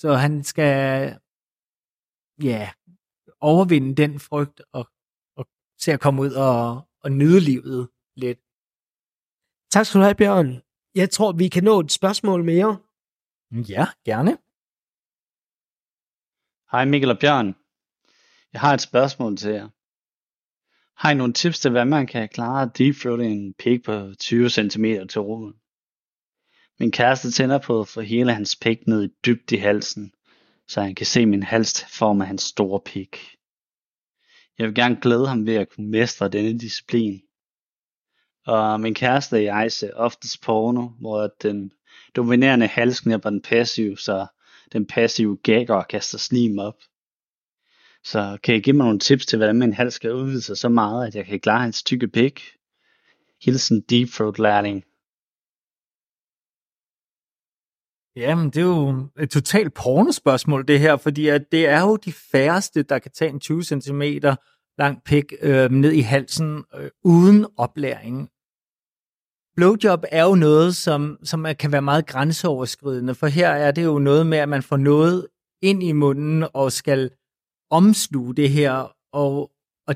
Så 0.00 0.14
han 0.14 0.44
skal 0.44 1.14
ja, 2.42 2.70
overvinde 3.40 3.94
den 3.94 4.20
frygt 4.20 4.62
og 4.72 4.90
til 5.78 5.90
at 5.90 6.00
komme 6.00 6.22
ud 6.22 6.32
og, 6.32 6.88
og 7.00 7.12
nyde 7.12 7.40
livet 7.40 7.88
lidt. 8.16 8.38
Tak 9.70 9.86
skal 9.86 9.98
du 9.98 10.04
have, 10.04 10.14
Bjørn. 10.14 10.62
Jeg 10.94 11.10
tror, 11.10 11.32
vi 11.32 11.48
kan 11.48 11.64
nå 11.64 11.80
et 11.80 11.92
spørgsmål 11.92 12.44
mere. 12.44 12.78
Ja, 13.52 13.86
gerne. 14.04 14.38
Hej 16.70 16.84
Mikkel 16.84 17.10
og 17.10 17.18
Bjørn. 17.18 17.54
Jeg 18.52 18.60
har 18.60 18.74
et 18.74 18.80
spørgsmål 18.80 19.36
til 19.36 19.50
jer. 19.50 19.68
Har 21.00 21.10
I 21.10 21.14
nogle 21.14 21.32
tips 21.32 21.60
til, 21.60 21.70
hvad 21.70 21.84
man 21.84 22.06
kan 22.06 22.28
klare 22.28 22.70
deep 22.78 23.20
en 23.20 23.54
pig 23.54 23.82
på 23.82 24.14
20 24.18 24.50
cm 24.50 24.84
til 25.08 25.20
rummet? 25.20 25.54
Min 26.80 26.90
kæreste 26.90 27.30
tænder 27.30 27.58
på 27.58 27.80
at 27.80 27.88
få 27.88 28.00
hele 28.00 28.34
hans 28.34 28.56
pik 28.56 28.86
ned 28.86 29.04
i 29.04 29.12
dybt 29.26 29.52
i 29.52 29.56
halsen, 29.56 30.12
så 30.68 30.80
han 30.80 30.94
kan 30.94 31.06
se 31.06 31.26
min 31.26 31.42
hals 31.42 31.84
form 31.84 32.20
af 32.20 32.26
hans 32.26 32.42
store 32.42 32.80
pik. 32.80 33.16
Jeg 34.58 34.66
vil 34.66 34.74
gerne 34.74 34.98
glæde 35.02 35.28
ham 35.28 35.46
ved 35.46 35.54
at 35.54 35.68
kunne 35.68 35.90
mestre 35.90 36.28
denne 36.28 36.58
disciplin. 36.58 37.22
Og 38.46 38.80
min 38.80 38.94
kæreste 38.94 39.34
og 39.34 39.44
jeg 39.44 39.72
ser 39.72 39.94
oftest 39.94 40.42
porno, 40.42 40.88
hvor 41.00 41.30
den 41.42 41.72
dominerende 42.16 42.66
halsknæpper 42.66 43.30
den 43.30 43.42
passive, 43.42 43.98
så 43.98 44.26
den 44.72 44.86
passive 44.86 45.36
gagger 45.36 45.74
og 45.74 45.88
kaster 45.88 46.18
slim 46.18 46.58
op. 46.58 46.76
Så 48.04 48.38
kan 48.42 48.54
I 48.54 48.60
give 48.60 48.76
mig 48.76 48.84
nogle 48.84 48.98
tips 48.98 49.26
til, 49.26 49.36
hvordan 49.36 49.58
min 49.58 49.72
hals 49.72 49.94
skal 49.94 50.14
udvide 50.14 50.42
sig 50.42 50.56
så 50.56 50.68
meget, 50.68 51.06
at 51.06 51.14
jeg 51.14 51.26
kan 51.26 51.40
klare 51.40 51.60
hans 51.60 51.82
tykke 51.82 52.08
pik? 52.08 52.42
Hilsen 53.42 53.80
Deep 53.80 54.08
Throat 54.08 54.38
lærling. 54.38 54.84
Jamen, 58.16 58.46
det 58.46 58.56
er 58.56 58.66
jo 58.66 59.08
et 59.18 59.30
totalt 59.30 59.74
pornospørgsmål, 59.74 60.68
det 60.68 60.80
her, 60.80 60.96
fordi 60.96 61.28
at 61.28 61.52
det 61.52 61.66
er 61.66 61.80
jo 61.80 61.96
de 61.96 62.12
færreste, 62.12 62.82
der 62.82 62.98
kan 62.98 63.10
tage 63.10 63.30
en 63.30 63.40
20 63.40 63.64
cm 63.64 64.02
lang 64.78 65.02
pik 65.04 65.32
øh, 65.40 65.70
ned 65.70 65.92
i 65.92 66.00
halsen 66.00 66.64
øh, 66.74 66.90
uden 67.04 67.46
oplæring. 67.56 68.30
Blowjob 69.56 70.04
er 70.12 70.24
jo 70.24 70.34
noget, 70.34 70.76
som, 70.76 71.18
som 71.24 71.46
kan 71.58 71.72
være 71.72 71.82
meget 71.82 72.06
grænseoverskridende, 72.06 73.14
for 73.14 73.26
her 73.26 73.48
er 73.48 73.70
det 73.70 73.84
jo 73.84 73.98
noget 73.98 74.26
med, 74.26 74.38
at 74.38 74.48
man 74.48 74.62
får 74.62 74.76
noget 74.76 75.26
ind 75.62 75.82
i 75.82 75.92
munden 75.92 76.44
og 76.54 76.72
skal 76.72 77.10
omsluge 77.70 78.34
det 78.34 78.50
her, 78.50 78.92
og, 79.12 79.50
og 79.86 79.94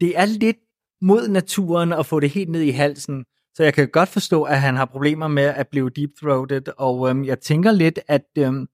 det 0.00 0.18
er 0.18 0.26
lidt 0.26 0.56
mod 1.02 1.28
naturen 1.28 1.92
at 1.92 2.06
få 2.06 2.20
det 2.20 2.30
helt 2.30 2.48
ned 2.48 2.60
i 2.60 2.70
halsen. 2.70 3.24
Så 3.54 3.62
jeg 3.62 3.74
kan 3.74 3.88
godt 3.88 4.08
forstå, 4.08 4.42
at 4.42 4.60
han 4.60 4.76
har 4.76 4.84
problemer 4.84 5.28
med 5.28 5.42
at 5.42 5.68
blive 5.68 5.90
deep-throated, 5.90 6.72
og 6.78 7.10
øhm, 7.10 7.24
jeg 7.24 7.40
tænker 7.40 7.72
lidt, 7.72 7.98
at 8.06 8.26
øhm, 8.38 8.68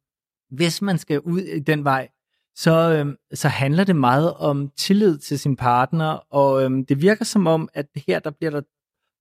hvis 0.51 0.83
man 0.83 0.99
skal 0.99 1.21
ud 1.21 1.41
i 1.41 1.59
den 1.61 1.85
vej, 1.85 2.09
så, 2.57 2.97
øhm, 2.99 3.17
så 3.35 3.49
handler 3.49 3.85
det 3.85 3.97
meget 3.97 4.35
om 4.35 4.71
tillid 4.77 5.19
til 5.19 5.39
sin 5.39 5.57
partner, 5.57 6.07
og 6.31 6.63
øhm, 6.63 6.87
det 6.87 7.03
virker 7.03 7.25
som 7.25 7.47
om, 7.47 7.69
at 7.75 7.87
her 8.07 8.19
der 8.19 8.31
bliver 8.31 8.51
der 8.51 8.63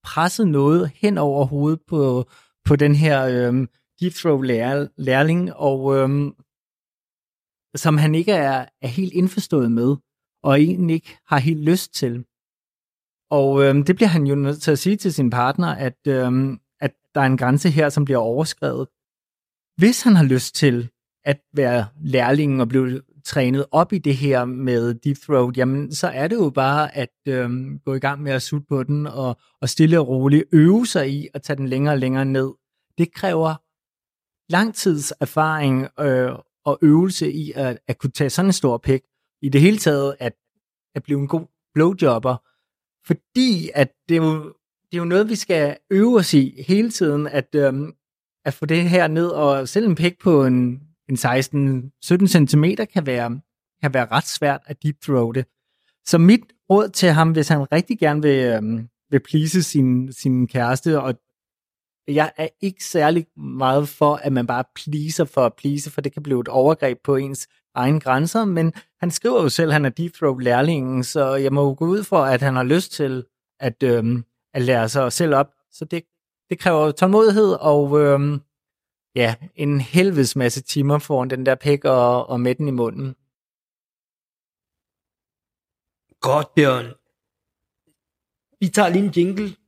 presset 0.03 0.47
noget 0.47 0.91
hen 0.95 1.17
over 1.17 1.45
hovedet 1.45 1.79
på, 1.87 2.25
på 2.65 2.75
den 2.75 2.95
her 2.95 3.25
øhm, 3.25 3.69
deep-throat-lærling, 4.01 5.53
og 5.53 5.95
øhm, 5.95 6.33
som 7.75 7.97
han 7.97 8.15
ikke 8.15 8.31
er, 8.31 8.65
er 8.81 8.87
helt 8.87 9.13
indforstået 9.13 9.71
med, 9.71 9.95
og 10.43 10.61
egentlig 10.61 10.93
ikke 10.93 11.17
har 11.27 11.37
helt 11.37 11.63
lyst 11.63 11.93
til. 11.93 12.25
Og 13.35 13.63
øhm, 13.63 13.83
det 13.83 13.95
bliver 13.95 14.09
han 14.09 14.27
jo 14.27 14.35
nødt 14.35 14.61
til 14.61 14.71
at 14.71 14.79
sige 14.79 14.95
til 14.95 15.13
sin 15.13 15.29
partner, 15.29 15.67
at, 15.67 15.97
øhm, 16.07 16.59
at 16.81 16.93
der 17.15 17.21
er 17.21 17.25
en 17.25 17.37
grænse 17.37 17.69
her, 17.69 17.89
som 17.89 18.05
bliver 18.05 18.17
overskrevet. 18.17 18.87
Hvis 19.77 20.01
han 20.01 20.15
har 20.15 20.23
lyst 20.23 20.55
til 20.55 20.89
at 21.25 21.39
være 21.53 21.85
lærlingen 22.01 22.61
og 22.61 22.67
blive 22.67 23.01
trænet 23.25 23.65
op 23.71 23.93
i 23.93 23.97
det 23.97 24.15
her 24.15 24.45
med 24.45 24.93
deep 24.93 25.17
throat, 25.17 25.57
jamen 25.57 25.95
så 25.95 26.07
er 26.07 26.27
det 26.27 26.35
jo 26.35 26.49
bare 26.49 26.95
at 26.95 27.15
øhm, 27.27 27.79
gå 27.85 27.93
i 27.93 27.99
gang 27.99 28.21
med 28.21 28.31
at 28.31 28.41
sutte 28.41 28.65
på 28.69 28.83
den 28.83 29.07
og, 29.07 29.37
og 29.61 29.69
stille 29.69 29.99
og 29.99 30.07
roligt 30.07 30.43
øve 30.51 30.85
sig 30.87 31.09
i 31.09 31.27
at 31.33 31.41
tage 31.41 31.57
den 31.57 31.67
længere 31.67 31.93
og 31.93 31.99
længere 31.99 32.25
ned. 32.25 32.53
Det 32.97 33.13
kræver 33.13 33.55
langtids 34.51 35.13
erfaring 35.19 35.87
øh, 35.99 36.31
og 36.65 36.79
øvelse 36.81 37.31
i 37.31 37.51
at, 37.55 37.77
at 37.87 37.97
kunne 37.97 38.11
tage 38.11 38.29
sådan 38.29 38.49
en 38.49 38.53
stor 38.53 38.77
pik. 38.77 39.01
I 39.41 39.49
det 39.49 39.61
hele 39.61 39.77
taget 39.77 40.15
at, 40.19 40.33
at 40.95 41.03
blive 41.03 41.19
en 41.19 41.27
god 41.27 41.45
blowjobber, 41.73 42.37
fordi 43.07 43.69
at 43.73 43.91
det 44.09 44.17
er 44.17 44.21
jo, 44.21 44.53
det 44.85 44.93
er 44.93 44.97
jo 44.97 45.05
noget, 45.05 45.29
vi 45.29 45.35
skal 45.35 45.77
øve 45.91 46.17
os 46.17 46.33
i 46.33 46.63
hele 46.67 46.91
tiden, 46.91 47.27
at, 47.27 47.55
øhm, 47.55 47.93
at 48.45 48.53
få 48.53 48.65
det 48.65 48.89
her 48.89 49.07
ned, 49.07 49.27
og 49.27 49.69
selv 49.69 49.87
en 49.87 49.95
pæk 49.95 50.19
på 50.19 50.45
en, 50.45 50.81
en 51.09 51.15
16-17 51.15 52.27
cm 52.27 52.63
kan 52.93 53.05
være, 53.05 53.41
kan 53.81 53.93
være 53.93 54.07
ret 54.11 54.27
svært 54.27 54.61
at 54.65 54.83
deep 54.83 54.95
throate. 55.03 55.45
Så 56.05 56.17
mit 56.17 56.41
råd 56.69 56.89
til 56.89 57.09
ham, 57.09 57.31
hvis 57.31 57.47
han 57.47 57.71
rigtig 57.71 57.99
gerne 57.99 58.21
vil, 58.21 58.45
øhm, 58.45 58.89
vil 59.09 59.19
please 59.19 59.63
sin, 59.63 60.13
sin 60.13 60.47
kæreste, 60.47 61.01
og 61.01 61.15
jeg 62.07 62.31
er 62.37 62.47
ikke 62.61 62.83
særlig 62.83 63.25
meget 63.37 63.89
for, 63.89 64.15
at 64.15 64.33
man 64.33 64.47
bare 64.47 64.63
pleaser 64.75 65.25
for 65.25 65.45
at 65.45 65.53
please, 65.55 65.91
for 65.91 66.01
det 66.01 66.13
kan 66.13 66.23
blive 66.23 66.41
et 66.41 66.47
overgreb 66.47 66.97
på 67.03 67.15
ens 67.15 67.47
egen 67.75 67.99
grænser, 67.99 68.45
men 68.45 68.73
han 68.99 69.11
skriver 69.11 69.41
jo 69.41 69.49
selv, 69.49 69.69
at 69.69 69.73
han 69.73 69.85
er 69.85 69.89
deep 69.89 70.13
throat 70.13 70.43
lærlingen, 70.43 71.03
så 71.03 71.35
jeg 71.35 71.53
må 71.53 71.63
jo 71.63 71.75
gå 71.77 71.85
ud 71.85 72.03
for, 72.03 72.17
at 72.17 72.41
han 72.41 72.55
har 72.55 72.63
lyst 72.63 72.91
til 72.91 73.25
at, 73.59 73.83
øhm, 73.83 74.25
at 74.53 74.61
lære 74.61 74.89
sig 74.89 75.13
selv 75.13 75.35
op. 75.35 75.53
Så 75.71 75.85
det 75.85 76.03
det 76.49 76.59
kræver 76.59 76.91
tålmodighed 76.91 77.53
og 77.61 77.99
øhm, 77.99 78.41
ja, 79.15 79.35
en 79.55 79.81
helvedes 79.81 80.35
masse 80.35 80.61
timer 80.61 80.99
foran 80.99 81.29
den 81.29 81.45
der 81.45 81.55
pæk 81.55 81.85
og, 81.85 82.29
og 82.29 82.39
med 82.39 82.55
den 82.55 82.67
i 82.67 82.71
munden. 82.71 83.07
Godt, 86.21 86.53
Bjørn. 86.55 86.85
Vi 88.59 88.67
tager 88.67 88.89
lige 88.89 89.05
en 89.05 89.13
jingle. 89.17 89.64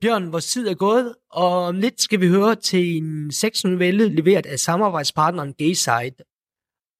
Bjørn, 0.00 0.32
vores 0.32 0.46
tid 0.46 0.68
er 0.68 0.74
gået, 0.74 1.14
og 1.30 1.64
om 1.64 1.76
lidt 1.76 2.00
skal 2.00 2.20
vi 2.20 2.28
høre 2.28 2.54
til 2.54 2.96
en 2.96 3.32
sexnovelle 3.32 4.08
leveret 4.08 4.46
af 4.46 4.58
samarbejdspartneren 4.58 5.54
Gayside. 5.54 6.24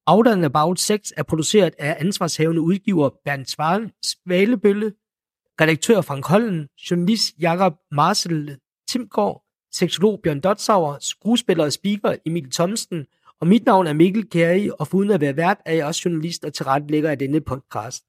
Out 0.07 0.27
and 0.27 0.45
About 0.45 0.81
6 0.81 1.13
er 1.17 1.23
produceret 1.23 1.75
af 1.79 1.97
ansvarshavende 2.01 2.61
udgiver 2.61 3.11
Bernd 3.25 3.47
Svalebølle, 4.03 4.93
redaktør 5.61 6.01
Frank 6.01 6.27
Hollen, 6.27 6.69
journalist 6.91 7.35
Jakob 7.41 7.75
Marcel 7.91 8.59
Timgaard, 8.89 9.45
seksolog 9.73 10.21
Bjørn 10.23 10.41
Dotsauer, 10.41 10.99
skuespiller 11.01 11.65
og 11.65 11.73
speaker 11.73 12.17
Emil 12.27 12.51
Thomsen, 12.51 13.07
og 13.41 13.47
mit 13.47 13.67
navn 13.67 13.87
er 13.87 13.93
Mikkel 13.93 14.31
Kæri, 14.31 14.71
og 14.79 14.89
foruden 14.89 15.11
at 15.11 15.21
være 15.21 15.37
vært, 15.37 15.59
er 15.67 15.75
jeg 15.75 15.87
også 15.87 16.03
journalist 16.05 16.45
og 16.45 16.55
tilrettelægger 16.55 17.11
af 17.11 17.19
denne 17.19 17.41
podcast. 17.41 18.05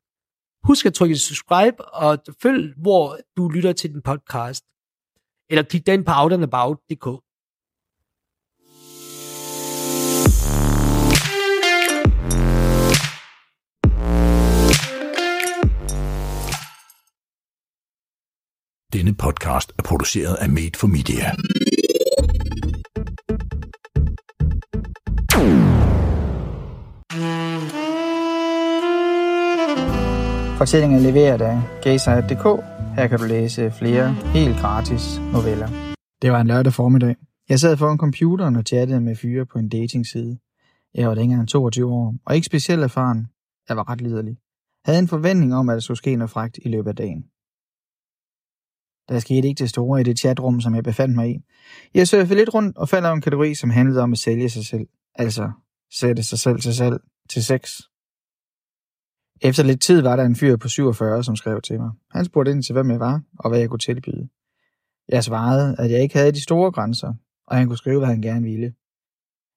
Husk 0.64 0.86
at 0.86 0.94
trykke 0.94 1.16
subscribe 1.16 1.86
og 1.86 2.18
følg, 2.42 2.74
hvor 2.78 3.18
du 3.38 3.50
lytter 3.50 3.74
til 3.74 3.94
den 3.94 4.02
podcast. 4.02 4.66
Eller 5.50 5.64
klik 5.64 5.86
den 5.86 6.04
på 6.04 6.12
outandabout.dk. 6.16 7.06
Denne 18.94 19.16
podcast 19.16 19.72
er 19.80 19.84
produceret 19.84 20.36
af 20.36 20.50
Made 20.50 20.72
for 20.76 20.88
Media. 20.88 21.32
Fortællingen 30.58 31.00
er 31.00 31.12
leveret 31.12 31.42
af 31.42 31.62
gayside.dk. 31.84 32.79
Her 33.00 33.08
kan 33.08 33.20
du 33.20 33.26
læse 33.26 33.72
flere 33.72 34.14
helt 34.14 34.58
gratis 34.58 35.20
noveller. 35.34 35.70
Det 36.22 36.32
var 36.32 36.42
en 36.42 36.48
lørdag 36.48 36.74
formiddag. 36.74 37.16
Jeg 37.50 37.60
sad 37.60 37.78
foran 37.78 37.98
computeren 37.98 38.56
og 38.56 38.64
chattede 38.64 39.02
med 39.02 39.16
fyre 39.16 39.46
på 39.46 39.60
en 39.60 39.70
datingside. 39.70 40.38
Jeg 40.94 41.08
var 41.08 41.16
længere 41.16 41.40
end 41.40 41.48
22 41.48 41.92
år, 41.94 42.16
og 42.26 42.36
ikke 42.36 42.46
specielt 42.46 42.84
erfaren. 42.84 43.28
Jeg 43.70 43.78
var 43.78 43.90
ret 43.90 44.02
liderlig. 44.02 44.38
Havde 44.86 45.00
en 45.00 45.08
forventning 45.08 45.56
om, 45.56 45.70
at 45.70 45.74
der 45.74 45.80
skulle 45.80 45.98
ske 45.98 46.16
noget 46.16 46.30
fragt 46.30 46.60
i 46.66 46.70
løbet 46.70 46.90
af 46.90 46.96
dagen. 46.96 47.22
Der 49.10 49.20
skete 49.20 49.48
ikke 49.48 49.60
det 49.60 49.70
store 49.70 50.02
i 50.02 50.04
det 50.04 50.20
chatrum, 50.20 50.62
som 50.62 50.76
jeg 50.76 50.84
befandt 50.84 51.16
mig 51.16 51.30
i. 51.30 51.40
Jeg 51.94 52.08
surfede 52.08 52.36
lidt 52.36 52.54
rundt 52.54 52.78
og 52.78 52.90
faldt 52.90 53.06
over 53.06 53.16
en 53.16 53.22
kategori, 53.22 53.56
som 53.56 53.70
handlede 53.70 54.02
om 54.02 54.12
at 54.12 54.18
sælge 54.18 54.50
sig 54.50 54.66
selv. 54.66 54.88
Altså, 55.16 55.52
sætte 55.94 56.24
sig 56.24 56.40
selv 56.40 56.60
til 56.62 56.76
salg 56.76 56.98
til 57.30 57.44
sex. 57.44 57.82
Efter 59.42 59.64
lidt 59.64 59.82
tid 59.82 60.02
var 60.02 60.16
der 60.16 60.24
en 60.24 60.36
fyr 60.36 60.58
på 60.58 60.68
47, 60.68 61.24
som 61.24 61.36
skrev 61.36 61.62
til 61.62 61.80
mig. 61.80 61.92
Han 62.12 62.26
spurgte 62.26 62.52
ind 62.52 62.64
til, 62.64 62.74
hvem 62.74 62.92
jeg 62.92 63.00
var, 63.00 63.22
og 63.40 63.50
hvad 63.50 63.60
jeg 63.60 63.70
kunne 63.70 63.80
tilbyde. 63.80 64.30
Jeg 65.10 65.24
svarede, 65.24 65.76
at 65.80 65.92
jeg 65.92 66.02
ikke 66.02 66.18
havde 66.18 66.32
de 66.32 66.44
store 66.44 66.72
grænser, 66.72 67.14
og 67.48 67.58
han 67.58 67.68
kunne 67.68 67.78
skrive, 67.78 68.00
hvad 68.00 68.08
han 68.08 68.22
gerne 68.22 68.46
ville. 68.46 68.74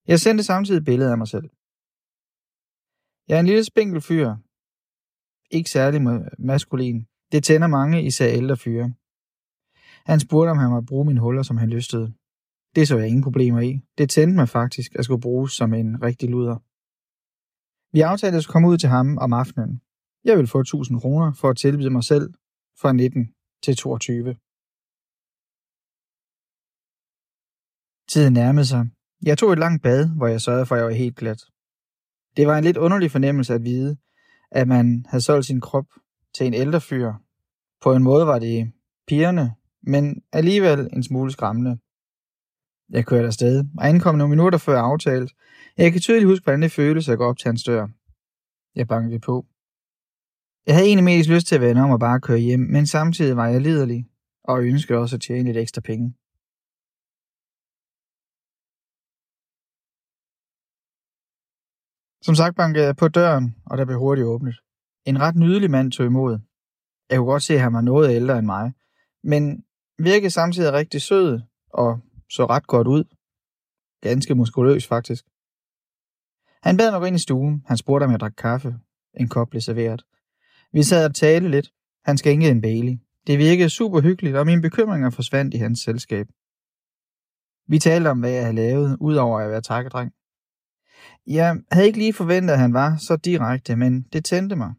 Jeg 0.09 0.20
sendte 0.20 0.45
samtidig 0.45 0.85
billeder 0.85 1.12
af 1.12 1.18
mig 1.18 1.28
selv. 1.28 1.51
Jeg 3.28 3.37
er 3.37 3.41
en 3.41 3.47
lille 3.47 3.64
spinkel 3.64 4.01
fyr. 4.01 4.35
Ikke 5.51 5.70
særlig 5.70 6.01
maskulin. 6.39 7.07
Det 7.33 7.45
tænder 7.45 7.66
mange, 7.66 8.05
især 8.05 8.28
ældre 8.28 8.57
fyre. 8.57 8.93
Han 10.07 10.20
spurgte, 10.20 10.51
om 10.51 10.59
han 10.59 10.70
måtte 10.70 10.87
bruge 10.87 11.05
mine 11.05 11.20
huller, 11.20 11.43
som 11.43 11.57
han 11.57 11.70
lystede. 11.70 12.12
Det 12.74 12.89
så 12.89 12.99
jeg 12.99 13.09
ingen 13.09 13.22
problemer 13.22 13.61
i. 13.61 13.80
Det 13.99 14.11
tændte 14.11 14.37
mig 14.37 14.49
faktisk 14.49 14.95
at 14.95 15.05
skulle 15.05 15.20
bruges 15.20 15.53
som 15.53 15.74
en 15.74 16.03
rigtig 16.03 16.30
luder. 16.30 16.57
Vi 17.93 18.01
aftalte 18.01 18.38
at 18.38 18.47
komme 18.49 18.68
ud 18.68 18.78
til 18.78 18.88
ham 18.88 19.18
om 19.18 19.32
aftenen. 19.32 19.82
Jeg 20.24 20.38
vil 20.38 20.47
få 20.47 20.61
1000 20.61 21.01
kroner 21.01 21.32
for 21.32 21.49
at 21.49 21.57
tilbyde 21.57 21.90
mig 21.90 22.05
selv 22.05 22.34
fra 22.80 22.93
19 22.93 23.34
til 23.62 23.76
22. 23.76 24.36
Tiden 28.09 28.32
nærmede 28.32 28.66
sig. 28.66 28.86
Jeg 29.22 29.38
tog 29.38 29.53
et 29.53 29.59
langt 29.59 29.82
bad, 29.82 30.09
hvor 30.16 30.26
jeg 30.26 30.40
sørgede 30.40 30.66
for, 30.66 30.74
at 30.74 30.78
jeg 30.78 30.86
var 30.86 30.93
helt 30.93 31.16
glat. 31.16 31.43
Det 32.36 32.47
var 32.47 32.59
en 32.59 32.64
lidt 32.64 32.76
underlig 32.76 33.11
fornemmelse 33.11 33.55
at 33.55 33.64
vide, 33.64 33.97
at 34.51 34.68
man 34.68 35.07
havde 35.09 35.24
solgt 35.24 35.47
sin 35.47 35.61
krop 35.61 35.86
til 36.34 36.47
en 36.47 36.55
ældre 36.55 36.80
fyr. 36.80 37.12
På 37.82 37.95
en 37.95 38.03
måde 38.03 38.26
var 38.26 38.38
det 38.38 38.72
pigerne, 39.07 39.55
men 39.82 40.22
alligevel 40.32 40.90
en 40.93 41.03
smule 41.03 41.32
skræmmende. 41.32 41.78
Jeg 42.93 43.07
kørte 43.07 43.26
afsted, 43.26 43.64
og 43.78 43.88
ankom 43.88 44.14
nogle 44.14 44.30
minutter 44.30 44.59
før 44.59 44.78
aftalt. 44.78 45.32
Jeg 45.78 45.93
kan 45.93 46.01
tydeligt 46.01 46.26
huske, 46.26 46.45
hvordan 46.45 46.62
det 46.62 46.72
føles 46.72 47.09
at 47.09 47.18
gå 47.18 47.24
op 47.24 47.38
til 47.38 47.49
hans 47.49 47.64
dør. 47.64 47.86
Jeg 48.74 48.88
bankede 48.88 49.20
på. 49.20 49.47
Jeg 50.66 50.74
havde 50.74 50.86
egentlig 50.86 51.05
mest 51.05 51.30
lyst 51.30 51.47
til 51.47 51.55
at 51.55 51.61
vende 51.61 51.82
om 51.82 51.90
og 51.90 52.01
bare 52.01 52.20
køre 52.20 52.38
hjem, 52.38 52.61
men 52.61 52.86
samtidig 52.86 53.36
var 53.36 53.49
jeg 53.49 53.61
liderlig, 53.61 54.07
og 54.45 54.64
ønskede 54.64 54.99
også 54.99 55.16
at 55.16 55.22
tjene 55.22 55.45
lidt 55.45 55.57
ekstra 55.57 55.80
penge. 55.80 56.14
Som 62.22 62.34
sagt 62.34 62.57
bankede 62.57 62.84
jeg 62.84 62.97
på 62.97 63.09
døren, 63.09 63.57
og 63.66 63.78
der 63.78 63.84
blev 63.84 63.99
hurtigt 63.99 64.26
åbnet. 64.26 64.57
En 65.05 65.20
ret 65.20 65.36
nydelig 65.36 65.70
mand 65.70 65.93
tog 65.93 66.07
imod. 66.07 66.38
Jeg 67.11 67.18
kunne 67.18 67.30
godt 67.30 67.43
se, 67.43 67.55
at 67.55 67.61
han 67.61 67.72
var 67.72 67.80
noget 67.80 68.14
ældre 68.14 68.38
end 68.38 68.47
mig, 68.47 68.72
men 69.24 69.64
virkede 69.99 70.30
samtidig 70.30 70.72
rigtig 70.72 71.03
sød 71.03 71.40
og 71.72 72.01
så 72.35 72.47
ret 72.47 72.66
godt 72.66 72.89
ud. 72.89 73.05
Ganske 74.01 74.35
muskuløs 74.35 74.87
faktisk. 74.87 75.24
Han 76.62 76.76
bad 76.76 76.91
mig 76.91 77.01
gå 77.01 77.07
ind 77.07 77.16
i 77.16 77.26
stuen. 77.26 77.64
Han 77.66 77.76
spurgte, 77.76 78.05
om 78.05 78.11
jeg 78.11 78.20
drak 78.20 78.35
kaffe. 78.39 78.74
En 79.20 79.28
kop 79.28 79.49
blev 79.51 79.61
serveret. 79.61 80.03
Vi 80.72 80.83
sad 80.83 81.05
og 81.09 81.14
talte 81.14 81.49
lidt. 81.49 81.72
Han 82.05 82.18
skænkede 82.18 82.51
en 82.51 82.61
Bailey. 82.61 82.99
Det 83.26 83.39
virkede 83.39 83.70
super 83.70 84.01
hyggeligt, 84.01 84.37
og 84.37 84.47
mine 84.47 84.62
bekymringer 84.62 85.11
forsvandt 85.11 85.55
i 85.55 85.57
hans 85.57 85.80
selskab. 85.80 86.26
Vi 87.66 87.78
talte 87.78 88.09
om, 88.09 88.20
hvad 88.20 88.30
jeg 88.30 88.43
havde 88.43 88.57
lavet, 88.57 88.97
udover 89.01 89.41
at 89.41 89.51
være 89.51 89.61
takkedreng. 89.61 90.12
Jeg 91.26 91.57
havde 91.72 91.87
ikke 91.87 91.99
lige 91.99 92.12
forventet, 92.12 92.53
at 92.53 92.59
han 92.59 92.74
var 92.74 92.97
så 92.97 93.16
direkte, 93.16 93.76
men 93.76 94.03
det 94.03 94.24
tændte 94.24 94.57
mig. 94.57 94.72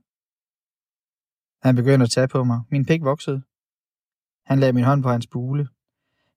Han 1.62 1.76
begyndte 1.76 2.04
at 2.04 2.12
tage 2.12 2.28
på 2.28 2.43
mig. 2.43 2.60
Min 2.72 2.86
pik 2.86 3.01
voksede. 3.01 3.41
Han 4.45 4.60
lagde 4.60 4.74
min 4.74 4.84
hånd 4.84 5.04
på 5.04 5.10
hans 5.10 5.28
bule. 5.28 5.68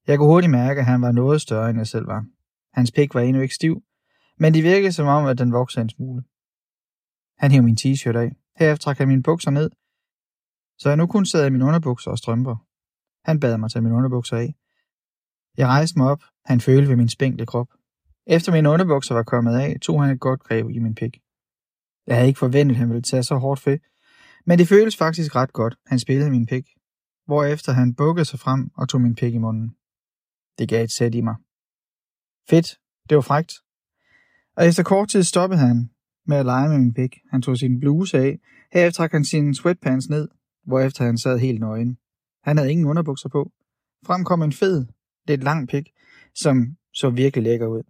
Jeg 0.07 0.17
kunne 0.17 0.27
hurtigt 0.27 0.51
mærke, 0.51 0.79
at 0.79 0.85
han 0.85 1.01
var 1.01 1.11
noget 1.11 1.41
større, 1.41 1.69
end 1.69 1.77
jeg 1.77 1.87
selv 1.87 2.07
var. 2.07 2.25
Hans 2.73 2.91
pik 2.91 3.13
var 3.13 3.21
endnu 3.21 3.41
ikke 3.41 3.55
stiv, 3.55 3.83
men 4.39 4.53
det 4.53 4.63
virkede 4.63 4.91
som 4.91 5.07
om, 5.07 5.25
at 5.25 5.37
den 5.37 5.53
voksede 5.53 5.83
en 5.83 5.89
smule. 5.89 6.23
Han 7.37 7.51
hævde 7.51 7.65
min 7.65 7.77
t-shirt 7.81 8.15
af. 8.15 8.31
Herefter 8.59 8.83
trak 8.83 8.97
han 8.97 9.07
mine 9.07 9.23
bukser 9.23 9.51
ned, 9.51 9.69
så 10.79 10.89
jeg 10.89 10.97
nu 10.97 11.07
kun 11.07 11.25
sad 11.25 11.47
i 11.47 11.49
mine 11.49 11.65
underbukser 11.65 12.11
og 12.11 12.17
strømper. 12.17 12.55
Han 13.25 13.39
bad 13.39 13.57
mig 13.57 13.71
tage 13.71 13.83
mine 13.83 13.95
underbukser 13.95 14.37
af. 14.37 14.55
Jeg 15.57 15.67
rejste 15.67 15.99
mig 15.99 16.11
op. 16.11 16.21
Han 16.45 16.61
følte 16.61 16.89
ved 16.89 16.95
min 16.95 17.09
spinkle 17.09 17.45
krop. 17.45 17.67
Efter 18.27 18.51
mine 18.51 18.69
underbukser 18.69 19.15
var 19.15 19.23
kommet 19.23 19.55
af, 19.59 19.77
tog 19.81 20.03
han 20.03 20.13
et 20.13 20.19
godt 20.19 20.43
greb 20.43 20.69
i 20.69 20.79
min 20.79 20.95
pik. 20.95 21.17
Jeg 22.07 22.15
havde 22.15 22.27
ikke 22.27 22.39
forventet, 22.39 22.75
at 22.75 22.79
han 22.79 22.89
ville 22.89 23.01
tage 23.01 23.23
så 23.23 23.35
hårdt 23.35 23.59
fedt, 23.59 23.81
men 24.45 24.59
det 24.59 24.67
føles 24.67 24.97
faktisk 24.97 25.35
ret 25.35 25.53
godt. 25.53 25.75
Han 25.85 25.99
spillede 25.99 26.29
min 26.29 26.45
pik, 26.45 26.65
hvorefter 27.25 27.71
han 27.71 27.95
bukkede 27.95 28.25
sig 28.25 28.39
frem 28.39 28.71
og 28.75 28.89
tog 28.89 29.01
min 29.01 29.15
pik 29.15 29.33
i 29.33 29.37
munden. 29.37 29.75
Det 30.57 30.69
gav 30.69 30.83
et 30.83 30.91
sæt 30.91 31.15
i 31.15 31.21
mig. 31.21 31.35
Fedt, 32.49 32.79
det 33.09 33.15
var 33.15 33.21
frægt. 33.21 33.53
Og 34.55 34.67
efter 34.67 34.83
kort 34.83 35.09
tid 35.09 35.23
stoppede 35.23 35.59
han 35.59 35.89
med 36.25 36.37
at 36.37 36.45
lege 36.45 36.69
med 36.69 36.79
min 36.79 36.93
pik. 36.93 37.17
Han 37.31 37.41
tog 37.41 37.57
sin 37.57 37.79
bluse 37.79 38.17
af, 38.17 38.39
herefter 38.73 38.97
trak 38.97 39.11
han 39.11 39.25
sine 39.25 39.55
sweatpants 39.55 40.09
ned, 40.09 40.27
hvorefter 40.65 41.05
han 41.05 41.17
sad 41.17 41.39
helt 41.39 41.59
nøgen. 41.59 41.97
Han 42.43 42.57
havde 42.57 42.71
ingen 42.71 42.85
underbukser 42.85 43.29
på. 43.29 43.51
Frem 44.05 44.23
kom 44.23 44.41
en 44.41 44.53
fed, 44.53 44.85
lidt 45.27 45.43
lang 45.43 45.67
pik, 45.67 45.89
som 46.35 46.77
så 46.93 47.09
virkelig 47.09 47.43
lækker 47.43 47.67
ud. 47.67 47.83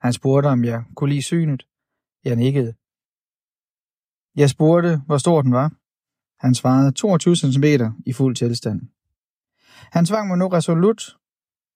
Han 0.00 0.12
spurgte, 0.12 0.46
om 0.46 0.64
jeg 0.64 0.84
kunne 0.96 1.10
lide 1.10 1.22
synet. 1.22 1.66
Jeg 2.24 2.36
nikkede. 2.36 2.74
Jeg 4.36 4.50
spurgte, 4.50 5.00
hvor 5.06 5.18
stor 5.18 5.42
den 5.42 5.52
var. 5.52 5.72
Han 6.38 6.54
svarede 6.54 6.92
22 6.92 7.36
cm 7.36 7.64
i 8.06 8.12
fuld 8.12 8.36
tilstand. 8.36 8.80
Han 9.92 10.06
tvang 10.06 10.28
mig 10.28 10.38
nu 10.38 10.48
resolut 10.48 11.16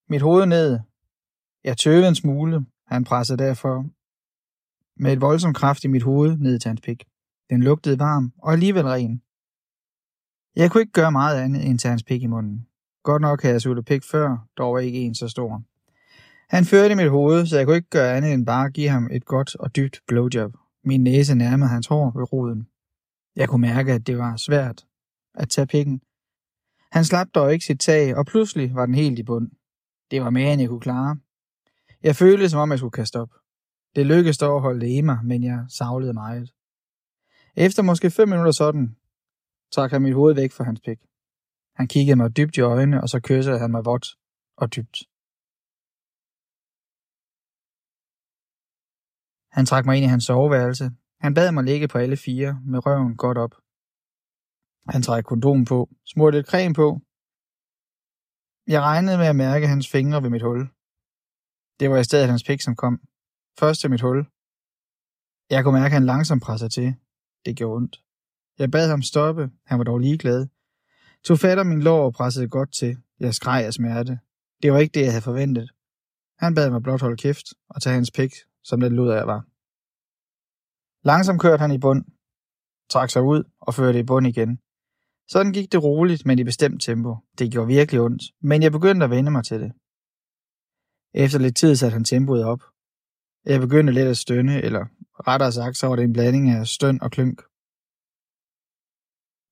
mit 0.09 0.22
hoved 0.22 0.46
ned. 0.46 0.80
Jeg 1.64 1.76
tøvede 1.76 2.09
en 2.09 2.14
smule. 2.14 2.66
Han 2.86 3.05
pressede 3.05 3.38
derfor 3.38 3.86
med 4.96 5.12
et 5.12 5.20
voldsomt 5.20 5.57
kraft 5.57 5.84
i 5.84 5.88
mit 5.88 6.02
hoved 6.02 6.36
ned 6.36 6.59
til 6.59 6.68
hans 6.68 6.80
pik. 6.80 7.05
Den 7.50 7.62
lugtede 7.62 7.98
varm 7.98 8.32
og 8.38 8.52
alligevel 8.52 8.86
ren. 8.86 9.22
Jeg 10.57 10.70
kunne 10.70 10.80
ikke 10.80 10.92
gøre 10.92 11.12
meget 11.12 11.42
andet 11.42 11.66
end 11.66 11.78
tage 11.78 11.90
hans 11.90 12.02
pik 12.02 12.22
i 12.22 12.26
munden. 12.26 12.66
Godt 13.02 13.22
nok 13.22 13.42
havde 13.42 13.52
jeg 13.52 13.62
suttet 13.62 13.84
pik 13.84 14.02
før, 14.05 14.46
dog 14.59 14.74
var 14.74 14.80
ikke 14.80 14.98
en 14.98 15.14
så 15.14 15.28
stor. 15.28 15.62
Han 16.48 16.64
førte 16.64 16.92
i 16.92 16.96
mit 16.96 17.11
hoved, 17.11 17.46
så 17.46 17.57
jeg 17.57 17.66
kunne 17.66 17.76
ikke 17.76 17.90
gøre 17.90 18.16
andet 18.16 18.32
end 18.32 18.46
bare 18.46 18.70
give 18.70 18.88
ham 18.88 19.09
et 19.12 19.24
godt 19.24 19.57
og 19.57 19.76
dybt 19.76 20.00
blowjob. 20.07 20.52
Min 20.84 21.02
næse 21.02 21.34
nærmede 21.34 21.68
hans 21.68 21.86
hår 21.86 22.12
ved 22.18 22.32
roden. 22.32 22.68
Jeg 23.36 23.48
kunne 23.48 23.61
mærke, 23.61 23.92
at 23.92 24.07
det 24.07 24.18
var 24.18 24.36
svært 24.36 24.86
at 25.34 25.48
tage 25.48 25.66
pikken. 25.66 26.00
Han 26.92 27.05
slap 27.05 27.26
dog 27.34 27.52
ikke 27.52 27.64
sit 27.64 27.80
tag, 27.80 28.16
og 28.16 28.26
pludselig 28.26 28.74
var 28.74 28.86
den 28.86 28.94
helt 28.94 29.18
i 29.18 29.22
bund. 29.22 29.50
Det 30.11 30.22
var 30.22 30.30
mere, 30.30 30.52
end 30.52 30.61
jeg 30.61 30.68
kunne 30.68 30.80
klare. 30.80 31.16
Jeg 32.02 32.16
følte, 32.16 32.48
som 32.48 32.61
om 32.61 32.70
jeg 32.70 32.78
skulle 32.78 32.98
kaste 33.00 33.20
op. 33.20 33.30
Det 33.96 34.07
lykkedes 34.07 34.38
dog 34.38 34.57
at 34.57 34.62
holde 34.62 34.80
det 34.80 34.90
i 34.90 35.00
mig, 35.00 35.18
men 35.24 35.44
jeg 35.44 35.64
savlede 35.68 36.12
meget. 36.12 36.52
Efter 37.57 37.82
måske 37.82 38.11
fem 38.11 38.28
minutter 38.28 38.52
sådan, 38.52 38.96
trak 39.72 39.90
han 39.90 40.02
mit 40.02 40.14
hoved 40.14 40.34
væk 40.34 40.52
fra 40.52 40.64
hans 40.64 40.80
pik. 40.80 40.98
Han 41.74 41.88
kiggede 41.88 42.16
mig 42.16 42.36
dybt 42.36 42.57
i 42.57 42.61
øjnene, 42.61 43.02
og 43.02 43.09
så 43.09 43.20
kyssede 43.20 43.59
han 43.59 43.70
mig 43.70 43.84
vådt 43.84 44.07
og 44.57 44.76
dybt. 44.76 44.98
Han 49.57 49.66
trak 49.66 49.86
mig 49.86 49.96
ind 49.96 50.05
i 50.05 50.09
hans 50.09 50.24
soveværelse. 50.24 50.90
Han 51.20 51.34
bad 51.34 51.52
mig 51.52 51.64
ligge 51.64 51.88
på 51.88 51.98
alle 51.98 52.16
fire, 52.16 52.61
med 52.64 52.86
røven 52.86 53.16
godt 53.16 53.38
op. 53.38 53.55
Han 54.88 55.02
trak 55.02 55.24
kondom 55.24 55.64
på, 55.64 55.88
smurte 56.05 56.36
lidt 56.38 56.48
creme 56.50 56.74
på. 56.74 57.00
Jeg 58.67 58.83
regnede 58.83 59.19
med 59.19 59.27
at 59.27 59.37
mærke 59.37 59.67
hans 59.67 59.89
fingre 59.89 60.23
ved 60.23 60.31
mit 60.31 60.43
hul. 60.43 60.61
Det 61.81 61.91
var 61.91 61.99
i 61.99 62.05
stedet 62.05 62.29
hans 62.29 62.45
pik, 62.45 62.61
som 62.61 62.77
kom. 62.77 63.01
Først 63.59 63.81
til 63.81 63.91
mit 63.91 64.01
hul. 64.01 64.27
Jeg 65.51 65.65
kunne 65.65 65.79
mærke, 65.81 65.93
at 65.93 65.99
han 65.99 66.07
langsomt 66.07 66.43
pressede 66.43 66.71
til. 66.71 66.95
Det 67.45 67.57
gjorde 67.57 67.77
ondt. 67.77 68.05
Jeg 68.59 68.71
bad 68.71 68.89
ham 68.91 69.03
stoppe. 69.03 69.51
Han 69.67 69.79
var 69.79 69.85
dog 69.85 69.99
ligeglad. 69.99 70.47
Tog 71.25 71.39
fat 71.39 71.59
om 71.59 71.67
min 71.67 71.83
lår 71.83 72.05
og 72.05 72.12
pressede 72.12 72.49
godt 72.49 72.73
til. 72.73 72.97
Jeg 73.21 73.35
skreg 73.35 73.67
af 73.67 73.75
smerte. 73.75 74.19
Det 74.62 74.73
var 74.73 74.79
ikke 74.79 74.95
det, 74.95 75.05
jeg 75.05 75.12
havde 75.12 75.23
forventet. 75.23 75.71
Han 76.39 76.55
bad 76.55 76.71
mig 76.71 76.83
blot 76.83 77.01
holde 77.01 77.17
kæft 77.17 77.47
og 77.69 77.83
tage 77.83 77.95
hans 77.95 78.11
pik, 78.11 78.33
som 78.62 78.81
det 78.81 78.93
lød 78.93 79.11
af 79.11 79.27
var. 79.27 79.45
Langsomt 81.09 81.41
kørte 81.41 81.61
han 81.61 81.73
i 81.73 81.79
bund, 81.79 82.05
trak 82.91 83.11
sig 83.11 83.23
ud 83.23 83.45
og 83.61 83.75
førte 83.75 83.99
i 83.99 84.03
bund 84.03 84.27
igen. 84.27 84.59
Sådan 85.29 85.53
gik 85.53 85.72
det 85.72 85.83
roligt, 85.83 86.27
men 86.27 86.39
i 86.39 86.45
bestemt 86.45 86.83
tempo. 86.83 87.16
Det 87.39 87.53
gjorde 87.53 87.68
virkelig 87.68 88.01
ondt, 88.01 88.22
men 88.41 88.62
jeg 88.62 88.72
begyndte 88.72 89.05
at 89.05 89.11
vende 89.11 89.31
mig 89.31 89.45
til 89.45 89.61
det. 89.61 89.72
Efter 91.14 91.39
lidt 91.39 91.57
tid 91.57 91.77
satte 91.77 91.95
han 91.95 92.05
tempoet 92.05 92.45
op. 92.45 92.62
Jeg 93.45 93.61
begyndte 93.61 93.93
lidt 93.93 94.09
at 94.09 94.16
stønne, 94.16 94.62
eller 94.62 94.85
rettere 95.29 95.53
sagt, 95.53 95.77
så 95.77 95.87
var 95.87 95.97
det 95.97 96.05
en 96.05 96.12
blanding 96.12 96.51
af 96.51 96.66
støn 96.66 97.03
og 97.03 97.11
klynk. 97.11 97.43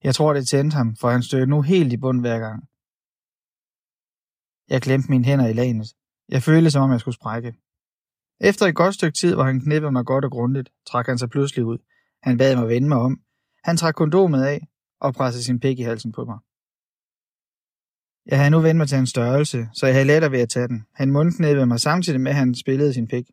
Jeg 0.04 0.14
tror, 0.14 0.32
det 0.34 0.48
tændte 0.48 0.76
ham, 0.76 0.96
for 0.96 1.10
han 1.10 1.22
stødte 1.22 1.46
nu 1.46 1.62
helt 1.62 1.92
i 1.92 1.96
bund 1.96 2.20
hver 2.20 2.38
gang. 2.38 2.58
Jeg 4.68 4.82
klemte 4.82 5.10
mine 5.10 5.24
hænder 5.24 5.46
i 5.48 5.52
lagenet. 5.52 5.88
Jeg 6.28 6.42
følte, 6.42 6.70
som 6.70 6.82
om 6.82 6.90
jeg 6.92 7.00
skulle 7.00 7.14
sprække. 7.14 7.54
Efter 8.40 8.66
et 8.66 8.74
godt 8.74 8.94
stykke 8.94 9.16
tid, 9.18 9.34
hvor 9.34 9.44
han 9.44 9.60
knippede 9.60 9.92
mig 9.92 10.04
godt 10.06 10.24
og 10.24 10.30
grundigt, 10.30 10.72
trak 10.86 11.06
han 11.06 11.18
sig 11.18 11.30
pludselig 11.30 11.64
ud. 11.64 11.78
Han 12.22 12.38
bad 12.38 12.56
mig 12.56 12.68
vende 12.68 12.88
mig 12.88 12.98
om. 12.98 13.20
Han 13.64 13.76
trak 13.76 13.94
kondomet 13.94 14.42
af 14.42 14.68
og 15.04 15.14
pressede 15.14 15.44
sin 15.44 15.60
pik 15.60 15.78
i 15.78 15.82
halsen 15.82 16.12
på 16.12 16.24
mig. 16.24 16.38
Jeg 18.26 18.38
havde 18.38 18.50
nu 18.50 18.60
vendt 18.60 18.78
mig 18.78 18.88
til 18.88 18.98
en 18.98 19.06
størrelse, 19.06 19.68
så 19.74 19.86
jeg 19.86 19.94
havde 19.94 20.06
lettere 20.06 20.32
ved 20.32 20.40
at 20.40 20.48
tage 20.48 20.68
den. 20.68 20.86
Han 20.94 21.10
mundknæppede 21.10 21.66
mig 21.66 21.80
samtidig 21.80 22.20
med, 22.20 22.30
at 22.30 22.36
han 22.36 22.54
spillede 22.54 22.94
sin 22.94 23.08
pik. 23.08 23.26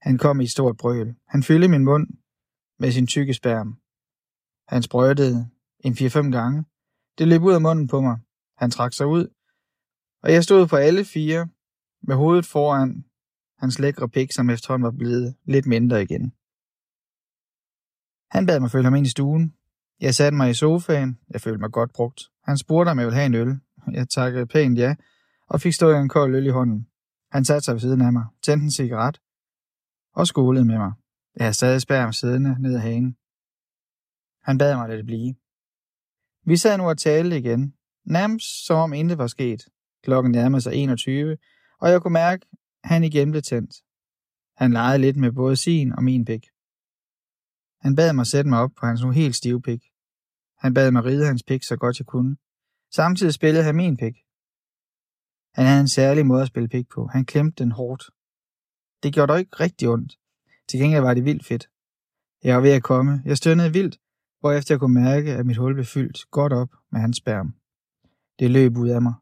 Han 0.00 0.18
kom 0.18 0.40
i 0.40 0.44
et 0.44 0.50
stort 0.50 0.76
brøl. 0.76 1.14
Han 1.28 1.42
fyldte 1.42 1.68
min 1.68 1.84
mund 1.84 2.06
med 2.78 2.92
sin 2.92 3.06
tykke 3.06 3.34
spærm. 3.34 3.80
Han 4.68 4.82
sprøjtede 4.82 5.50
en 5.80 5.92
4-5 5.92 6.30
gange. 6.30 6.64
Det 7.18 7.28
løb 7.28 7.42
ud 7.42 7.52
af 7.52 7.60
munden 7.60 7.88
på 7.88 8.00
mig. 8.00 8.18
Han 8.56 8.70
trak 8.70 8.92
sig 8.92 9.06
ud, 9.06 9.26
og 10.22 10.32
jeg 10.32 10.44
stod 10.44 10.66
på 10.66 10.76
alle 10.76 11.04
fire 11.04 11.48
med 12.02 12.16
hovedet 12.16 12.46
foran 12.46 13.04
hans 13.58 13.78
lækre 13.78 14.08
pik, 14.08 14.32
som 14.32 14.50
efterhånden 14.50 14.84
var 14.84 14.90
blevet 14.90 15.36
lidt 15.44 15.66
mindre 15.66 16.02
igen. 16.02 16.32
Han 18.30 18.46
bad 18.46 18.60
mig 18.60 18.70
følge 18.70 18.84
ham 18.84 18.94
ind 18.94 19.06
i 19.06 19.10
stuen. 19.10 19.54
Jeg 20.00 20.14
satte 20.14 20.36
mig 20.36 20.50
i 20.50 20.54
sofaen. 20.54 21.18
Jeg 21.30 21.40
følte 21.40 21.60
mig 21.60 21.72
godt 21.72 21.92
brugt. 21.92 22.22
Han 22.44 22.58
spurgte, 22.58 22.90
om 22.90 22.98
jeg 22.98 23.06
ville 23.06 23.16
have 23.16 23.26
en 23.26 23.34
øl. 23.34 23.60
Jeg 23.92 24.08
takkede 24.08 24.46
pænt 24.46 24.78
ja, 24.78 24.94
og 25.48 25.60
fik 25.60 25.72
stået 25.72 25.96
en 25.96 26.08
kold 26.08 26.34
øl 26.34 26.46
i 26.46 26.50
hånden. 26.50 26.86
Han 27.32 27.44
satte 27.44 27.64
sig 27.64 27.74
ved 27.74 27.80
siden 27.80 28.00
af 28.00 28.12
mig, 28.12 28.24
tændte 28.42 28.64
en 28.64 28.70
cigaret 28.70 29.20
og 30.14 30.26
skolede 30.26 30.64
med 30.64 30.78
mig. 30.78 30.92
Jeg 31.36 31.44
havde 31.44 31.54
stadig 31.54 31.80
spærm 31.80 32.12
siddende 32.12 32.62
ned 32.62 32.74
ad 32.74 32.80
hagen. 32.80 33.16
Han 34.42 34.58
bad 34.58 34.74
mig 34.74 34.84
at 34.84 34.88
lade 34.88 34.98
det 34.98 35.06
blive. 35.06 35.34
Vi 36.44 36.56
sad 36.56 36.78
nu 36.78 36.88
og 36.88 36.98
talte 36.98 37.38
igen, 37.38 37.74
nærmest 38.04 38.66
som 38.66 38.76
om 38.76 38.92
intet 38.92 39.18
var 39.18 39.26
sket. 39.26 39.68
Klokken 40.04 40.32
nærmede 40.32 40.60
sig 40.60 40.74
21, 40.74 41.36
og 41.80 41.90
jeg 41.90 42.02
kunne 42.02 42.12
mærke, 42.12 42.46
at 42.84 42.88
han 42.88 43.04
igen 43.04 43.30
blev 43.30 43.42
tændt. 43.42 43.74
Han 44.56 44.72
legede 44.72 44.98
lidt 44.98 45.16
med 45.16 45.32
både 45.32 45.56
sin 45.56 45.92
og 45.92 46.04
min 46.04 46.24
pik. 46.24 46.46
Han 47.80 47.96
bad 47.96 48.12
mig 48.12 48.26
sætte 48.26 48.50
mig 48.50 48.58
op 48.58 48.70
på 48.80 48.86
hans 48.86 49.02
nu 49.02 49.10
helt 49.10 49.36
stive 49.36 49.62
pik. 49.62 49.82
Han 50.58 50.74
bad 50.74 50.90
mig 50.90 51.04
ride 51.04 51.26
hans 51.26 51.42
pik 51.42 51.62
så 51.62 51.76
godt 51.76 51.98
jeg 51.98 52.06
kunne. 52.06 52.36
Samtidig 52.90 53.34
spillede 53.34 53.64
han 53.64 53.76
min 53.76 53.96
pik. 53.96 54.16
Han 55.54 55.66
havde 55.66 55.80
en 55.80 55.88
særlig 55.88 56.26
måde 56.26 56.42
at 56.42 56.48
spille 56.48 56.68
pik 56.68 56.88
på. 56.88 57.06
Han 57.06 57.24
klemte 57.24 57.64
den 57.64 57.72
hårdt. 57.72 58.10
Det 59.02 59.14
gjorde 59.14 59.32
dog 59.32 59.38
ikke 59.38 59.60
rigtig 59.60 59.88
ondt. 59.88 60.18
Til 60.68 60.80
gengæld 60.80 61.02
var 61.02 61.14
det 61.14 61.24
vildt 61.24 61.46
fedt. 61.46 61.70
Jeg 62.44 62.54
var 62.56 62.62
ved 62.62 62.70
at 62.70 62.82
komme. 62.82 63.22
Jeg 63.24 63.36
stønnede 63.36 63.72
vildt, 63.72 64.00
hvorefter 64.40 64.74
jeg 64.74 64.80
kunne 64.80 64.94
mærke, 64.94 65.32
at 65.32 65.46
mit 65.46 65.56
hul 65.56 65.74
blev 65.74 65.84
fyldt 65.84 66.30
godt 66.30 66.52
op 66.52 66.68
med 66.92 67.00
hans 67.00 67.16
sperm. 67.16 67.54
Det 68.38 68.50
løb 68.50 68.76
ud 68.76 68.88
af 68.88 69.02
mig. 69.02 69.14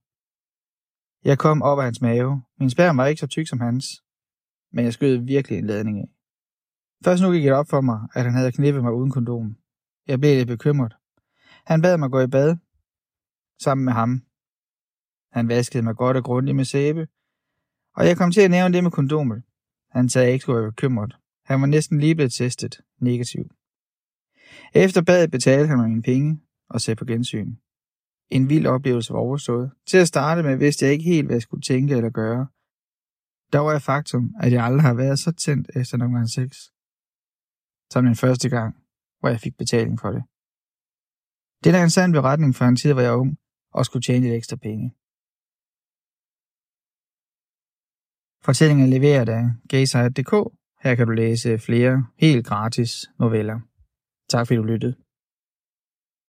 Jeg 1.24 1.38
kom 1.38 1.62
op 1.62 1.78
af 1.78 1.84
hans 1.84 2.00
mave. 2.00 2.42
Min 2.58 2.70
sperm 2.70 2.96
var 2.96 3.06
ikke 3.06 3.20
så 3.20 3.26
tyk 3.26 3.48
som 3.48 3.60
hans, 3.60 4.02
men 4.72 4.84
jeg 4.84 4.92
skød 4.92 5.16
virkelig 5.16 5.58
en 5.58 5.66
ladning 5.66 5.98
af. 5.98 6.13
Først 7.04 7.22
nu 7.22 7.32
gik 7.32 7.42
det 7.42 7.52
op 7.52 7.68
for 7.68 7.80
mig, 7.80 8.08
at 8.14 8.24
han 8.24 8.34
havde 8.34 8.52
knippet 8.52 8.82
mig 8.82 8.92
uden 8.92 9.10
kondom. 9.10 9.56
Jeg 10.06 10.20
blev 10.20 10.36
lidt 10.36 10.48
bekymret. 10.48 10.96
Han 11.66 11.82
bad 11.82 11.98
mig 11.98 12.10
gå 12.10 12.20
i 12.20 12.26
bad, 12.26 12.56
sammen 13.62 13.84
med 13.84 13.92
ham. 13.92 14.22
Han 15.32 15.48
vaskede 15.48 15.82
mig 15.82 15.96
godt 15.96 16.16
og 16.16 16.24
grundigt 16.24 16.56
med 16.56 16.64
sæbe, 16.64 17.08
og 17.96 18.06
jeg 18.06 18.16
kom 18.16 18.30
til 18.30 18.40
at 18.40 18.50
nævne 18.50 18.74
det 18.74 18.82
med 18.82 18.90
kondomet. 18.90 19.42
Han 19.90 20.08
sagde, 20.08 20.24
at 20.24 20.28
jeg 20.28 20.32
ikke 20.32 20.42
skulle 20.42 20.60
være 20.60 20.70
bekymret. 20.70 21.16
Han 21.44 21.60
var 21.60 21.66
næsten 21.66 22.00
lige 22.00 22.14
blevet 22.14 22.32
testet 22.32 22.80
negativ. 23.00 23.44
Efter 24.74 25.02
badet 25.02 25.30
betalte 25.30 25.68
han 25.68 25.78
mig 25.78 25.88
mine 25.88 26.02
penge 26.02 26.40
og 26.70 26.80
sagde 26.80 26.96
på 26.96 27.04
gensyn. 27.04 27.54
En 28.30 28.48
vild 28.48 28.66
oplevelse 28.66 29.12
var 29.12 29.18
overstået. 29.18 29.70
Til 29.88 29.98
at 29.98 30.08
starte 30.08 30.42
med 30.42 30.56
vidste 30.56 30.84
jeg 30.84 30.92
ikke 30.92 31.04
helt, 31.04 31.26
hvad 31.26 31.36
jeg 31.36 31.42
skulle 31.42 31.62
tænke 31.62 31.96
eller 31.96 32.10
gøre. 32.10 32.46
Der 33.52 33.58
var 33.58 33.72
jeg 33.72 33.82
faktum, 33.82 34.34
at 34.40 34.52
jeg 34.52 34.64
aldrig 34.64 34.82
har 34.82 34.94
været 34.94 35.18
så 35.18 35.32
tændt 35.32 35.70
efter 35.76 35.96
nummer 35.96 36.26
6. 36.26 36.73
Som 37.92 38.04
den 38.04 38.16
første 38.16 38.48
gang, 38.48 38.76
hvor 39.20 39.28
jeg 39.28 39.40
fik 39.40 39.56
betaling 39.56 40.00
for 40.00 40.10
det. 40.10 40.22
Det 41.64 41.74
er 41.74 41.82
en 41.82 41.90
sand 41.90 42.12
beretning 42.12 42.54
fra 42.54 42.68
en 42.68 42.76
tid, 42.76 42.92
hvor 42.92 43.02
jeg 43.02 43.12
var 43.12 43.18
ung 43.18 43.38
og 43.72 43.84
skulle 43.86 44.02
tjene 44.02 44.24
lidt 44.24 44.34
ekstra 44.34 44.56
penge. 44.56 44.86
Fortællingen 48.44 48.86
er 48.86 48.90
leveret 48.96 49.28
af 49.28 49.44
gaysite.dk. 49.68 50.32
Her 50.82 50.94
kan 50.94 51.06
du 51.06 51.12
læse 51.12 51.58
flere 51.58 52.06
helt 52.18 52.46
gratis 52.46 52.90
noveller. 53.18 53.60
Tak 54.28 54.46
fordi 54.46 54.56
du 54.56 54.62
lyttede. 54.62 55.03